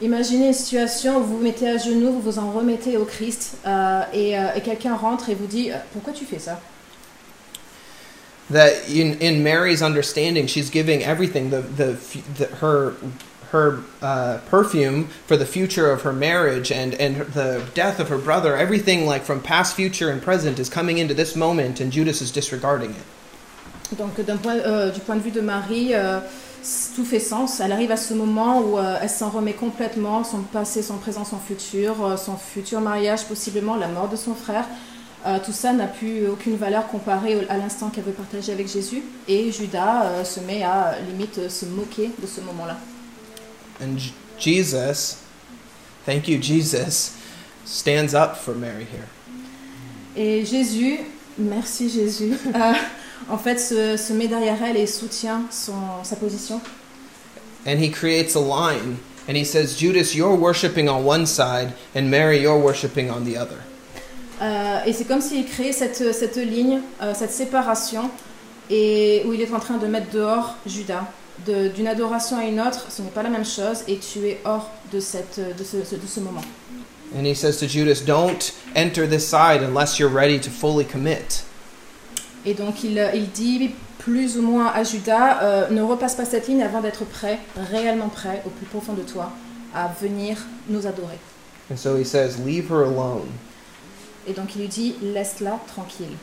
Imaginez 0.00 0.46
une 0.46 0.52
situation 0.52 1.16
où 1.16 1.24
vous 1.24 1.38
vous 1.38 1.42
mettez 1.42 1.68
à 1.68 1.76
genoux, 1.76 2.12
vous 2.12 2.20
vous 2.20 2.38
en 2.38 2.52
remettez 2.52 2.96
au 2.96 3.04
Christ, 3.04 3.56
euh, 3.66 4.02
et, 4.12 4.38
euh, 4.38 4.54
et 4.54 4.60
quelqu'un 4.60 4.94
rentre 4.94 5.28
et 5.28 5.34
vous 5.34 5.46
dit 5.46 5.72
euh, 5.72 5.76
Pourquoi 5.92 6.12
tu 6.12 6.24
fais 6.24 6.38
ça 6.38 6.60
That 8.50 8.88
in, 8.88 9.16
in 9.20 9.42
Mary's 9.42 9.82
understanding, 9.82 10.46
she's 10.46 10.70
giving 10.70 11.02
everything 11.02 11.50
the, 11.50 11.62
the, 11.76 11.98
the, 12.38 12.48
her, 12.62 12.94
her 13.53 13.78
perfume 14.51 15.09
for 15.26 15.36
the 15.36 15.46
future 15.46 15.90
of 15.90 16.03
her 16.03 16.12
marriage 16.12 16.70
and, 16.70 16.94
and 16.94 17.16
the 17.32 17.62
death 17.74 18.01
of 18.01 18.09
her 18.09 18.18
brother. 18.18 18.57
Everything, 18.57 19.07
like 19.07 19.22
from 19.24 19.40
past, 19.40 19.74
future, 19.74 20.11
and 20.11 20.22
present, 20.22 20.59
is 20.59 20.68
coming 20.68 20.99
into 20.99 21.14
this 21.14 21.34
moment, 21.34 21.80
and 21.80 21.92
Judas 21.92 22.20
is 22.20 22.30
disregarding 22.30 22.90
it. 22.90 23.05
Donc, 23.96 24.18
euh, 24.18 24.90
du 24.90 25.01
point 25.01 25.16
de 25.16 25.22
vue 25.22 25.30
de 25.30 25.40
Marie, 25.40 25.94
euh, 25.94 26.20
tout 26.94 27.05
fait 27.05 27.20
sens. 27.20 27.61
Elle 27.61 27.72
arrive 27.72 27.90
à 27.90 27.96
ce 27.96 28.12
moment 28.12 28.61
où 28.61 28.78
euh, 28.78 28.99
elle 29.01 29.09
s'en 29.09 29.30
remet 29.30 29.55
complètement, 29.55 30.24
son 30.24 30.42
passé, 30.42 30.82
son 30.82 30.99
présent, 30.99 31.24
son 31.24 31.38
futur, 31.38 32.18
son 32.18 32.36
futur 32.36 32.80
mariage, 32.80 33.24
possiblement 33.24 33.76
la 33.76 33.88
mort 33.88 34.09
de 34.09 34.16
son 34.16 34.34
frère. 34.34 34.64
Tout 35.44 35.53
ça 35.53 35.72
n'a 35.72 35.88
plus 35.88 36.28
aucune 36.28 36.57
valeur 36.57 36.86
comparée 36.86 37.36
à 37.51 37.59
l'instant 37.59 37.90
qu'elle 37.90 38.05
veut 38.05 38.12
partager 38.12 38.53
avec 38.53 38.68
Jésus. 38.68 39.03
Et 39.26 39.51
Judas 39.51 40.24
se 40.24 40.40
met 40.40 40.62
à 40.62 40.94
limite 41.07 41.51
se 41.51 41.66
moquer 41.66 42.12
de 42.22 42.26
ce 42.26 42.40
moment-là. 42.40 42.76
And 43.80 43.96
J- 43.98 44.12
Jesus, 44.38 45.22
thank 46.04 46.28
you, 46.28 46.38
Jesus, 46.38 47.16
stands 47.64 48.14
up 48.14 48.36
for 48.36 48.54
Mary 48.54 48.84
here. 48.84 49.06
Et 50.16 50.44
Jésus, 50.44 51.00
merci 51.38 51.88
Jésus, 51.88 52.32
euh, 52.54 52.72
en 53.30 53.38
fait 53.38 53.58
se, 53.58 53.96
se 53.96 54.12
met 54.12 54.26
derrière 54.26 54.60
elle 54.62 54.76
et 54.76 54.86
soutient 54.86 55.42
son, 55.50 56.02
sa 56.02 56.16
position. 56.16 56.60
And 57.66 57.78
he 57.78 57.90
creates 57.90 58.34
a 58.34 58.40
line, 58.40 58.98
and 59.28 59.36
he 59.36 59.44
says, 59.44 59.76
Judas, 59.76 60.14
you're 60.14 60.34
worshiping 60.36 60.88
on 60.88 61.04
one 61.04 61.26
side, 61.26 61.72
and 61.94 62.10
Mary, 62.10 62.40
you're 62.40 62.58
worshiping 62.58 63.10
on 63.10 63.24
the 63.24 63.36
other. 63.36 63.58
Euh, 64.40 64.80
et 64.86 64.92
c'est 64.92 65.04
comme 65.04 65.20
s'il 65.20 65.44
créait 65.46 65.72
cette, 65.72 66.12
cette 66.14 66.36
ligne, 66.36 66.80
euh, 67.02 67.12
cette 67.14 67.32
séparation, 67.32 68.10
et 68.70 69.22
où 69.26 69.32
il 69.32 69.40
est 69.40 69.52
en 69.52 69.60
train 69.60 69.76
de 69.78 69.86
mettre 69.86 70.10
dehors 70.12 70.56
Judas. 70.66 71.04
D'une 71.47 71.86
adoration 71.86 72.36
à 72.36 72.45
une 72.45 72.61
autre, 72.61 72.86
ce 72.91 73.01
n'est 73.03 73.11
pas 73.11 73.22
la 73.22 73.30
même 73.30 73.45
chose, 73.45 73.82
et 73.89 73.99
tu 73.99 74.26
es 74.26 74.41
hors 74.45 74.70
de, 74.93 75.01
cette, 75.01 75.41
de, 75.41 75.64
ce, 75.64 75.76
de 75.76 76.07
ce 76.07 76.20
moment. 76.20 76.43
And 77.16 77.24
he 77.24 77.34
says 77.34 77.59
to 77.61 77.66
Judas, 77.66 78.03
Don't 78.05 78.53
enter 78.76 79.07
this 79.07 79.26
side 79.26 79.62
unless 79.62 79.99
you're 79.99 80.12
ready 80.12 80.39
to 80.41 80.51
fully 80.51 80.84
commit. 80.84 81.45
Et 82.45 82.55
donc 82.55 82.84
il, 82.84 83.03
il 83.14 83.30
dit 83.30 83.70
plus 83.99 84.36
ou 84.39 84.43
moins 84.43 84.68
à 84.68 84.84
Judas, 84.84 85.43
euh, 85.43 85.68
ne 85.70 85.82
repasse 85.82 86.14
pas 86.14 86.24
cette 86.24 86.49
ligne 86.49 86.62
avant 86.62 86.80
d'être 86.80 87.05
prêt, 87.05 87.39
réellement 87.70 88.09
prêt, 88.09 88.43
au 88.47 88.51
plus 88.51 88.66
profond 88.66 88.93
de 88.93 89.03
toi, 89.03 89.32
à 89.74 89.91
venir 90.01 90.36
nous 90.68 90.86
adorer. 90.86 91.18
And 91.70 91.76
so 91.76 91.97
he 91.97 92.05
says, 92.05 92.39
Leave 92.45 92.70
her 92.70 92.84
alone. 92.84 93.28
Et 94.26 94.32
donc 94.32 94.55
il 94.55 94.62
lui 94.62 94.68
dit, 94.68 94.95
laisse-la 95.03 95.59
tranquille. 95.66 96.16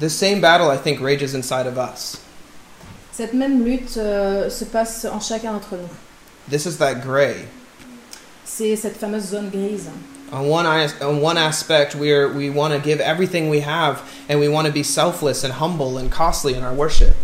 The 0.00 0.08
same 0.08 0.40
battle, 0.40 0.70
I 0.70 0.76
think, 0.76 1.00
rages 1.00 1.34
inside 1.34 1.66
of 1.66 1.78
us. 1.78 2.18
Cette 3.12 3.32
même 3.32 3.64
lutte 3.64 3.96
euh, 3.96 4.50
se 4.50 4.64
passe 4.64 5.04
en 5.04 5.20
chacun 5.20 5.52
d'entre 5.52 5.76
nous. 5.76 5.88
This 6.50 6.66
is 6.66 6.76
that 6.78 6.96
gray. 7.04 7.46
C'est 8.44 8.74
cette 8.76 8.96
fameuse 8.96 9.30
zone 9.30 9.50
grise. 9.50 9.88
On 10.32 10.48
one, 10.50 10.66
on 11.00 11.20
one 11.22 11.38
aspect, 11.38 11.94
we, 11.94 12.10
are, 12.10 12.28
we 12.28 12.50
want 12.50 12.72
to 12.72 12.80
give 12.80 13.00
everything 13.00 13.48
we 13.48 13.60
have, 13.60 14.02
and 14.28 14.40
we 14.40 14.48
want 14.48 14.66
to 14.66 14.72
be 14.72 14.82
selfless 14.82 15.44
and 15.44 15.52
humble 15.52 15.96
and 15.98 16.10
costly 16.10 16.54
in 16.54 16.64
our 16.64 16.74
worship. 16.74 17.14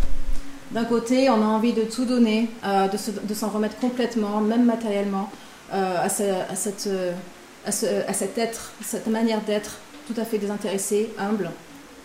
D'un 0.72 0.84
côté, 0.84 1.28
on 1.28 1.42
a 1.42 1.46
envie 1.46 1.72
de 1.72 1.82
tout 1.82 2.04
donner, 2.04 2.48
euh, 2.64 2.86
de 2.86 2.96
se- 2.96 3.10
de 3.10 3.34
s'en 3.34 3.48
remettre 3.48 3.76
complètement, 3.80 4.40
même 4.40 4.64
matériellement, 4.64 5.28
euh, 5.74 5.96
à, 6.04 6.08
ce- 6.08 6.22
à 6.48 6.54
cette, 6.54 6.86
euh, 6.86 7.12
à, 7.66 7.72
ce- 7.72 8.06
à 8.06 8.12
cet 8.12 8.38
être, 8.38 8.70
cette 8.84 9.08
manière 9.08 9.40
d'être 9.40 9.78
tout 10.06 10.14
à 10.20 10.24
fait 10.24 10.38
désintéressé, 10.38 11.10
humble. 11.18 11.50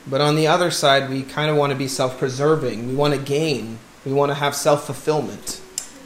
But 0.08 0.22
on 0.22 0.36
the 0.36 0.48
other 0.48 0.70
side, 0.72 1.10
we 1.10 1.24
kind 1.24 1.50
of 1.50 1.58
want 1.58 1.72
to 1.72 1.78
be 1.78 1.88
self 1.88 2.18
preserving. 2.18 2.88
We 2.88 2.96
want 2.96 3.14
to 3.16 3.20
gain. 3.20 3.80
We 4.06 4.14
want 4.14 4.30
to 4.32 4.36
have 4.36 4.54
self 4.56 4.86
fulfillment. 4.86 5.60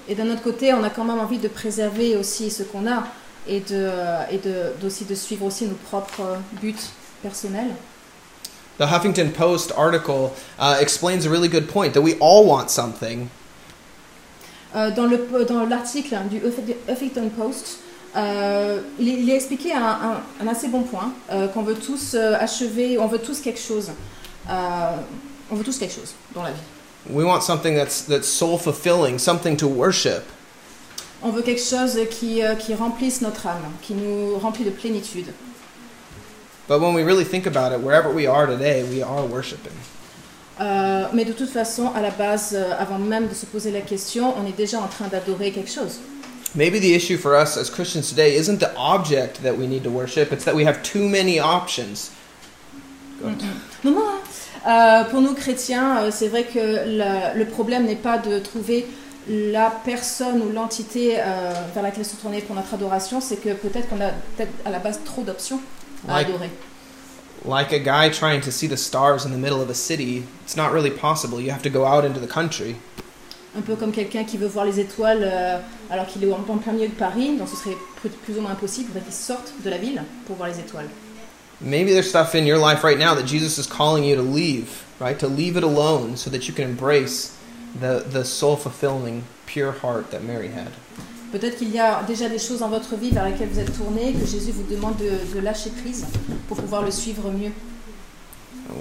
Et 0.07 0.15
d'un 0.15 0.29
autre 0.31 0.41
côté, 0.41 0.73
on 0.73 0.83
a 0.83 0.89
quand 0.89 1.03
même 1.05 1.19
envie 1.19 1.37
de 1.37 1.49
préserver 1.49 2.15
aussi 2.15 2.49
ce 2.49 2.63
qu'on 2.63 2.87
a 2.87 3.03
et 3.47 3.59
de, 3.59 3.89
et 4.31 4.37
de, 4.37 4.73
d'aussi 4.81 5.05
de 5.05 5.13
suivre 5.15 5.45
aussi 5.45 5.65
nos 5.65 5.75
propres 5.75 6.37
buts 6.61 6.75
personnels. 7.21 7.75
The 8.77 8.85
Huffington 8.87 9.31
Post 9.33 9.73
article 9.75 10.31
uh, 10.57 10.77
explains 10.79 11.25
a 11.25 11.29
really 11.29 11.49
good 11.49 11.67
point 11.67 11.93
that 11.93 12.01
we 12.01 12.15
all 12.21 12.45
want 12.45 12.69
something, 12.71 13.29
Euh, 14.75 14.91
dans, 14.91 15.07
le, 15.07 15.17
dans 15.45 15.65
l'article 15.67 16.15
du 16.29 16.39
Huff- 16.39 16.61
Huffington 16.87 17.29
Post, 17.29 17.79
euh, 18.15 18.81
il, 18.99 19.07
il 19.07 19.29
est 19.29 19.35
expliqué 19.35 19.73
un, 19.73 19.81
un- 19.83 20.21
un 20.43 20.47
assez 20.47 20.67
bon 20.67 20.81
point, 20.83 21.11
euh, 21.31 21.47
qu'on 21.47 21.63
veut 21.63 21.75
tous 21.75 22.13
euh, 22.15 22.35
achever, 22.39 22.97
on 22.97 23.07
veut 23.07 23.19
tous 23.19 23.39
quelque 23.39 23.59
chose. 23.59 23.91
Euh, 24.49 24.53
on 25.51 25.55
veut 25.55 25.63
tous 25.63 25.77
quelque 25.77 25.93
chose 25.95 26.13
dans 26.33 26.43
la 26.43 26.51
vie. 26.51 26.59
We 27.09 27.25
want 27.25 27.41
something 27.41 27.75
that's 27.75 28.03
that's 28.07 28.27
soul 28.27 28.57
fulfilling, 28.57 29.17
something 29.19 29.55
to 29.57 29.67
worship. 29.67 30.23
On 31.21 31.31
veut 31.31 31.41
quelque 31.41 31.61
chose 31.61 31.97
qui, 32.11 32.43
euh, 32.43 32.55
qui 32.55 32.73
remplisse 32.75 33.21
notre 33.21 33.45
âme, 33.47 33.63
qui 33.81 33.93
nous 33.93 34.37
remplit 34.39 34.63
de 34.65 34.69
plénitude. 34.69 35.27
But 36.67 36.79
when 36.81 36.93
we 36.93 37.03
really 37.03 37.25
think 37.25 37.45
about 37.47 37.73
it, 37.73 37.83
wherever 37.83 38.09
we 38.13 38.27
are 38.27 38.45
today, 38.47 38.83
we 38.83 39.01
are 39.01 39.25
worshiping. 39.25 39.73
Euh, 40.61 41.05
mais 41.13 41.25
de 41.25 41.33
toute 41.33 41.49
façon, 41.49 41.91
à 41.95 42.01
la 42.01 42.11
base, 42.11 42.55
avant 42.77 42.99
même 42.99 43.27
de 43.27 43.33
se 43.33 43.45
poser 43.45 43.71
la 43.71 43.81
question, 43.81 44.33
on 44.37 44.45
est 44.47 44.55
déjà 44.55 44.79
en 44.79 44.87
train 44.87 45.07
d'adorer 45.07 45.51
quelque 45.51 45.71
chose. 45.71 45.99
Maybe 46.55 46.79
the 46.79 46.95
issue 46.95 47.17
for 47.17 47.35
us 47.35 47.57
as 47.57 47.69
Christians 47.69 48.09
today 48.09 48.35
isn't 48.35 48.59
the 48.59 48.73
object 48.75 49.43
that 49.43 49.57
we 49.57 49.67
need 49.67 49.83
to 49.83 49.89
worship, 49.91 50.31
it's 50.31 50.45
that 50.45 50.55
we 50.55 50.63
have 50.65 50.81
too 50.81 51.07
many 51.07 51.39
options. 51.39 52.09
Go 53.21 53.27
ahead. 53.27 53.39
Non, 53.83 53.91
non, 53.93 54.01
hein. 54.07 54.19
Euh, 54.67 55.03
pour 55.09 55.21
nous 55.21 55.33
chrétiens, 55.35 55.99
euh, 56.03 56.11
c'est 56.11 56.27
vrai 56.27 56.43
que 56.43 56.59
la- 56.85 57.33
le 57.33 57.45
problème 57.45 57.85
n'est 57.85 57.95
pas 58.01 58.17
de 58.17 58.39
trouver 58.39 58.85
la 59.27 59.69
personne 59.85 60.41
ou 60.41 60.51
l'entité 60.51 61.17
euh, 61.19 61.53
vers 61.73 61.83
laquelle 61.83 62.03
se 62.05 62.15
tourner 62.15 62.41
pour 62.41 62.55
notre 62.55 62.73
adoration, 62.73 63.21
c'est 63.21 63.37
que 63.37 63.53
peut-être 63.53 63.87
qu'on 63.87 64.01
a 64.01 64.09
peut-être 64.35 64.51
à 64.65 64.71
la 64.71 64.79
base 64.79 64.99
trop 65.05 65.21
d'options 65.23 65.59
à 66.07 66.13
Like- 66.17 66.27
adorer. 66.29 66.49
Like 67.45 67.71
a 67.71 67.79
guy 67.79 68.09
trying 68.11 68.41
to 68.41 68.51
see 68.51 68.67
the 68.67 68.75
stars 68.75 69.25
in 69.25 69.29
the 69.29 69.37
middle 69.37 69.61
of 69.61 69.69
a 69.69 69.73
city, 69.73 70.23
it's 70.43 70.57
not 70.57 70.73
really 70.73 70.91
possible. 70.91 71.39
You 71.39 71.51
have 71.51 71.61
to 71.61 71.69
go 71.69 71.85
out 71.85 72.03
into 72.03 72.19
the 72.19 72.27
country. 72.27 72.75
Un 73.57 73.61
peu 73.61 73.75
comme 73.75 73.91
quelqu'un 73.91 74.23
qui 74.23 74.37
veut 74.37 74.47
voir 74.47 74.65
les 74.65 74.79
étoiles 74.79 75.21
euh, 75.23 75.57
alors 75.89 76.05
qu'il 76.05 76.23
est 76.23 76.31
en 76.31 76.57
plein 76.57 76.71
milieu 76.71 76.87
de 76.87 76.93
Paris, 76.93 77.35
donc 77.37 77.47
ce 77.49 77.55
serait 77.55 77.77
plus 78.23 78.37
ou 78.37 78.41
moins 78.41 78.51
impossible, 78.51 78.89
il 78.89 78.93
faudrait 78.93 79.05
qu'il 79.05 79.13
sorte 79.13 79.53
de 79.63 79.69
la 79.69 79.77
ville 79.77 80.03
pour 80.27 80.35
voir 80.35 80.49
les 80.49 80.59
étoiles. 80.59 80.87
Maybe 81.61 81.89
there's 81.89 82.07
stuff 82.07 82.35
in 82.35 82.45
your 82.45 82.59
life 82.59 82.83
right 82.83 82.97
now 82.97 83.13
that 83.15 83.25
Jesus 83.25 83.57
is 83.57 83.67
calling 83.67 84.05
you 84.05 84.15
to 84.15 84.21
leave, 84.21 84.83
right? 84.99 85.19
To 85.19 85.27
leave 85.27 85.57
it 85.57 85.63
alone 85.63 86.15
so 86.15 86.29
that 86.29 86.47
you 86.47 86.53
can 86.53 86.63
embrace 86.63 87.35
the, 87.81 88.03
the 88.09 88.23
soul 88.23 88.55
fulfilling, 88.55 89.23
pure 89.45 89.73
heart 89.73 90.11
that 90.11 90.23
Mary 90.23 90.49
had. 90.49 90.71
Peut-être 91.31 91.57
qu'il 91.57 91.69
y 91.69 91.79
a 91.79 92.01
déjà 92.07 92.29
des 92.29 92.39
choses 92.39 92.59
dans 92.59 92.69
votre 92.69 92.95
vie 92.95 93.11
vers 93.11 93.25
lesquelles 93.25 93.49
vous 93.49 93.59
êtes 93.59 93.75
tourné, 93.75 94.13
que 94.13 94.25
Jésus 94.25 94.51
vous 94.51 94.63
demande 94.73 94.95
de, 94.97 95.35
de 95.35 95.39
lâcher 95.39 95.69
prise 95.81 96.05
pour 96.47 96.57
pouvoir 96.57 96.83
le 96.83 96.91
suivre 96.91 97.29
mieux. 97.29 97.51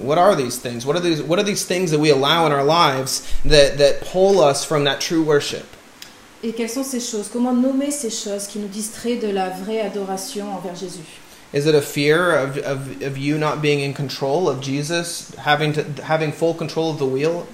What 0.01 0.17
are 0.17 0.35
these 0.35 0.57
things? 0.57 0.85
What 0.85 0.95
are 0.95 1.01
these, 1.01 1.21
what 1.21 1.39
are 1.39 1.43
these 1.43 1.65
things 1.65 1.91
that 1.91 1.99
we 1.99 2.09
allow 2.11 2.45
in 2.45 2.51
our 2.51 2.63
lives 2.63 3.21
that, 3.45 3.77
that 3.77 4.01
pull 4.01 4.39
us 4.39 4.63
from 4.63 4.83
that 4.85 4.99
true 5.01 5.23
worship? 5.23 5.65
Et 6.43 6.53
quelles 6.53 6.71
sont 6.71 6.85
ces 6.85 7.01
choses? 7.01 7.27
Comment 7.27 7.53
nommer 7.53 7.91
ces 7.91 8.09
choses 8.09 8.47
qui 8.47 8.59
nous 8.59 8.69
distraient 8.69 9.19
de 9.19 9.29
la 9.29 9.49
vraie 9.49 9.81
adoration 9.81 10.45
envers 10.53 10.75
Jésus? 10.79 11.19
Is 11.51 11.65
it 11.65 11.73
a 11.75 11.81
fear 11.81 12.31
of, 12.37 12.57
of, 12.59 13.01
of 13.01 13.17
you 13.17 13.37
not 13.37 13.61
being 13.61 13.79
in 13.79 13.93
control 13.93 14.47
of 14.47 14.61
Jesus, 14.61 15.33
having, 15.35 15.73
to, 15.73 15.83
having 16.03 16.31
full 16.31 16.53
control 16.53 16.91
of 16.91 16.99
the 16.99 17.05
wheel? 17.05 17.45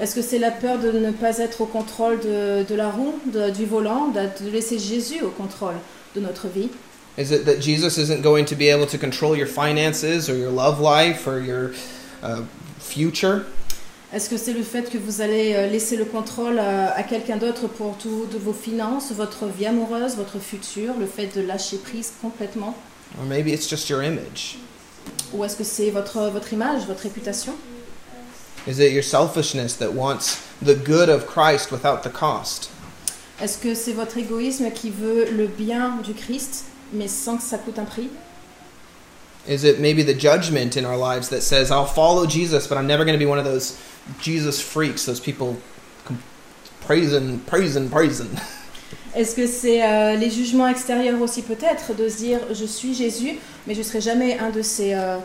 Est-ce 0.00 0.14
que 0.14 0.22
c'est 0.22 0.38
la 0.38 0.52
peur 0.52 0.78
de 0.78 0.92
ne 0.92 1.10
pas 1.10 1.38
être 1.38 1.60
au 1.60 1.66
contrôle 1.66 2.20
de, 2.20 2.62
de 2.62 2.74
la 2.76 2.88
roue, 2.88 3.18
de- 3.26 3.50
du 3.50 3.66
volant, 3.66 4.08
de, 4.08 4.44
de 4.44 4.50
laisser 4.50 4.78
Jésus 4.78 5.20
au 5.22 5.30
contrôle 5.30 5.74
de 6.14 6.20
notre 6.20 6.46
vie? 6.46 6.70
Is 7.18 7.32
it 7.32 7.46
that 7.46 7.60
Jesus 7.60 7.98
isn't 7.98 8.22
going 8.22 8.44
to 8.46 8.54
be 8.54 8.68
able 8.68 8.86
to 8.86 8.96
control 8.96 9.36
your 9.36 9.48
finances 9.48 10.30
or 10.30 10.36
your 10.36 10.52
love 10.52 10.78
life 10.78 11.26
or 11.26 11.40
your 11.40 11.72
uh, 12.22 12.42
future? 12.78 13.44
Est-ce 14.12 14.30
que 14.30 14.38
c'est 14.38 14.54
le 14.54 14.62
fait 14.62 14.88
que 14.88 14.96
vous 14.98 15.20
allez 15.20 15.54
euh, 15.54 15.66
laisser 15.66 15.96
le 15.96 16.04
contrôle 16.04 16.60
à, 16.60 16.92
à 16.94 17.02
quelqu'un 17.02 17.36
d'autre 17.36 17.66
pour 17.66 17.98
toutes 17.98 18.36
vos 18.36 18.52
finances, 18.52 19.10
votre 19.10 19.46
vie 19.46 19.66
amoureuse, 19.66 20.14
votre 20.16 20.38
futur, 20.38 20.94
le 20.96 21.06
fait 21.06 21.26
de 21.36 21.42
lâcher 21.42 21.78
prise 21.78 22.12
complètement? 22.22 22.74
Or 23.18 23.26
maybe 23.26 23.48
it's 23.48 23.68
just 23.68 23.90
your 23.90 24.02
image. 24.02 24.56
Ou 25.34 25.44
est-ce 25.44 25.56
que 25.56 25.64
c'est 25.64 25.90
votre, 25.90 26.30
votre 26.30 26.52
image, 26.52 26.86
votre 26.86 27.02
réputation? 27.02 27.54
Is 28.68 28.78
it 28.78 28.92
your 28.92 29.02
selfishness 29.02 29.76
that 29.78 29.92
wants 29.92 30.38
the 30.62 30.76
good 30.76 31.08
of 31.08 31.26
Christ 31.26 31.72
without 31.72 32.02
the 32.02 32.12
cost? 32.12 32.70
Est-ce 33.42 33.58
que 33.58 33.74
c'est 33.74 33.92
votre 33.92 34.18
égoïsme 34.18 34.70
qui 34.70 34.90
veut 34.90 35.26
le 35.30 35.48
bien 35.48 35.98
du 36.04 36.14
Christ, 36.14 36.64
mais 36.92 37.08
sans 37.08 37.36
que 37.36 37.42
ça 37.42 37.58
coûte 37.58 37.78
un 37.78 37.84
prix 37.84 38.08
Is 39.48 39.64
it 39.64 39.80
maybe 39.80 40.02
the 40.02 40.14
judgment 40.14 40.76
in 40.76 40.84
our 40.84 40.98
lives 40.98 41.30
that 41.30 41.40
says, 41.40 41.70
I'll 41.70 41.86
follow 41.86 42.26
Jesus, 42.26 42.66
but 42.66 42.76
I'm 42.76 42.86
never 42.86 43.06
going 43.06 43.18
to 43.18 43.24
be 43.24 43.28
one 43.28 43.38
of 43.38 43.46
those 43.46 43.78
Jesus 44.20 44.60
freaks, 44.60 45.06
those 45.06 45.20
people 45.20 45.56
praising, 46.82 47.40
praising, 47.40 47.88
praising? 47.88 48.28
Est-ce 49.14 49.34
que 49.34 49.46
c'est 49.46 49.82
euh, 49.82 50.16
les 50.16 50.30
jugements 50.30 50.68
extérieurs 50.68 51.20
aussi 51.22 51.42
peut-être 51.42 51.94
de 51.94 52.08
se 52.08 52.18
dire 52.18 52.40
je 52.52 52.66
suis 52.66 52.94
Jésus, 52.94 53.38
mais 53.66 53.74
je 53.74 53.82
serai 53.82 54.02
jamais 54.02 54.38
un 54.38 54.50
de 54.50 54.60
ces, 54.60 54.92
euh, 54.92 55.16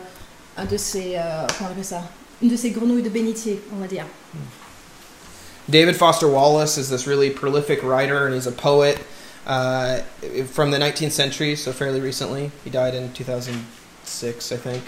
un 0.56 0.64
de 0.64 0.76
ces, 0.78 1.16
euh, 1.16 1.46
comment 1.58 1.68
on 1.68 1.72
appelle 1.72 1.84
ça, 1.84 2.02
une 2.42 2.48
de 2.48 2.56
ces 2.56 2.70
grenouilles 2.70 3.02
de 3.02 3.10
bénitier, 3.10 3.62
on 3.74 3.80
va 3.80 3.86
dire. 3.86 4.06
David 5.68 5.96
Foster 5.96 6.26
Wallace 6.26 6.78
is 6.78 6.88
this 6.88 7.06
really 7.06 7.30
prolific 7.30 7.82
writer, 7.82 8.26
and 8.26 8.34
he's 8.34 8.46
a 8.46 8.52
poet 8.52 8.98
uh, 9.46 9.98
from 10.52 10.70
the 10.70 10.78
19th 10.78 11.12
century, 11.12 11.56
so 11.56 11.72
fairly 11.72 12.00
recently. 12.00 12.50
He 12.64 12.70
died 12.70 12.94
in 12.94 13.12
2006, 13.12 14.52
I 14.52 14.56
think. 14.56 14.82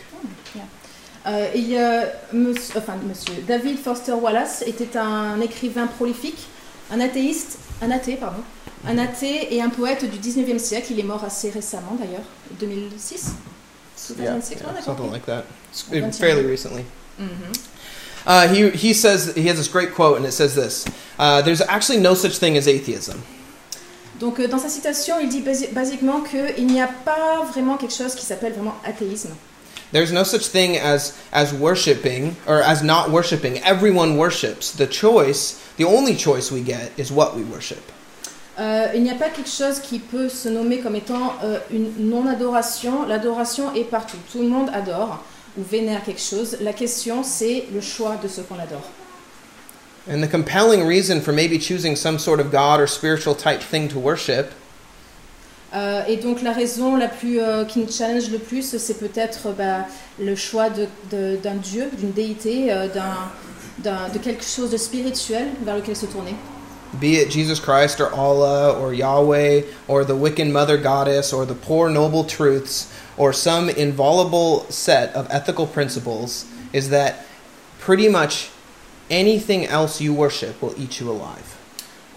Euh, 1.26 1.50
il 1.56 1.68
y 1.68 1.76
a 1.76 2.12
monsieur, 2.32 2.78
enfin, 2.78 2.96
monsieur 3.02 3.34
David 3.48 3.78
Foster 3.80 4.12
Wallace 4.12 4.62
était 4.64 4.96
un 4.96 5.40
écrivain 5.40 5.88
prolifique, 5.88 6.38
un 6.92 7.00
athéiste, 7.00 7.58
un 7.82 7.90
athée 7.90 8.14
pardon, 8.14 8.44
un 8.86 8.96
athée 8.96 9.52
et 9.52 9.60
un 9.60 9.68
poète 9.70 10.04
du 10.08 10.18
19e 10.18 10.60
siècle. 10.60 10.92
Il 10.92 11.00
est 11.00 11.02
mort 11.02 11.24
assez 11.24 11.50
récemment 11.50 11.96
d'ailleurs, 11.98 12.24
2006. 12.60 13.32
2006, 14.18 14.56
Yeah, 14.60 14.72
yeah, 14.72 14.80
something 14.82 15.10
like 15.10 15.26
that. 15.26 15.44
Fairly 16.12 16.44
recently. 16.46 16.84
Mhm. 17.18 17.52
Uh, 18.24 18.46
he, 18.48 18.70
he 18.70 18.92
says 18.92 19.32
he 19.34 19.48
has 19.48 19.56
this 19.56 19.68
great 19.68 19.94
quote, 19.94 20.16
and 20.18 20.26
it 20.26 20.32
says 20.32 20.54
this: 20.54 20.84
uh, 21.18 21.42
"There's 21.42 21.60
actually 21.62 21.98
no 21.98 22.14
such 22.14 22.38
thing 22.38 22.56
as 22.56 22.66
atheism. 22.68 23.22
Donc 24.20 24.40
euh, 24.40 24.48
dans 24.48 24.58
sa 24.58 24.68
citation, 24.68 25.16
il 25.20 25.28
dit 25.28 25.42
basi- 25.42 25.72
basiquement 25.72 26.20
qu'il 26.20 26.66
n'y 26.66 26.80
a 26.80 26.88
pas 27.04 27.44
vraiment 27.52 27.76
quelque 27.76 27.94
chose 27.94 28.14
qui 28.14 28.24
s'appelle 28.24 28.52
vraiment 28.52 28.74
athéisme. 28.84 29.30
There's 29.92 30.12
no 30.12 30.24
such 30.24 30.48
thing 30.50 30.78
as 30.78 31.12
as 31.32 31.52
worshiping 31.52 32.34
or 32.48 32.56
as 32.56 32.82
not 32.82 33.10
worshiping. 33.10 33.60
Everyone 33.64 34.16
worships. 34.18 34.72
The 34.72 34.88
choice, 34.88 35.56
the 35.78 35.84
only 35.84 36.16
choice 36.16 36.50
we 36.50 36.60
get, 36.60 36.90
is 36.98 37.12
what 37.12 37.36
we 37.36 37.44
worship. 37.44 37.78
Euh, 38.58 38.88
il 38.94 39.02
n'y 39.02 39.10
a 39.10 39.14
pas 39.14 39.28
quelque 39.28 39.50
chose 39.50 39.80
qui 39.80 39.98
peut 39.98 40.28
se 40.30 40.48
nommer 40.48 40.78
comme 40.78 40.96
étant 40.96 41.34
euh, 41.44 41.58
une 41.70 41.92
non-adoration. 42.10 43.06
L'adoration 43.06 43.74
est 43.74 43.84
partout. 43.84 44.16
Tout 44.32 44.40
le 44.40 44.48
monde 44.48 44.70
adore 44.72 45.22
ou 45.58 45.62
vénère 45.62 46.02
quelque 46.02 46.22
chose. 46.22 46.56
La 46.62 46.72
question, 46.72 47.22
c'est 47.22 47.66
le 47.72 47.80
choix 47.80 48.16
de 48.22 48.28
ce 48.28 48.40
qu'on 48.40 48.58
adore. 48.58 48.90
And 50.08 50.22
the 50.22 50.28
compelling 50.28 50.86
reason 50.86 51.20
for 51.20 51.32
maybe 51.32 51.58
choosing 51.58 51.96
some 51.96 52.18
sort 52.18 52.38
of 52.40 52.50
God 52.52 52.80
or 52.80 52.86
spiritual 52.86 53.34
type 53.34 53.60
thing 53.60 53.88
to 53.88 53.98
worship 53.98 54.52
Euh, 55.74 56.04
et 56.06 56.16
donc 56.16 56.42
la 56.42 56.52
raison 56.52 56.96
la 56.96 57.08
plus 57.08 57.40
euh, 57.40 57.64
qui 57.64 57.80
nous 57.80 57.90
challenge 57.90 58.30
le 58.30 58.38
plus, 58.38 58.76
c'est 58.78 58.94
peut-être 58.98 59.48
euh, 59.48 59.52
bah, 59.52 59.86
le 60.18 60.34
choix 60.36 60.70
de- 60.70 60.86
de- 61.10 61.36
d'un 61.42 61.56
dieu, 61.56 61.90
d'une 61.98 62.12
déité, 62.12 62.72
euh, 62.72 62.86
d'un- 62.88 63.30
d'un- 63.78 64.08
de 64.08 64.18
quelque 64.18 64.44
chose 64.44 64.70
de 64.70 64.76
spirituel 64.78 65.48
vers 65.64 65.74
lequel 65.76 65.96
se 65.96 66.06
tourner. 66.06 66.34
be 67.00 67.16
it 67.20 67.30
Jesus 67.32 67.58
Christ 67.60 68.00
or 68.00 68.10
Allah 68.14 68.78
or 68.80 68.94
Yahweh 68.94 69.62
or 69.88 70.04
the 70.04 70.14
Wiccan 70.14 70.50
mother 70.50 70.78
goddess 70.78 71.32
or 71.32 71.44
the 71.44 71.52
poor 71.54 71.90
noble 71.90 72.24
truths 72.24 72.86
or 73.18 73.34
some 73.34 73.68
inviolable 73.68 74.64
set 74.70 75.12
of 75.16 75.26
ethical 75.30 75.66
principles, 75.66 76.46
is 76.72 76.88
that 76.90 77.26
pretty 77.80 78.08
much 78.08 78.50
anything 79.10 79.66
else 79.66 80.00
you 80.00 80.12
worship 80.12 80.60
will 80.62 80.74
eat 80.78 80.98
you 81.00 81.10
alive. 81.10 81.56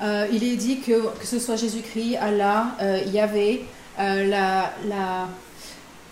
Euh, 0.02 0.28
il 0.32 0.44
est 0.44 0.56
dit 0.56 0.80
que, 0.80 1.08
que 1.20 1.26
ce 1.26 1.40
soit 1.40 1.58
Jésus-Christ, 1.58 2.16
Allah, 2.18 2.68
euh, 2.82 3.00
Yahvé, 3.12 3.66
euh, 4.00 4.28
la, 4.28 4.72
la, 4.88 5.28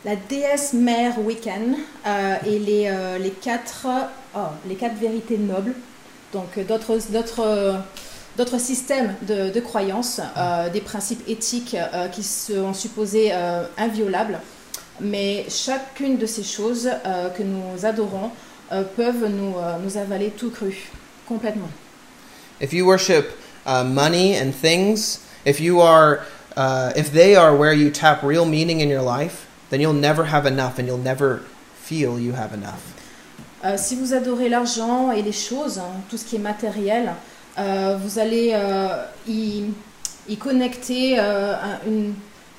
la 0.03 0.15
déesse 0.27 0.73
mère 0.73 1.17
Wiccan 1.19 1.75
euh, 2.05 2.35
et 2.45 2.59
les, 2.59 3.17
les, 3.19 3.31
quatre, 3.31 3.87
oh, 4.35 4.39
les 4.67 4.75
quatre 4.75 4.97
vérités 4.97 5.37
nobles, 5.37 5.73
donc 6.33 6.59
d'autres, 6.67 6.99
systèmes 8.59 9.15
de, 9.21 9.49
de 9.51 9.59
croyances, 9.61 10.19
des 10.73 10.81
principes 10.81 11.23
éthiques 11.27 11.77
qui 12.11 12.23
sont 12.23 12.73
supposés 12.73 13.31
inviolables. 13.77 14.39
Mais 14.99 15.45
chacune 15.49 16.17
de 16.17 16.25
ces 16.25 16.43
choses 16.43 16.89
que 17.37 17.43
nous 17.43 17.85
adorons 17.85 18.31
euh, 18.71 18.83
peuvent 18.95 19.27
nous, 19.29 19.55
euh, 19.57 19.77
nous 19.83 19.97
avaler 19.97 20.29
tout 20.31 20.49
cru, 20.51 20.75
complètement. 21.27 21.69
If 22.59 22.73
you 22.73 22.85
worship 22.85 23.25
uh, 23.65 23.83
money 23.83 24.35
and 24.35 24.51
things, 24.51 25.19
if 25.45 25.59
you 25.59 25.79
are, 25.81 26.21
uh, 26.55 26.91
if 26.95 27.11
they 27.11 27.35
are 27.35 27.55
where 27.55 27.73
you 27.73 27.89
tap 27.91 28.23
real 28.23 28.45
meaning 28.45 28.81
in 28.81 28.89
your 28.89 29.03
life, 29.03 29.45
then 29.69 29.79
you'll 29.81 29.93
never 29.93 30.25
have 30.25 30.45
enough, 30.45 30.79
and 30.79 30.87
you'll 30.87 30.97
never 31.03 31.41
feel 31.83 32.19
you 32.19 32.33
have 32.33 32.53
enough. 32.53 32.81
Euh, 33.63 33.75
si 33.77 33.95
vous 33.95 34.13
adorez 34.13 34.49
l'argent 34.49 35.11
et 35.11 35.21
les 35.21 35.31
choses, 35.31 35.77
hein, 35.79 36.01
tout 36.09 36.17
ce 36.17 36.25
qui 36.25 36.35
est 36.35 36.39
matériel, 36.39 37.11
euh, 37.57 37.97
vous 38.01 38.19
allez 38.19 38.51
euh, 38.53 39.03
y, 39.27 39.63
y 40.29 40.37
connecter 40.37 41.17
un- 41.19 41.79
une- 41.87 42.13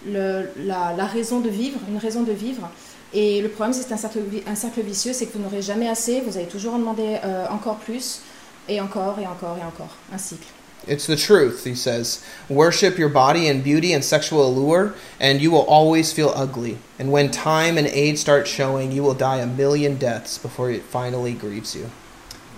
le- 0.06 0.50
la, 0.56 0.92
la 0.96 1.06
raison 1.06 1.40
de 1.40 1.48
vivre, 1.48 1.78
une 1.88 1.98
raison 1.98 2.22
de 2.22 2.32
vivre. 2.32 2.68
Et 3.14 3.40
le 3.40 3.48
problème, 3.48 3.72
c'est 3.72 3.82
que 3.82 3.88
c'est 3.88 3.94
un 3.94 3.96
cercle, 3.96 4.20
un 4.46 4.54
cercle 4.54 4.80
vicieux, 4.82 5.12
c'est 5.12 5.26
que 5.26 5.38
vous 5.38 5.42
n'aurez 5.42 5.62
jamais 5.62 5.88
assez, 5.88 6.20
vous 6.20 6.36
allez 6.36 6.46
toujours 6.46 6.74
en 6.74 6.78
demander 6.78 7.16
euh, 7.24 7.46
encore 7.50 7.76
plus, 7.76 8.20
et 8.68 8.80
encore, 8.80 9.18
et 9.18 9.26
encore, 9.26 9.56
et 9.60 9.64
encore. 9.64 9.96
Un 10.12 10.18
cycle. 10.18 10.46
It's 10.86 11.06
the 11.06 11.16
truth, 11.16 11.64
he 11.64 11.74
says. 11.74 12.22
Worship 12.48 12.98
your 12.98 13.08
body 13.08 13.48
and 13.48 13.62
beauty 13.62 13.92
and 13.92 14.02
sexual 14.02 14.46
allure, 14.46 14.94
and 15.20 15.40
you 15.40 15.50
will 15.50 15.66
always 15.68 16.12
feel 16.12 16.32
ugly. 16.36 16.78
And 16.98 17.10
when 17.10 17.30
time 17.30 17.76
and 17.76 17.86
age 17.88 18.18
start 18.18 18.46
showing, 18.46 18.92
you 18.92 19.02
will 19.02 19.14
die 19.14 19.38
a 19.38 19.46
million 19.46 19.96
deaths 19.96 20.38
before 20.38 20.70
it 20.70 20.82
finally 20.82 21.32
grieves 21.32 21.74
you. 21.74 21.90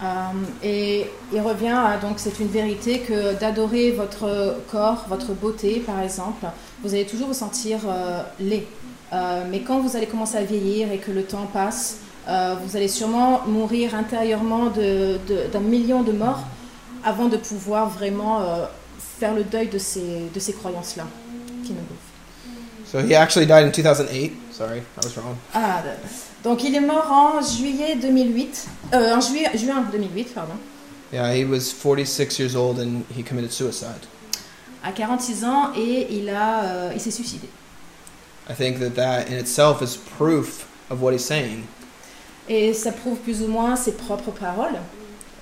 Euh, 0.02 0.32
et 0.62 1.06
il 1.32 1.40
revient 1.42 1.74
à, 1.76 1.98
donc 1.98 2.14
c'est 2.18 2.40
une 2.40 2.48
vérité 2.48 3.00
que 3.00 3.38
d'adorer 3.38 3.90
votre 3.90 4.56
corps, 4.70 5.04
votre 5.08 5.34
beauté 5.34 5.82
par 5.84 6.00
exemple, 6.00 6.46
vous 6.82 6.94
allez 6.94 7.04
toujours 7.04 7.28
vous 7.28 7.34
sentir 7.34 7.80
euh, 7.86 8.22
laid. 8.38 8.66
Euh, 9.12 9.44
mais 9.50 9.60
quand 9.60 9.80
vous 9.80 9.96
allez 9.96 10.06
commencer 10.06 10.36
à 10.36 10.42
vieillir 10.44 10.92
et 10.92 10.98
que 10.98 11.10
le 11.10 11.24
temps 11.24 11.46
passe, 11.52 11.98
euh, 12.28 12.54
vous 12.64 12.76
allez 12.76 12.88
sûrement 12.88 13.42
mourir 13.46 13.94
intérieurement 13.94 14.66
d'un 14.70 15.60
million 15.60 16.02
de 16.02 16.12
morts 16.12 16.44
avant 17.04 17.26
de 17.26 17.36
pouvoir 17.36 17.88
vraiment 17.88 18.40
euh, 18.42 18.66
faire 19.18 19.34
le 19.34 19.42
deuil 19.42 19.68
de 19.68 19.78
ces, 19.78 20.28
de 20.32 20.38
ces 20.40 20.52
croyances-là 20.52 21.04
qui 21.64 21.70
nous 21.72 21.80
bouffent. 21.80 22.10
So 22.86 22.98
he 22.98 23.14
actually 23.14 23.46
died 23.46 23.64
in 23.64 23.70
2008. 23.70 24.32
Sorry, 24.52 24.78
I 24.78 24.82
was 25.04 25.16
wrong. 25.16 25.36
Ah, 25.54 25.82
donc 26.42 26.64
il 26.64 26.74
est 26.74 26.80
mort 26.80 27.06
en 27.10 27.40
juillet 27.40 27.94
2008, 27.96 28.66
euh, 28.94 29.14
en 29.14 29.20
juillet, 29.20 29.48
juin 29.54 29.84
2008, 29.92 30.34
pardon, 30.34 30.54
Yeah, 31.12 31.32
he 31.34 31.44
was 31.44 31.72
46 31.72 32.38
years 32.38 32.54
old 32.54 32.78
and 32.78 33.02
he 33.16 33.24
committed 33.24 33.50
suicide. 33.50 34.06
à 34.84 34.92
46 34.92 35.44
ans 35.44 35.70
et 35.76 36.06
il, 36.10 36.28
a, 36.30 36.62
euh, 36.64 36.92
il 36.94 37.00
s'est 37.00 37.10
suicidé. 37.10 37.48
I 38.50 38.54
think 38.54 38.80
that 38.80 38.96
that 38.96 39.28
in 39.28 39.34
itself 39.34 39.80
is 39.80 39.96
proof 39.96 40.66
of 40.90 41.00
what 41.00 41.12
he's 41.12 41.24
saying. 41.24 41.68
Et 42.48 42.74
ça 42.74 42.90
prouve 42.90 43.18
plus 43.18 43.42
ou 43.42 43.46
moins 43.46 43.76
ses 43.76 43.92
propres 43.92 44.32
paroles. 44.32 44.80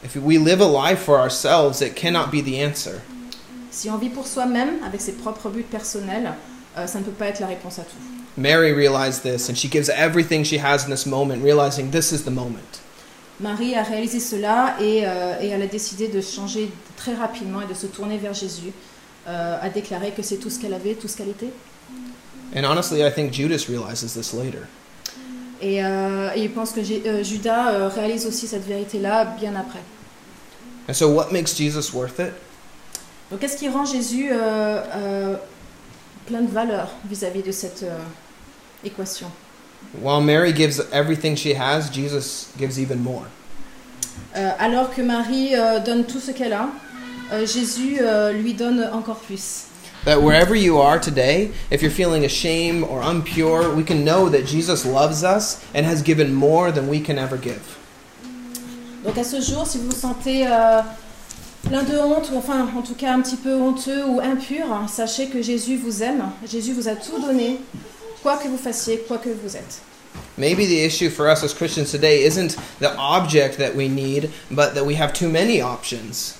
If 0.04 0.14
we 0.16 0.36
live 0.36 0.60
a 0.60 0.66
life 0.66 0.98
for 1.00 1.18
ourselves, 1.18 1.80
it 1.80 1.96
cannot 1.96 2.30
be 2.30 2.42
the 2.42 2.60
answer. 2.60 3.00
Si 3.70 3.88
on 3.88 3.96
vit 3.96 4.10
pour 4.10 4.26
soi-même, 4.26 4.82
avec 4.84 5.00
ses 5.00 5.12
propres 5.12 5.48
buts 5.48 5.64
personnels, 5.70 6.34
euh, 6.76 6.86
ça 6.86 6.98
ne 6.98 7.04
peut 7.04 7.12
pas 7.12 7.28
être 7.28 7.40
la 7.40 7.46
réponse 7.46 7.78
à 7.78 7.82
tout. 7.82 7.96
Mary 8.36 8.72
realized 8.72 9.22
this 9.22 9.48
and 9.48 9.56
she 9.56 9.68
gives 9.68 9.88
everything 9.88 10.44
she 10.44 10.58
has 10.58 10.84
in 10.84 10.90
this 10.90 11.06
moment, 11.06 11.42
realizing 11.42 11.90
this 11.90 12.12
is 12.12 12.24
the 12.24 12.30
moment. 12.30 12.82
Marie 13.40 13.74
a 13.74 13.82
réalisé 13.82 14.20
cela 14.20 14.76
et, 14.80 15.06
euh, 15.06 15.40
et 15.40 15.48
elle 15.48 15.62
a 15.62 15.66
décidé 15.66 16.08
de 16.08 16.20
changer 16.20 16.70
très 16.96 17.14
rapidement 17.14 17.62
et 17.62 17.66
de 17.66 17.74
se 17.74 17.86
tourner 17.86 18.18
vers 18.18 18.34
Jésus, 18.34 18.72
euh, 19.28 19.58
a 19.60 19.68
déclaré 19.70 20.10
que 20.10 20.22
c'est 20.22 20.36
tout 20.36 20.50
ce 20.50 20.58
qu'elle 20.58 20.74
avait, 20.74 20.94
tout 20.94 21.08
ce 21.08 21.16
qu'elle 21.16 21.30
était. 21.30 21.52
And 22.54 22.64
honestly, 22.64 23.04
I 23.04 23.10
think 23.10 23.32
Judas 23.32 23.68
realizes 23.68 24.14
this 24.14 24.32
later. 24.32 24.66
Et, 25.60 25.84
euh, 25.84 26.30
et 26.36 26.44
il 26.44 26.50
pense 26.50 26.72
que 26.72 26.82
Jé- 26.82 27.02
euh, 27.06 27.22
Judas 27.24 27.72
euh, 27.72 27.88
réalise 27.88 28.26
aussi 28.26 28.46
cette 28.46 28.64
vérité-là 28.66 29.24
bien 29.38 29.54
après. 29.56 29.80
And 30.88 30.94
so, 30.94 31.08
what 31.10 31.30
makes 31.32 31.54
Jesus 31.56 31.92
worth 31.92 32.18
it? 32.20 32.32
Donc 33.30 33.40
qu'est-ce 33.40 33.56
qui 33.58 33.68
rend 33.68 33.84
Jésus 33.84 34.30
euh, 34.32 34.80
euh, 34.94 35.36
plein 36.26 36.40
de 36.40 36.50
valeur 36.50 36.88
vis-à-vis 37.10 37.42
de 37.42 37.52
cette 37.52 37.82
euh, 37.82 37.98
équation 38.84 39.26
While 40.02 40.22
Mary 40.24 40.54
gives 40.54 40.80
everything 40.92 41.36
she 41.36 41.54
has, 41.54 41.90
Jesus 41.92 42.48
gives 42.58 42.78
even 42.78 42.98
more. 43.02 43.24
Euh, 44.36 44.50
Alors 44.58 44.94
que 44.94 45.02
Marie 45.02 45.54
euh, 45.54 45.80
donne 45.80 46.04
tout 46.04 46.20
ce 46.20 46.30
qu'elle 46.30 46.52
a, 46.54 46.68
euh, 47.32 47.44
Jésus 47.46 47.98
euh, 48.00 48.32
lui 48.32 48.54
donne 48.54 48.88
encore 48.92 49.16
plus. 49.18 49.64
That 50.08 50.22
wherever 50.22 50.54
you 50.54 50.78
are 50.78 50.98
today, 50.98 51.50
if 51.70 51.82
you're 51.82 51.90
feeling 51.90 52.24
ashamed 52.24 52.82
or 52.84 53.02
impure, 53.02 53.68
we 53.74 53.84
can 53.84 54.06
know 54.06 54.30
that 54.30 54.46
Jesus 54.46 54.86
loves 54.86 55.22
us 55.22 55.62
and 55.74 55.84
has 55.84 56.00
given 56.00 56.32
more 56.32 56.72
than 56.72 56.88
we 56.88 56.98
can 56.98 57.18
ever 57.18 57.36
give. 57.36 57.76
Donc 59.04 59.18
à 59.18 59.24
ce 59.24 59.38
jour, 59.42 59.66
si 59.66 59.76
vous 59.76 59.90
vous 59.90 60.00
sentez 60.00 60.46
euh, 60.46 60.80
plein 61.64 61.82
de 61.82 61.98
honte, 61.98 62.30
ou 62.32 62.38
enfin 62.38 62.66
en 62.74 62.80
tout 62.80 62.94
cas 62.94 63.12
un 63.12 63.20
petit 63.20 63.36
peu 63.36 63.52
honteux 63.52 64.06
ou 64.06 64.18
impur, 64.20 64.64
sachez 64.88 65.26
que 65.26 65.42
Jésus 65.42 65.76
vous 65.76 66.02
aime, 66.02 66.30
Jésus 66.50 66.72
vous 66.72 66.88
a 66.88 66.96
tout 66.96 67.20
donné, 67.20 67.58
quoi 68.22 68.38
que 68.38 68.48
vous 68.48 68.56
fassiez, 68.56 69.04
quoi 69.06 69.18
que 69.18 69.28
vous 69.28 69.56
êtes. 69.56 69.82
Maybe 70.38 70.64
the 70.64 70.86
issue 70.86 71.10
for 71.10 71.28
us 71.28 71.44
as 71.44 71.52
Christians 71.52 71.90
today 71.90 72.24
isn't 72.24 72.56
the 72.80 72.96
object 72.96 73.58
that 73.58 73.76
we 73.76 73.90
need, 73.90 74.30
but 74.50 74.74
that 74.74 74.86
we 74.86 74.94
have 74.94 75.12
too 75.12 75.28
many 75.28 75.60
options. 75.60 76.38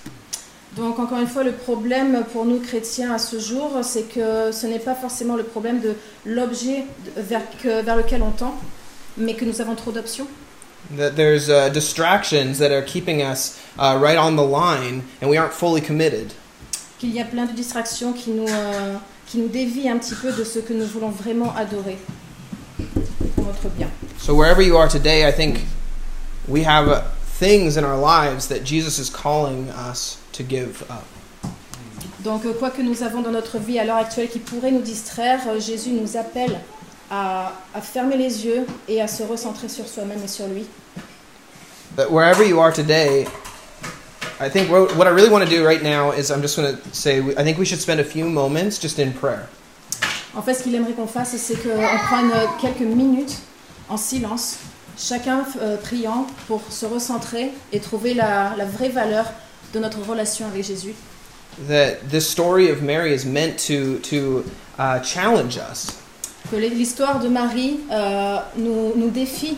Donc 0.78 1.00
encore 1.00 1.18
une 1.18 1.26
fois, 1.26 1.42
le 1.42 1.52
problème 1.52 2.24
pour 2.32 2.44
nous 2.44 2.60
chrétiens 2.60 3.12
à 3.12 3.18
ce 3.18 3.40
jour, 3.40 3.80
c'est 3.82 4.04
que 4.04 4.52
ce 4.52 4.66
n'est 4.66 4.78
pas 4.78 4.94
forcément 4.94 5.34
le 5.34 5.42
problème 5.42 5.80
de 5.80 5.96
l'objet 6.24 6.84
vers, 7.16 7.42
vers 7.64 7.96
lequel 7.96 8.22
on 8.22 8.30
tend, 8.30 8.54
mais 9.16 9.34
que 9.34 9.44
nous 9.44 9.60
avons 9.60 9.74
trop 9.74 9.90
d'options. 9.90 10.28
That 10.96 11.16
there's 11.16 11.48
uh, 11.48 11.68
distractions 11.72 12.58
that 12.58 12.70
are 12.70 12.84
keeping 12.84 13.20
us 13.20 13.58
uh, 13.76 13.98
right 14.00 14.16
on 14.16 14.36
the 14.36 14.46
line 14.46 15.02
and 15.20 15.28
we 15.28 15.36
aren't 15.36 15.52
fully 15.52 15.80
committed. 15.80 16.32
Qu'il 17.00 17.12
y 17.12 17.20
a 17.20 17.24
plein 17.24 17.46
de 17.46 17.52
distractions 17.52 18.12
qui 18.12 18.30
nous, 18.30 18.48
euh, 18.48 18.96
qui 19.26 19.38
nous 19.38 19.48
dévient 19.48 19.90
un 19.90 19.98
petit 19.98 20.14
peu 20.14 20.32
de 20.32 20.44
ce 20.44 20.60
que 20.60 20.72
nous 20.72 20.86
voulons 20.86 21.10
vraiment 21.10 21.52
adorer 21.56 21.98
pour 23.34 23.46
notre 23.46 23.68
bien. 23.76 23.88
So, 24.18 24.34
wherever 24.34 24.62
you 24.62 24.76
are 24.76 24.88
today, 24.88 25.26
I 25.26 25.32
think 25.32 25.64
we 26.46 26.64
have 26.64 26.88
uh, 26.88 27.02
things 27.38 27.76
in 27.76 27.84
our 27.84 27.98
lives 27.98 28.46
that 28.46 28.62
Jesus 28.62 29.00
is 29.00 29.10
calling 29.10 29.70
us 29.70 30.18
to 30.39 30.45
give 30.49 30.82
up. 30.89 31.05
Donc, 32.20 32.45
euh, 32.45 32.53
quoi 32.53 32.70
que 32.70 32.82
nous 32.82 33.03
avons 33.03 33.22
dans 33.22 33.30
notre 33.30 33.59
vie 33.59 33.78
à 33.78 33.84
l'heure 33.84 33.97
actuelle 33.97 34.28
qui 34.28 34.41
pourrait 34.41 34.72
nous 34.72 34.80
distraire, 34.80 35.41
euh, 35.49 35.61
Jésus 35.61 35.91
nous 35.91 36.16
appelle 36.16 36.59
à, 37.11 37.53
à 37.74 37.80
fermer 37.80 38.16
les 38.16 38.45
yeux 38.45 38.66
et 38.89 39.01
à 39.01 39.07
se 39.07 39.22
recentrer 39.22 39.68
sur 39.68 39.86
soi-même 39.86 40.20
et 40.24 40.28
sur 40.28 40.47
lui. 40.49 40.66
Wherever 42.11 42.45
you 42.45 42.61
are 42.61 42.72
today, 42.72 43.26
I 44.41 44.49
think 44.49 44.70
what 44.70 45.07
I 45.07 45.11
really 45.11 45.30
want 45.30 45.45
to 45.45 45.51
do 45.51 45.64
right 45.64 45.82
now 45.82 46.12
is 46.12 46.30
I'm 46.30 46.43
just 46.43 46.57
going 46.57 46.76
to 46.76 46.78
say 46.93 47.18
I 47.36 47.43
think 47.43 47.59
we 47.59 47.64
should 47.64 47.80
spend 47.80 47.99
a 47.99 48.05
few 48.05 48.24
moments 48.24 48.78
just 48.80 48.99
in 48.99 49.12
prayer. 49.12 49.49
En 50.36 50.43
fait, 50.43 50.55
ce 50.55 50.62
qu'il 50.62 50.74
aimerait 50.74 50.93
qu'on 50.93 51.09
fasse, 51.09 51.36
c'est 51.36 51.57
qu'on 51.57 51.99
prenne 52.07 52.30
euh, 52.32 52.47
quelques 52.61 52.80
minutes 52.80 53.39
en 53.89 53.97
silence, 53.97 54.59
chacun 54.97 55.45
priant 55.82 56.26
pour 56.47 56.62
se 56.68 56.84
recentrer 56.84 57.51
et 57.72 57.80
trouver 57.80 58.12
la, 58.14 58.55
la 58.57 58.64
vraie 58.66 58.91
valeur 58.91 59.24
de 59.72 59.78
notre 59.78 60.00
relation 60.02 60.46
avec 60.46 60.64
Jésus. 60.64 60.94
That 61.68 62.08
this 62.10 62.28
story 62.28 62.70
of 62.70 62.82
Mary 62.82 63.12
is 63.12 63.24
meant 63.24 63.58
to 63.66 63.98
to 64.10 64.44
uh, 64.78 65.00
challenge 65.02 65.56
us. 65.58 65.88
Que 66.50 66.56
l'histoire 66.56 67.18
de 67.20 67.28
Marie 67.28 67.80
euh, 67.90 68.38
nous, 68.56 68.92
nous 68.96 69.10
défie 69.10 69.56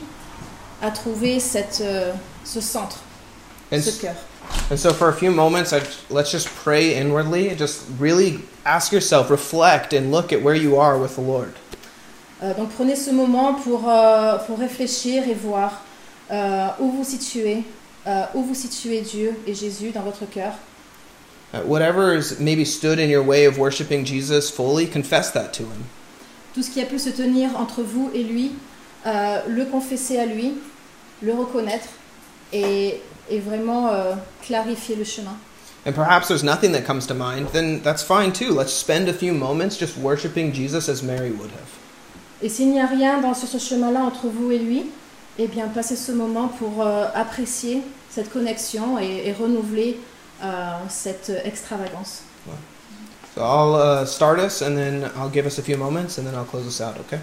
à 0.83 0.91
trouver 0.91 1.39
cette, 1.39 1.81
euh, 1.83 2.13
ce 2.45 2.61
centre, 2.61 2.99
And, 3.71 3.81
ce 3.83 3.91
cœur. 4.01 4.15
and 4.71 4.79
so 4.79 4.93
for 4.93 5.09
a 5.09 5.13
few 5.13 5.31
moments, 5.31 5.73
I, 5.73 5.83
let's 6.09 6.33
just 6.33 6.49
pray 6.65 6.95
inwardly. 6.95 7.55
Just 7.55 7.83
really 8.01 8.41
ask 8.65 8.91
yourself, 8.93 9.31
reflect, 9.31 9.93
and 9.93 10.11
look 10.11 10.33
at 10.33 10.43
where 10.43 10.55
you 10.57 10.79
are 10.79 10.99
with 10.99 11.15
the 11.17 11.21
Lord. 11.23 11.53
Euh, 12.43 12.55
donc 12.55 12.71
prenez 12.71 12.97
ce 12.97 13.11
moment 13.11 13.55
pour, 13.63 13.87
euh, 13.89 14.39
pour 14.47 14.59
réfléchir 14.59 15.29
et 15.29 15.35
voir 15.35 15.83
euh, 16.33 16.69
où 16.81 16.91
vous 16.91 17.05
situez, 17.05 17.63
euh, 18.07 18.25
où 18.35 18.43
vous 18.43 18.55
situez 18.55 19.01
Dieu 19.03 19.35
et 19.47 19.55
Jésus 19.55 19.91
dans 19.91 20.03
votre 20.03 20.29
cœur? 20.29 20.53
Uh, 21.53 21.59
whatever 21.67 22.15
is 22.15 22.39
maybe 22.39 22.65
stood 22.65 22.99
in 23.01 23.09
your 23.09 23.25
way 23.25 23.45
of 23.45 23.59
worshiping 23.59 24.05
Jesus 24.05 24.51
fully, 24.51 24.87
confess 24.87 25.33
that 25.33 25.53
to 25.53 25.65
Him. 25.65 25.85
Tout 26.55 26.63
ce 26.63 26.71
qui 26.71 26.81
a 26.81 26.87
pu 26.87 26.99
se 26.99 27.11
tenir 27.11 27.57
entre 27.57 27.83
vous 27.83 28.11
et 28.15 28.23
lui, 28.23 28.53
euh, 29.07 29.41
le 29.49 29.65
confesser 29.65 30.19
à 30.19 30.27
lui, 30.27 30.55
le 31.23 31.33
reconnaître 31.33 31.89
et, 32.53 33.01
et 33.29 33.39
vraiment 33.41 33.89
euh, 33.89 34.15
clarifier 34.43 34.97
le 34.97 35.05
chemin. 35.05 35.37
And 35.87 35.95
perhaps 35.95 36.29
there's 36.29 36.45
nothing 36.45 36.73
that 36.73 36.83
comes 36.83 37.07
to 37.07 37.15
mind, 37.15 37.49
then 37.53 37.81
that's 37.83 38.03
fine 38.03 38.33
too. 38.33 38.53
Let's 38.53 38.73
spend 38.73 39.09
a 39.09 39.15
few 39.15 39.33
moments 39.33 39.79
just 39.79 39.97
worshiping 39.97 40.53
Jesus 40.53 40.89
as 40.89 41.03
Mary 41.03 41.31
would 41.31 41.51
have. 41.51 41.81
Et 42.43 42.49
s'il 42.49 42.71
n'y 42.71 42.81
a 42.81 42.87
rien 42.87 43.21
dans, 43.21 43.35
sur 43.35 43.49
ce 43.49 43.59
chemin-là 43.59 44.01
entre 44.01 44.27
vous 44.29 44.51
et 44.51 44.59
lui, 44.59 44.87
eh 45.43 45.49
bien 45.49 45.69
passez 45.69 45.97
ce 45.97 46.13
moment 46.13 46.49
pour 46.49 46.83
euh, 46.83 47.07
apprécier 47.15 47.83
cette 48.11 48.31
connexion 48.31 48.99
et, 48.99 49.29
et 49.29 49.33
renouveler 49.33 49.99
euh, 50.43 50.47
cette 50.89 51.33
extravagance. 51.45 52.23
So 53.35 53.43
I'll 53.43 53.75
uh, 53.75 54.07
start 54.07 54.41
us 54.41 54.61
and 54.61 54.77
then 54.77 55.11
I'll 55.17 55.31
give 55.31 55.47
us 55.47 55.59
a 55.59 55.63
few 55.63 55.77
moments 55.77 56.19
and 56.19 56.25
then 56.25 56.35
I'll 56.35 56.45
close 56.45 56.67
us 56.67 56.81
out, 56.81 56.99
okay? 56.99 57.21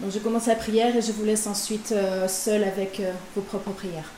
Donc 0.00 0.10
je 0.12 0.18
commence 0.18 0.46
la 0.46 0.56
prière 0.56 0.96
et 0.96 1.00
je 1.00 1.12
vous 1.12 1.24
laisse 1.24 1.46
ensuite 1.46 1.92
euh, 1.92 2.26
seul 2.26 2.64
avec 2.64 2.98
euh, 2.98 3.12
vos 3.36 3.42
propres 3.42 3.70
prières. 3.70 4.10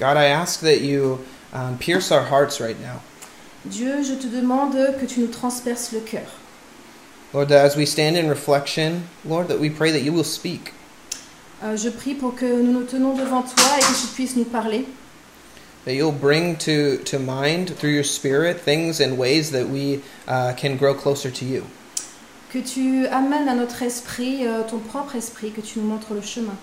God, 0.00 0.16
I 0.16 0.26
ask 0.26 0.60
that 0.60 0.80
you 0.80 1.20
um, 1.54 1.78
pierce 1.78 2.10
our 2.10 2.24
hearts 2.24 2.60
right 2.60 2.78
now. 2.80 3.00
Dieu, 3.64 4.02
je 4.02 4.14
te 4.14 4.26
demande 4.26 4.74
que 5.00 5.06
tu 5.06 5.20
nous 5.20 5.28
transperces 5.28 5.92
le 5.92 6.00
cœur. 6.00 6.26
Lord, 7.32 7.48
that 7.48 7.64
as 7.64 7.76
we 7.76 7.86
stand 7.86 8.16
in 8.16 8.28
reflection, 8.28 9.08
Lord, 9.24 9.48
that 9.48 9.58
we 9.58 9.70
pray 9.70 9.90
that 9.90 10.02
you 10.02 10.12
will 10.12 10.24
speak. 10.24 10.74
Euh, 11.62 11.76
je 11.76 11.90
prie 11.90 12.14
pour 12.14 12.32
que 12.36 12.44
nous 12.44 12.72
nous 12.72 12.84
tenons 12.84 13.16
devant 13.16 13.42
toi 13.42 13.78
et 13.78 13.80
que 13.80 14.00
tu 14.00 14.06
puisses 14.14 14.36
nous 14.36 14.44
parler. 14.44 14.84
That 15.84 15.94
you'll 15.94 16.12
bring 16.12 16.56
to, 16.58 16.98
to 17.04 17.18
mind 17.18 17.74
through 17.76 17.92
your 17.92 18.04
Spirit 18.04 18.60
things 18.60 19.00
and 19.00 19.16
ways 19.16 19.50
that 19.52 19.68
we 19.68 20.02
uh, 20.28 20.52
can 20.56 20.76
grow 20.76 20.92
closer 20.92 21.30
to 21.30 21.44
you. 21.44 21.64
Que 22.52 22.60
tu 22.60 23.06
amènes 23.06 23.48
à 23.48 23.56
notre 23.56 23.82
esprit 23.82 24.46
euh, 24.46 24.62
ton 24.68 24.78
propre 24.78 25.16
esprit, 25.16 25.52
que 25.52 25.62
tu 25.62 25.78
nous 25.78 25.86
montres 25.86 26.12
le 26.12 26.20
chemin. 26.20 26.56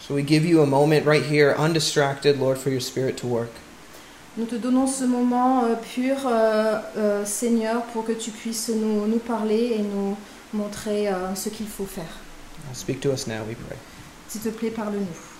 So 0.00 0.14
we 0.14 0.22
give 0.22 0.44
you 0.44 0.60
a 0.60 0.66
moment 0.66 1.06
right 1.06 1.24
here, 1.24 1.54
undistracted, 1.56 2.40
Lord, 2.40 2.58
for 2.58 2.70
your 2.70 2.80
Spirit 2.80 3.16
to 3.18 3.26
work. 3.26 3.50
Nous 4.38 4.44
te 4.44 4.54
donnons 4.54 4.86
ce 4.86 5.04
moment 5.04 5.64
euh, 5.64 5.74
pur, 5.94 6.26
euh, 6.26 6.78
euh, 6.98 7.24
Seigneur, 7.24 7.82
pour 7.86 8.04
que 8.04 8.12
tu 8.12 8.30
puisses 8.30 8.68
nous, 8.68 9.06
nous 9.06 9.18
parler 9.18 9.76
et 9.78 9.82
nous 9.82 10.14
montrer 10.52 11.08
ce 11.34 11.48
qu'il 11.48 11.66
faut 11.66 11.86
faire. 11.86 12.20
Speak 12.72 13.00
to 13.00 13.12
us 13.12 13.26
now, 13.26 13.44
we 13.46 13.56
pray. 13.66 13.78
S'il 14.28 14.40
te 14.42 14.48
plaît, 14.48 14.70
parle-nous. 14.70 15.35